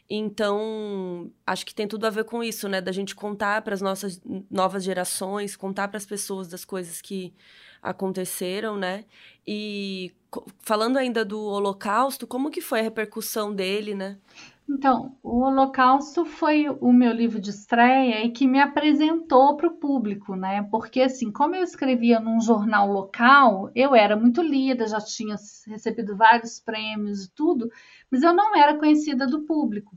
Então, 0.08 1.30
acho 1.46 1.64
que 1.64 1.74
tem 1.74 1.88
tudo 1.88 2.06
a 2.06 2.10
ver 2.10 2.24
com 2.24 2.42
isso, 2.42 2.68
né? 2.68 2.80
Da 2.80 2.92
gente 2.92 3.14
contar 3.14 3.62
para 3.62 3.74
as 3.74 3.80
nossas 3.80 4.20
novas 4.50 4.84
gerações, 4.84 5.56
contar 5.56 5.88
para 5.88 5.96
as 5.96 6.04
pessoas 6.04 6.46
das 6.46 6.64
coisas 6.64 7.00
que 7.00 7.32
aconteceram, 7.82 8.76
né? 8.76 9.04
E 9.46 10.12
falando 10.60 10.98
ainda 10.98 11.24
do 11.24 11.40
Holocausto, 11.40 12.26
como 12.26 12.50
que 12.50 12.60
foi 12.60 12.80
a 12.80 12.82
repercussão 12.82 13.54
dele, 13.54 13.94
né? 13.94 14.18
Então, 14.68 15.18
o 15.22 15.40
Holocausto 15.40 16.24
foi 16.24 16.68
o 16.68 16.90
meu 16.92 17.12
livro 17.12 17.38
de 17.40 17.50
estreia 17.50 18.24
e 18.24 18.30
que 18.32 18.46
me 18.46 18.58
apresentou 18.60 19.56
para 19.56 19.66
o 19.68 19.76
público, 19.76 20.34
né? 20.34 20.62
Porque, 20.70 21.00
assim, 21.02 21.30
como 21.30 21.54
eu 21.54 21.62
escrevia 21.62 22.18
num 22.18 22.40
jornal 22.40 22.90
local, 22.90 23.70
eu 23.74 23.94
era 23.94 24.16
muito 24.16 24.40
lida, 24.42 24.86
já 24.86 24.98
tinha 25.00 25.36
recebido 25.66 26.16
vários 26.16 26.60
prêmios 26.60 27.24
e 27.24 27.34
tudo, 27.34 27.68
mas 28.10 28.22
eu 28.22 28.32
não 28.34 28.56
era 28.56 28.78
conhecida 28.78 29.26
do 29.26 29.42
público. 29.44 29.96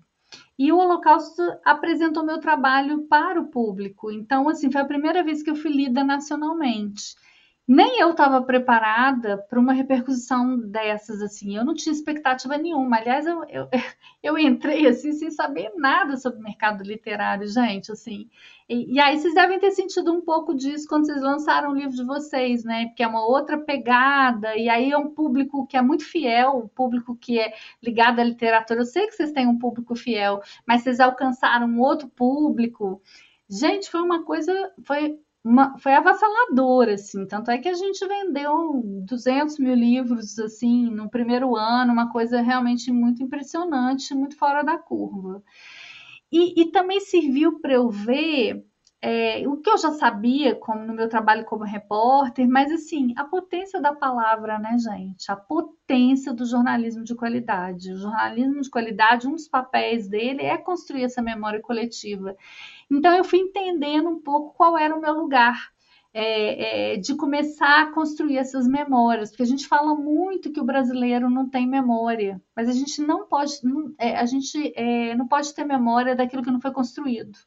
e 0.59 0.71
o 0.71 0.77
Holocausto 0.77 1.41
apresentou 1.65 2.25
meu 2.25 2.39
trabalho 2.39 3.07
para 3.07 3.39
o 3.41 3.47
público. 3.49 4.11
Então, 4.11 4.49
assim, 4.49 4.71
foi 4.71 4.81
a 4.81 4.85
primeira 4.85 5.23
vez 5.23 5.43
que 5.43 5.49
eu 5.49 5.55
fui 5.55 5.71
lida 5.71 6.03
nacionalmente 6.03 7.15
nem 7.67 7.99
eu 7.99 8.11
estava 8.11 8.41
preparada 8.41 9.37
para 9.37 9.59
uma 9.59 9.73
repercussão 9.73 10.57
dessas, 10.57 11.21
assim, 11.21 11.57
eu 11.57 11.65
não 11.65 11.73
tinha 11.73 11.91
expectativa 11.91 12.57
nenhuma. 12.57 12.97
Aliás, 12.97 13.27
eu, 13.27 13.43
eu, 13.49 13.67
eu 14.23 14.37
entrei 14.37 14.87
assim 14.87 15.11
sem 15.11 15.29
saber 15.29 15.73
nada 15.75 16.15
sobre 16.15 16.39
o 16.39 16.43
mercado 16.43 16.81
literário, 16.81 17.45
gente, 17.45 17.91
assim. 17.91 18.29
E, 18.69 18.95
e, 18.95 18.99
aí 19.01 19.17
vocês 19.19 19.33
devem 19.33 19.59
ter 19.59 19.71
sentido 19.71 20.13
um 20.13 20.21
pouco 20.21 20.53
disso 20.55 20.87
quando 20.87 21.05
vocês 21.05 21.21
lançaram 21.21 21.71
o 21.71 21.75
livro 21.75 21.95
de 21.95 22.05
vocês, 22.05 22.63
né? 22.63 22.85
Porque 22.87 23.03
é 23.03 23.07
uma 23.07 23.25
outra 23.25 23.57
pegada, 23.57 24.55
e 24.55 24.69
aí 24.69 24.91
é 24.91 24.97
um 24.97 25.09
público 25.09 25.67
que 25.67 25.75
é 25.75 25.81
muito 25.81 26.05
fiel, 26.05 26.57
um 26.57 26.67
público 26.69 27.17
que 27.17 27.37
é 27.37 27.53
ligado 27.83 28.19
à 28.19 28.23
literatura. 28.23 28.81
Eu 28.81 28.85
sei 28.85 29.07
que 29.07 29.13
vocês 29.13 29.33
têm 29.33 29.47
um 29.47 29.59
público 29.59 29.93
fiel, 29.95 30.41
mas 30.65 30.83
vocês 30.83 31.01
alcançaram 31.01 31.67
um 31.67 31.81
outro 31.81 32.07
público. 32.07 33.01
Gente, 33.49 33.89
foi 33.89 34.01
uma 34.01 34.23
coisa, 34.23 34.53
foi 34.85 35.19
uma, 35.47 35.77
foi 35.79 35.93
avassalador, 35.93 36.89
assim. 36.89 37.25
Tanto 37.25 37.49
é 37.51 37.57
que 37.57 37.69
a 37.69 37.73
gente 37.73 38.05
vendeu 38.05 38.81
200 39.05 39.57
mil 39.59 39.73
livros, 39.73 40.37
assim, 40.39 40.89
no 40.89 41.09
primeiro 41.09 41.55
ano, 41.55 41.93
uma 41.93 42.11
coisa 42.11 42.41
realmente 42.41 42.91
muito 42.91 43.23
impressionante, 43.23 44.13
muito 44.13 44.37
fora 44.37 44.61
da 44.63 44.77
curva. 44.77 45.41
E, 46.31 46.61
e 46.61 46.71
também 46.71 46.99
serviu 46.99 47.59
para 47.61 47.73
eu 47.73 47.89
ver 47.89 48.65
é, 49.01 49.47
o 49.47 49.57
que 49.57 49.69
eu 49.69 49.77
já 49.77 49.91
sabia 49.91 50.55
como 50.55 50.83
no 50.83 50.93
meu 50.93 51.07
trabalho 51.07 51.45
como 51.45 51.63
repórter, 51.63 52.49
mas 52.49 52.71
assim, 52.71 53.13
a 53.15 53.23
potência 53.23 53.79
da 53.79 53.93
palavra, 53.93 54.59
né, 54.59 54.75
gente? 54.77 55.31
A 55.31 55.35
potência 55.35 56.33
do 56.33 56.45
jornalismo 56.45 57.03
de 57.03 57.15
qualidade. 57.15 57.93
O 57.93 57.97
jornalismo 57.97 58.59
de 58.59 58.69
qualidade, 58.69 59.27
um 59.27 59.33
dos 59.33 59.47
papéis 59.47 60.09
dele 60.09 60.41
é 60.41 60.57
construir 60.57 61.03
essa 61.03 61.21
memória 61.21 61.61
coletiva. 61.61 62.35
Então 62.89 63.15
eu 63.15 63.23
fui 63.23 63.39
entendendo 63.39 64.09
um 64.09 64.21
pouco 64.21 64.55
qual 64.55 64.77
era 64.77 64.95
o 64.95 65.01
meu 65.01 65.13
lugar. 65.13 65.71
É, 66.13 66.93
é, 66.93 66.97
de 66.97 67.13
começar 67.15 67.83
a 67.83 67.93
construir 67.93 68.37
essas 68.37 68.67
memórias, 68.67 69.29
porque 69.29 69.43
a 69.43 69.45
gente 69.45 69.67
fala 69.67 69.93
muito 69.93 70.51
que 70.51 70.59
o 70.59 70.65
brasileiro 70.65 71.29
não 71.29 71.47
tem 71.47 71.67
memória, 71.67 72.41
mas 72.55 72.67
a 72.67 72.71
gente 72.71 73.01
não 73.01 73.27
pode, 73.27 73.59
não, 73.63 73.93
é, 73.99 74.17
a 74.17 74.25
gente 74.25 74.73
é, 74.75 75.13
não 75.15 75.27
pode 75.27 75.53
ter 75.53 75.63
memória 75.63 76.15
daquilo 76.15 76.41
que 76.41 76.49
não 76.49 76.61
foi 76.61 76.71
construído. 76.71 77.37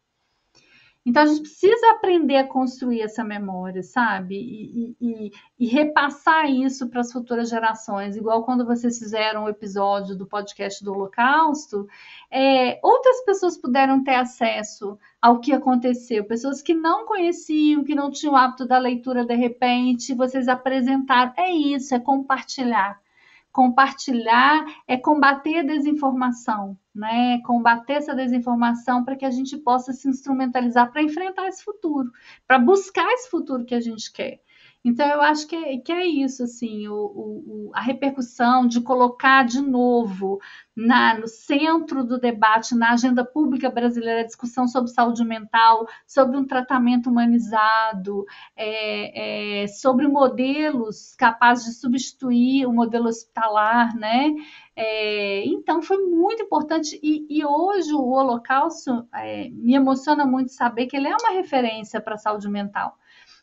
Então 1.04 1.22
a 1.22 1.26
gente 1.26 1.40
precisa 1.40 1.90
aprender 1.92 2.36
a 2.36 2.46
construir 2.46 3.00
essa 3.00 3.24
memória, 3.24 3.82
sabe? 3.82 4.34
E, 4.36 4.96
e, 5.00 5.32
e 5.58 5.66
repassar 5.66 6.50
isso 6.50 6.88
para 6.90 7.00
as 7.00 7.10
futuras 7.10 7.48
gerações. 7.48 8.16
Igual 8.16 8.44
quando 8.44 8.66
vocês 8.66 8.98
fizeram 8.98 9.44
o 9.44 9.48
episódio 9.48 10.14
do 10.14 10.26
podcast 10.26 10.84
do 10.84 10.92
Holocausto, 10.92 11.88
é, 12.30 12.78
outras 12.82 13.24
pessoas 13.24 13.56
puderam 13.56 14.04
ter 14.04 14.14
acesso 14.14 14.98
ao 15.22 15.40
que 15.40 15.52
aconteceu, 15.54 16.24
pessoas 16.24 16.60
que 16.60 16.74
não 16.74 17.06
conheciam, 17.06 17.82
que 17.82 17.94
não 17.94 18.10
tinham 18.10 18.34
o 18.34 18.36
hábito 18.36 18.66
da 18.66 18.78
leitura 18.78 19.24
de 19.24 19.34
repente, 19.34 20.14
vocês 20.14 20.48
apresentaram. 20.48 21.32
É 21.36 21.50
isso, 21.50 21.94
é 21.94 21.98
compartilhar. 21.98 23.00
Compartilhar 23.50 24.64
é 24.86 24.96
combater 24.96 25.58
a 25.58 25.62
desinformação, 25.62 26.78
né? 27.00 27.40
Combater 27.44 27.94
essa 27.94 28.14
desinformação 28.14 29.04
para 29.04 29.16
que 29.16 29.24
a 29.24 29.30
gente 29.30 29.56
possa 29.56 29.92
se 29.92 30.08
instrumentalizar 30.08 30.92
para 30.92 31.02
enfrentar 31.02 31.48
esse 31.48 31.64
futuro, 31.64 32.12
para 32.46 32.58
buscar 32.58 33.10
esse 33.14 33.30
futuro 33.30 33.64
que 33.64 33.74
a 33.74 33.80
gente 33.80 34.12
quer. 34.12 34.40
Então, 34.82 35.06
eu 35.06 35.20
acho 35.20 35.46
que 35.46 35.54
é, 35.54 35.76
que 35.76 35.92
é 35.92 36.06
isso, 36.06 36.42
assim, 36.42 36.88
o, 36.88 36.94
o, 36.94 37.70
a 37.74 37.82
repercussão 37.82 38.66
de 38.66 38.80
colocar 38.80 39.44
de 39.44 39.60
novo 39.60 40.40
na, 40.74 41.18
no 41.18 41.28
centro 41.28 42.02
do 42.02 42.18
debate, 42.18 42.74
na 42.74 42.92
agenda 42.92 43.22
pública 43.22 43.68
brasileira, 43.68 44.22
a 44.22 44.26
discussão 44.26 44.66
sobre 44.66 44.90
saúde 44.90 45.22
mental, 45.22 45.86
sobre 46.06 46.38
um 46.38 46.46
tratamento 46.46 47.10
humanizado, 47.10 48.24
é, 48.56 49.64
é, 49.64 49.66
sobre 49.66 50.08
modelos 50.08 51.14
capazes 51.14 51.66
de 51.66 51.74
substituir 51.74 52.66
o 52.66 52.72
modelo 52.72 53.08
hospitalar, 53.08 53.94
né? 53.96 54.30
É, 54.74 55.44
então, 55.44 55.82
foi 55.82 55.98
muito 55.98 56.42
importante. 56.42 56.98
E, 57.02 57.26
e 57.28 57.44
hoje, 57.44 57.92
o 57.92 58.08
Holocausto 58.08 59.06
é, 59.14 59.50
me 59.50 59.74
emociona 59.74 60.24
muito 60.24 60.52
saber 60.52 60.86
que 60.86 60.96
ele 60.96 61.08
é 61.08 61.16
uma 61.16 61.32
referência 61.32 62.00
para 62.00 62.14
a 62.14 62.18
saúde 62.18 62.48
mental. 62.48 62.96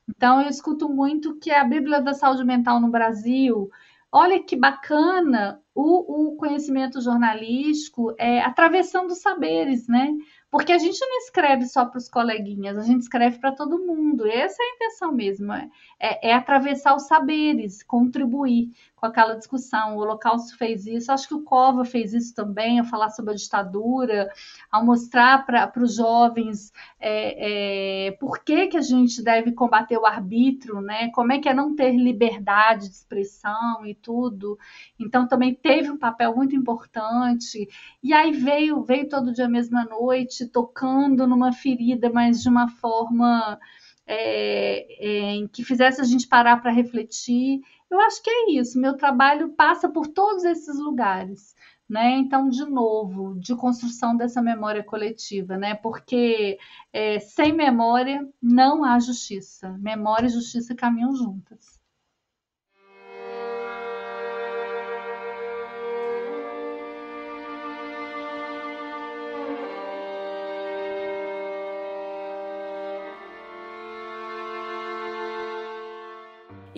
Então, 0.10 0.42
eu 0.42 0.50
escuto 0.50 0.90
muito 0.90 1.38
que 1.38 1.52
a 1.52 1.64
Bíblia 1.64 2.02
da 2.02 2.14
Saúde 2.14 2.44
Mental 2.44 2.80
no 2.80 2.90
Brasil, 2.90 3.70
olha 4.12 4.42
que 4.42 4.56
bacana 4.56 5.62
o, 5.76 6.30
o 6.30 6.36
conhecimento 6.38 7.02
jornalístico 7.02 8.16
é 8.18 8.42
atravessando 8.42 9.12
os 9.12 9.20
saberes, 9.20 9.88
né? 9.88 10.12
Porque 10.50 10.72
a 10.72 10.78
gente 10.78 11.00
não 11.02 11.18
escreve 11.20 11.66
só 11.66 11.86
para 11.86 11.98
os 11.98 12.10
coleguinhas, 12.10 12.78
a 12.78 12.84
gente 12.84 13.02
escreve 13.02 13.38
para 13.38 13.52
todo 13.52 13.86
mundo. 13.86 14.26
Essa 14.26 14.56
é 14.60 14.66
a 14.66 14.76
intenção 14.76 15.12
mesmo, 15.12 15.52
é, 15.52 15.70
é, 16.00 16.30
é, 16.30 16.34
atravessar 16.34 16.96
os 16.96 17.06
saberes, 17.06 17.84
contribuir 17.84 18.72
com 18.98 19.06
aquela 19.06 19.36
discussão. 19.36 19.96
O 19.96 20.00
Holocausto 20.00 20.58
fez 20.58 20.86
isso, 20.88 21.12
acho 21.12 21.28
que 21.28 21.36
o 21.36 21.44
Cova 21.44 21.86
fez 21.86 22.14
isso 22.14 22.34
também, 22.34 22.80
ao 22.80 22.86
falar 22.86 23.10
sobre 23.12 23.32
a 23.32 23.38
ditadura, 23.38 24.30
ao 24.72 24.84
mostrar 24.84 25.46
para 25.46 25.72
os 25.78 25.96
jovens 25.96 26.74
é, 27.00 28.08
é, 28.08 28.12
por 28.14 28.40
que, 28.40 28.68
que 28.68 28.78
a 28.78 28.82
gente 28.82 29.24
deve 29.24 29.52
combater 29.52 29.98
o 29.98 30.06
arbítrio, 30.06 30.82
né? 30.82 31.10
como 31.12 31.32
é 31.32 31.40
que 31.40 31.48
é 31.48 31.54
não 31.54 31.76
ter 31.76 31.92
liberdade 31.92 32.90
de 32.90 32.96
expressão 32.96 33.86
e 33.86 33.94
tudo. 33.94 34.58
Então 35.00 35.28
também 35.28 35.54
teve 35.54 35.92
um 35.92 35.98
papel 35.98 36.36
muito 36.36 36.56
importante. 36.56 37.70
E 38.02 38.14
aí 38.14 38.32
veio, 38.32 38.82
veio 38.82 39.08
todo 39.08 39.32
dia 39.32 39.48
mesma 39.48 39.86
noite, 39.86 40.48
tocando 40.48 41.28
numa 41.28 41.54
ferida, 41.54 42.10
mas 42.10 42.42
de 42.42 42.50
uma 42.50 42.68
forma 42.68 43.60
é, 44.08 45.42
é, 45.42 45.48
que 45.52 45.64
fizesse 45.64 46.00
a 46.00 46.06
gente 46.06 46.28
parar 46.28 46.62
para 46.62 46.72
refletir. 46.72 47.62
Eu 47.90 48.00
acho 48.02 48.22
que 48.22 48.30
é 48.30 48.52
isso. 48.52 48.80
Meu 48.80 48.96
trabalho 48.98 49.50
passa 49.54 49.90
por 49.90 50.08
todos 50.08 50.44
esses 50.44 50.78
lugares. 50.78 51.56
Né? 51.90 52.18
Então, 52.18 52.50
de 52.50 52.66
novo, 52.66 53.40
de 53.40 53.56
construção 53.56 54.16
dessa 54.16 54.42
memória 54.42 54.84
coletiva, 54.84 55.56
né? 55.58 55.74
Porque 55.74 56.60
é, 56.92 57.18
sem 57.20 57.54
memória 57.54 58.28
não 58.42 58.84
há 58.84 59.00
justiça. 59.00 59.70
Memória 59.80 60.28
e 60.28 60.30
justiça 60.30 60.76
caminham 60.76 61.16
juntas. 61.16 61.77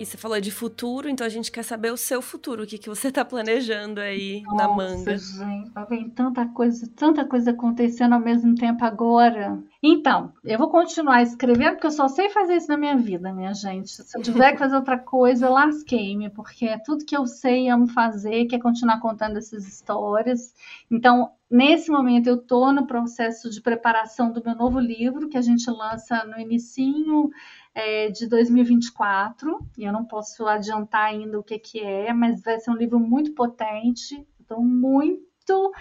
E 0.00 0.06
você 0.06 0.16
falou 0.16 0.40
de 0.40 0.50
futuro, 0.50 1.10
então 1.10 1.26
a 1.26 1.28
gente 1.28 1.52
quer 1.52 1.62
saber 1.62 1.92
o 1.92 1.96
seu 1.96 2.22
futuro, 2.22 2.62
o 2.62 2.66
que, 2.66 2.78
que 2.78 2.88
você 2.88 3.08
está 3.08 3.22
planejando 3.22 4.00
aí 4.00 4.40
Nossa, 4.44 4.56
na 4.56 4.68
manga. 4.74 5.18
Gente, 5.18 5.70
vem 5.90 6.08
tanta 6.08 6.46
coisa, 6.46 6.90
tanta 6.96 7.22
coisa 7.22 7.50
acontecendo 7.50 8.14
ao 8.14 8.20
mesmo 8.20 8.54
tempo 8.54 8.82
agora. 8.82 9.62
Então, 9.82 10.32
eu 10.42 10.58
vou 10.58 10.70
continuar 10.70 11.20
escrevendo, 11.20 11.72
porque 11.72 11.86
eu 11.86 11.90
só 11.90 12.08
sei 12.08 12.30
fazer 12.30 12.56
isso 12.56 12.68
na 12.68 12.78
minha 12.78 12.96
vida, 12.96 13.30
minha 13.30 13.52
gente. 13.52 13.90
Se 13.90 14.16
eu 14.16 14.22
tiver 14.22 14.52
que 14.52 14.58
fazer 14.58 14.76
outra 14.76 14.98
coisa, 14.98 15.50
lasquei-me, 15.50 16.30
porque 16.30 16.64
é 16.64 16.78
tudo 16.78 17.04
que 17.04 17.14
eu 17.14 17.26
sei 17.26 17.66
e 17.66 17.68
amo 17.68 17.86
fazer, 17.86 18.46
que 18.46 18.56
é 18.56 18.58
continuar 18.58 19.00
contando 19.00 19.36
essas 19.36 19.68
histórias. 19.68 20.54
Então, 20.90 21.30
nesse 21.50 21.90
momento, 21.90 22.26
eu 22.26 22.36
estou 22.36 22.72
no 22.72 22.86
processo 22.86 23.50
de 23.50 23.60
preparação 23.60 24.32
do 24.32 24.42
meu 24.42 24.54
novo 24.54 24.80
livro, 24.80 25.28
que 25.28 25.36
a 25.36 25.42
gente 25.42 25.70
lança 25.70 26.24
no 26.24 26.38
inicinho 26.40 27.30
é, 27.74 28.10
de 28.10 28.26
2024, 28.28 29.58
e 29.78 29.84
eu 29.84 29.92
não 29.92 30.04
posso 30.04 30.46
adiantar 30.46 31.06
ainda 31.06 31.38
o 31.38 31.42
que, 31.42 31.58
que 31.58 31.80
é, 31.80 32.12
mas 32.12 32.42
vai 32.42 32.58
ser 32.58 32.70
um 32.70 32.76
livro 32.76 32.98
muito 32.98 33.32
potente, 33.34 34.26
estou 34.40 34.62
muito 34.62 35.72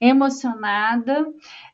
emocionada. 0.00 1.26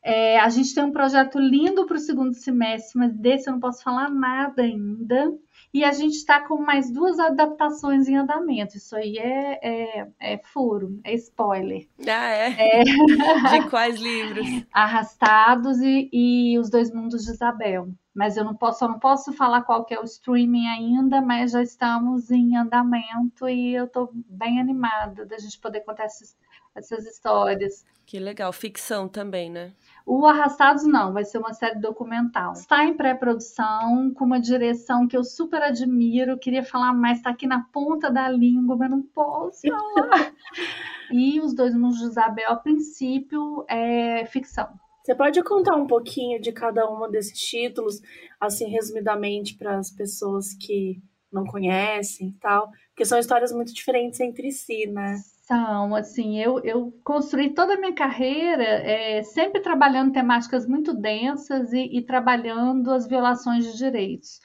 É, 0.02 0.38
a 0.38 0.48
gente 0.48 0.74
tem 0.74 0.84
um 0.84 0.92
projeto 0.92 1.38
lindo 1.38 1.86
para 1.86 1.96
o 1.96 2.00
segundo 2.00 2.32
semestre, 2.34 2.98
mas 2.98 3.14
desse 3.16 3.48
eu 3.48 3.52
não 3.52 3.60
posso 3.60 3.82
falar 3.82 4.10
nada 4.10 4.62
ainda. 4.62 5.32
E 5.74 5.82
a 5.82 5.92
gente 5.92 6.14
está 6.14 6.40
com 6.46 6.56
mais 6.58 6.88
duas 6.88 7.18
adaptações 7.18 8.06
em 8.06 8.16
andamento. 8.16 8.76
Isso 8.76 8.94
aí 8.94 9.18
é, 9.18 9.58
é, 9.60 10.08
é 10.20 10.38
furo, 10.38 11.00
é 11.02 11.12
spoiler. 11.14 11.88
Ah, 12.06 12.28
é? 12.28 12.80
é... 12.80 12.84
De 13.58 13.68
quais 13.68 14.00
livros? 14.00 14.46
Arrastados 14.72 15.80
e, 15.80 16.08
e 16.12 16.58
Os 16.60 16.70
Dois 16.70 16.92
Mundos 16.94 17.24
de 17.24 17.32
Isabel 17.32 17.88
mas 18.14 18.36
eu 18.36 18.44
não 18.44 18.54
posso, 18.54 18.78
só 18.78 18.88
não 18.88 18.98
posso 19.00 19.32
falar 19.32 19.62
qual 19.62 19.84
que 19.84 19.92
é 19.92 20.00
o 20.00 20.04
streaming 20.04 20.68
ainda, 20.68 21.20
mas 21.20 21.50
já 21.50 21.60
estamos 21.60 22.30
em 22.30 22.56
andamento 22.56 23.48
e 23.48 23.74
eu 23.74 23.86
estou 23.86 24.08
bem 24.14 24.60
animada 24.60 25.26
da 25.26 25.36
gente 25.36 25.58
poder 25.58 25.80
contar 25.80 26.04
essas, 26.04 26.36
essas 26.76 27.04
histórias. 27.06 27.84
Que 28.06 28.20
legal, 28.20 28.52
ficção 28.52 29.08
também, 29.08 29.50
né? 29.50 29.72
O 30.06 30.26
Arrastados 30.26 30.84
não, 30.84 31.14
vai 31.14 31.24
ser 31.24 31.38
uma 31.38 31.54
série 31.54 31.80
documental. 31.80 32.52
Está 32.52 32.84
em 32.84 32.94
pré-produção, 32.94 34.12
com 34.12 34.24
uma 34.26 34.38
direção 34.38 35.08
que 35.08 35.16
eu 35.16 35.24
super 35.24 35.62
admiro, 35.62 36.38
queria 36.38 36.62
falar 36.62 36.92
mais, 36.92 37.18
está 37.18 37.30
aqui 37.30 37.46
na 37.46 37.62
ponta 37.72 38.10
da 38.10 38.28
língua, 38.28 38.76
mas 38.76 38.90
não 38.90 39.00
posso 39.02 39.62
falar. 39.66 40.32
e 41.10 41.40
Os 41.40 41.54
Dois 41.54 41.74
Mundos 41.74 41.98
de 41.98 42.04
Isabel, 42.04 42.50
a 42.50 42.56
princípio, 42.56 43.64
é 43.66 44.26
ficção 44.26 44.68
Você 45.02 45.14
pode 45.14 45.42
contar 45.42 45.74
um 45.74 45.86
pouquinho 45.86 46.38
de 46.38 46.52
cada 46.52 46.86
um 46.90 47.10
desses 47.10 47.38
títulos, 47.38 48.02
assim, 48.38 48.66
resumidamente, 48.66 49.56
para 49.56 49.78
as 49.78 49.90
pessoas 49.90 50.52
que 50.52 51.02
não 51.34 51.44
conhecem 51.44 52.28
e 52.28 52.32
tal? 52.32 52.70
Porque 52.88 53.04
são 53.04 53.18
histórias 53.18 53.52
muito 53.52 53.74
diferentes 53.74 54.20
entre 54.20 54.50
si, 54.52 54.86
né? 54.86 55.16
São, 55.46 55.94
assim, 55.94 56.40
eu, 56.40 56.58
eu 56.60 56.90
construí 57.04 57.52
toda 57.52 57.74
a 57.74 57.76
minha 57.76 57.94
carreira 57.94 58.62
é, 58.64 59.22
sempre 59.22 59.60
trabalhando 59.60 60.12
temáticas 60.12 60.66
muito 60.66 60.94
densas 60.94 61.72
e, 61.72 61.98
e 61.98 62.02
trabalhando 62.02 62.90
as 62.90 63.06
violações 63.06 63.66
de 63.66 63.76
direitos. 63.76 64.40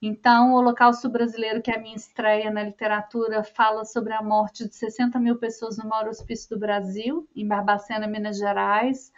Então, 0.00 0.52
o 0.52 0.56
Holocausto 0.58 1.08
Brasileiro, 1.08 1.62
que 1.62 1.70
é 1.70 1.76
a 1.76 1.80
minha 1.80 1.96
estreia 1.96 2.50
na 2.50 2.62
literatura, 2.62 3.42
fala 3.42 3.84
sobre 3.86 4.12
a 4.12 4.22
morte 4.22 4.68
de 4.68 4.74
60 4.74 5.18
mil 5.18 5.36
pessoas 5.36 5.78
no 5.78 5.88
maior 5.88 6.08
hospício 6.08 6.50
do 6.50 6.58
Brasil, 6.58 7.26
em 7.34 7.48
Barbacena, 7.48 8.06
Minas 8.06 8.36
Gerais. 8.36 9.10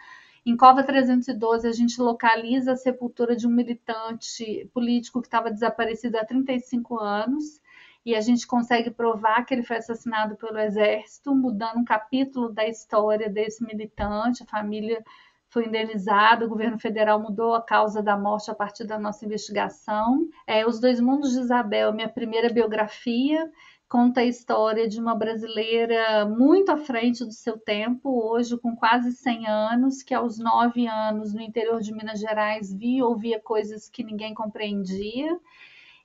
Em 0.47 0.55
Cova 0.55 0.81
312, 0.81 1.67
a 1.67 1.73
gente 1.73 2.01
localiza 2.01 2.71
a 2.71 2.77
sepultura 2.77 3.35
de 3.35 3.45
um 3.45 3.49
militante 3.49 4.65
político 4.73 5.19
que 5.19 5.27
estava 5.27 5.51
desaparecido 5.51 6.17
há 6.17 6.23
35 6.23 6.97
anos 6.97 7.59
e 8.05 8.15
a 8.15 8.21
gente 8.21 8.47
consegue 8.47 8.89
provar 8.89 9.43
que 9.43 9.53
ele 9.53 9.61
foi 9.61 9.75
assassinado 9.75 10.37
pelo 10.37 10.57
exército, 10.57 11.35
mudando 11.35 11.79
um 11.79 11.83
capítulo 11.83 12.47
da 12.47 12.65
história 12.65 13.29
desse 13.29 13.61
militante. 13.61 14.41
A 14.41 14.45
família 14.45 15.03
foi 15.49 15.65
indenizada, 15.65 16.45
o 16.45 16.49
governo 16.49 16.79
federal 16.79 17.19
mudou 17.19 17.53
a 17.53 17.61
causa 17.61 18.01
da 18.01 18.17
morte 18.17 18.49
a 18.49 18.55
partir 18.55 18.85
da 18.85 18.97
nossa 18.97 19.25
investigação. 19.25 20.29
É, 20.47 20.65
Os 20.65 20.79
Dois 20.79 21.01
Mundos 21.01 21.33
de 21.33 21.39
Isabel, 21.41 21.91
minha 21.91 22.07
primeira 22.07 22.49
biografia, 22.49 23.51
conta 23.87 24.21
a 24.21 24.25
história 24.25 24.87
de 24.87 24.99
uma 24.99 25.15
brasileira 25.15 26.25
muito 26.25 26.69
à 26.71 26.77
frente 26.77 27.23
do 27.23 27.31
seu 27.31 27.57
tempo, 27.57 28.09
hoje 28.29 28.57
com 28.57 28.75
quase 28.75 29.11
100 29.13 29.47
anos, 29.47 30.03
que 30.03 30.13
aos 30.13 30.37
9 30.37 30.87
anos 30.87 31.33
no 31.33 31.41
interior 31.41 31.79
de 31.79 31.93
Minas 31.93 32.19
Gerais 32.19 32.73
via 32.73 33.05
ou 33.05 33.11
ouvia 33.11 33.39
coisas 33.39 33.89
que 33.89 34.03
ninguém 34.03 34.33
compreendia. 34.33 35.39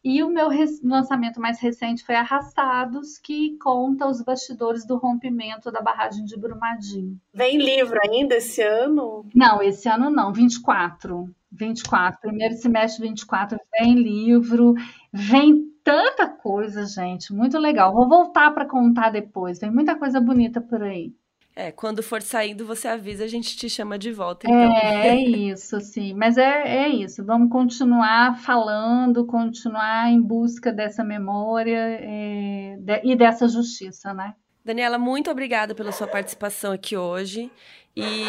E 0.04 0.20
o 0.22 0.30
meu 0.30 0.48
lançamento 0.82 1.40
mais 1.40 1.60
recente 1.60 2.04
foi 2.04 2.16
Arrastados, 2.16 3.18
que 3.18 3.56
conta 3.58 4.08
os 4.08 4.20
bastidores 4.20 4.84
do 4.84 4.96
rompimento 4.96 5.70
da 5.70 5.80
barragem 5.80 6.24
de 6.24 6.36
Brumadinho. 6.36 7.20
Vem 7.32 7.56
livro 7.56 8.00
ainda 8.04 8.34
esse 8.34 8.60
ano? 8.62 9.24
Não, 9.32 9.62
esse 9.62 9.88
ano 9.88 10.10
não, 10.10 10.32
24. 10.32 11.32
24, 11.52 12.20
primeiro 12.20 12.54
semestre 12.54 13.06
24 13.06 13.58
vem 13.78 13.94
livro, 13.94 14.74
vem 15.12 15.71
tanta 15.82 16.28
coisa, 16.28 16.86
gente, 16.86 17.32
muito 17.32 17.58
legal. 17.58 17.92
Vou 17.92 18.08
voltar 18.08 18.50
para 18.52 18.66
contar 18.68 19.10
depois, 19.10 19.58
vem 19.58 19.70
muita 19.70 19.96
coisa 19.96 20.20
bonita 20.20 20.60
por 20.60 20.82
aí. 20.82 21.12
É, 21.54 21.70
quando 21.70 22.02
for 22.02 22.22
saindo, 22.22 22.64
você 22.64 22.88
avisa, 22.88 23.24
a 23.24 23.28
gente 23.28 23.54
te 23.56 23.68
chama 23.68 23.98
de 23.98 24.10
volta, 24.10 24.46
então. 24.46 24.74
É, 24.74 25.08
é 25.08 25.20
isso, 25.20 25.78
sim. 25.80 26.14
Mas 26.14 26.38
é, 26.38 26.84
é 26.84 26.88
isso. 26.88 27.22
Vamos 27.24 27.50
continuar 27.50 28.38
falando, 28.38 29.26
continuar 29.26 30.10
em 30.10 30.20
busca 30.20 30.72
dessa 30.72 31.04
memória 31.04 31.78
é, 31.78 32.76
de, 32.80 33.02
e 33.04 33.14
dessa 33.14 33.46
justiça, 33.48 34.14
né? 34.14 34.34
Daniela, 34.64 34.98
muito 34.98 35.30
obrigada 35.30 35.74
pela 35.74 35.90
sua 35.92 36.06
participação 36.06 36.72
aqui 36.72 36.96
hoje. 36.96 37.50
E 37.94 38.24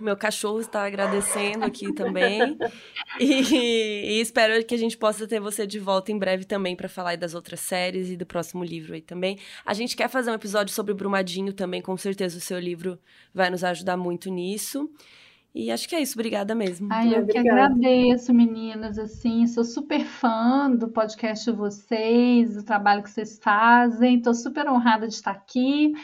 meu 0.00 0.16
cachorro 0.16 0.60
está 0.60 0.84
agradecendo 0.84 1.64
aqui 1.64 1.92
também. 1.92 2.56
E, 3.18 3.24
e, 3.24 4.20
espero 4.20 4.64
que 4.64 4.74
a 4.74 4.78
gente 4.78 4.96
possa 4.96 5.26
ter 5.26 5.40
você 5.40 5.66
de 5.66 5.80
volta 5.80 6.12
em 6.12 6.18
breve 6.18 6.44
também 6.44 6.76
para 6.76 6.88
falar 6.88 7.16
das 7.16 7.34
outras 7.34 7.58
séries 7.58 8.08
e 8.10 8.16
do 8.16 8.24
próximo 8.24 8.62
livro 8.62 8.94
aí 8.94 9.00
também. 9.00 9.36
A 9.66 9.74
gente 9.74 9.96
quer 9.96 10.08
fazer 10.08 10.30
um 10.30 10.34
episódio 10.34 10.72
sobre 10.72 10.94
Brumadinho 10.94 11.52
também, 11.52 11.82
com 11.82 11.96
certeza 11.96 12.38
o 12.38 12.40
seu 12.40 12.60
livro 12.60 12.96
vai 13.34 13.50
nos 13.50 13.64
ajudar 13.64 13.96
muito 13.96 14.30
nisso. 14.30 14.88
E 15.58 15.72
acho 15.72 15.88
que 15.88 15.96
é 15.96 16.00
isso, 16.00 16.14
obrigada 16.14 16.54
mesmo. 16.54 16.86
Ai, 16.88 17.16
eu 17.16 17.26
que 17.26 17.36
agradeço, 17.36 18.32
meninas, 18.32 18.96
assim, 18.96 19.44
sou 19.48 19.64
super 19.64 20.04
fã 20.04 20.70
do 20.70 20.86
podcast 20.86 21.50
de 21.50 21.56
vocês, 21.56 22.54
do 22.54 22.62
trabalho 22.62 23.02
que 23.02 23.10
vocês 23.10 23.40
fazem, 23.42 24.18
estou 24.18 24.34
super 24.34 24.68
honrada 24.68 25.08
de 25.08 25.14
estar 25.14 25.32
aqui. 25.32 25.94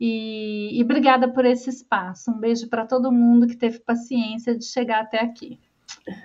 E, 0.00 0.76
e 0.76 0.82
obrigada 0.82 1.32
por 1.32 1.44
esse 1.44 1.70
espaço. 1.70 2.32
Um 2.32 2.40
beijo 2.40 2.68
para 2.68 2.84
todo 2.84 3.12
mundo 3.12 3.46
que 3.46 3.54
teve 3.54 3.78
paciência 3.78 4.58
de 4.58 4.64
chegar 4.64 5.02
até 5.02 5.20
aqui. 5.20 5.60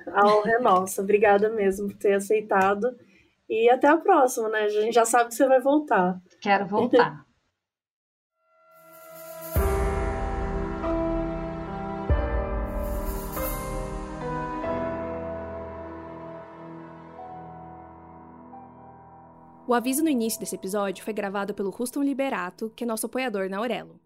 A 0.08 0.26
honra 0.26 0.54
é 0.54 0.60
nossa. 0.60 1.04
Obrigada 1.04 1.52
mesmo 1.52 1.88
por 1.88 1.98
ter 1.98 2.16
aceitado. 2.16 2.98
E 3.48 3.70
até 3.70 3.90
a 3.90 3.98
próxima, 3.98 4.50
né? 4.50 4.64
A 4.64 4.70
gente 4.70 4.96
já 4.96 5.06
sabe 5.06 5.30
que 5.30 5.36
você 5.36 5.48
vai 5.48 5.62
voltar. 5.62 6.20
Quero 6.42 6.66
voltar. 6.66 7.28
O 19.72 19.74
aviso 19.74 20.04
no 20.04 20.10
início 20.10 20.38
desse 20.38 20.54
episódio 20.54 21.02
foi 21.02 21.14
gravado 21.14 21.54
pelo 21.54 21.70
Ruston 21.70 22.04
Liberato, 22.04 22.74
que 22.76 22.84
é 22.84 22.86
nosso 22.86 23.06
apoiador 23.06 23.50
na 23.50 23.56
Aurelo. 23.56 23.98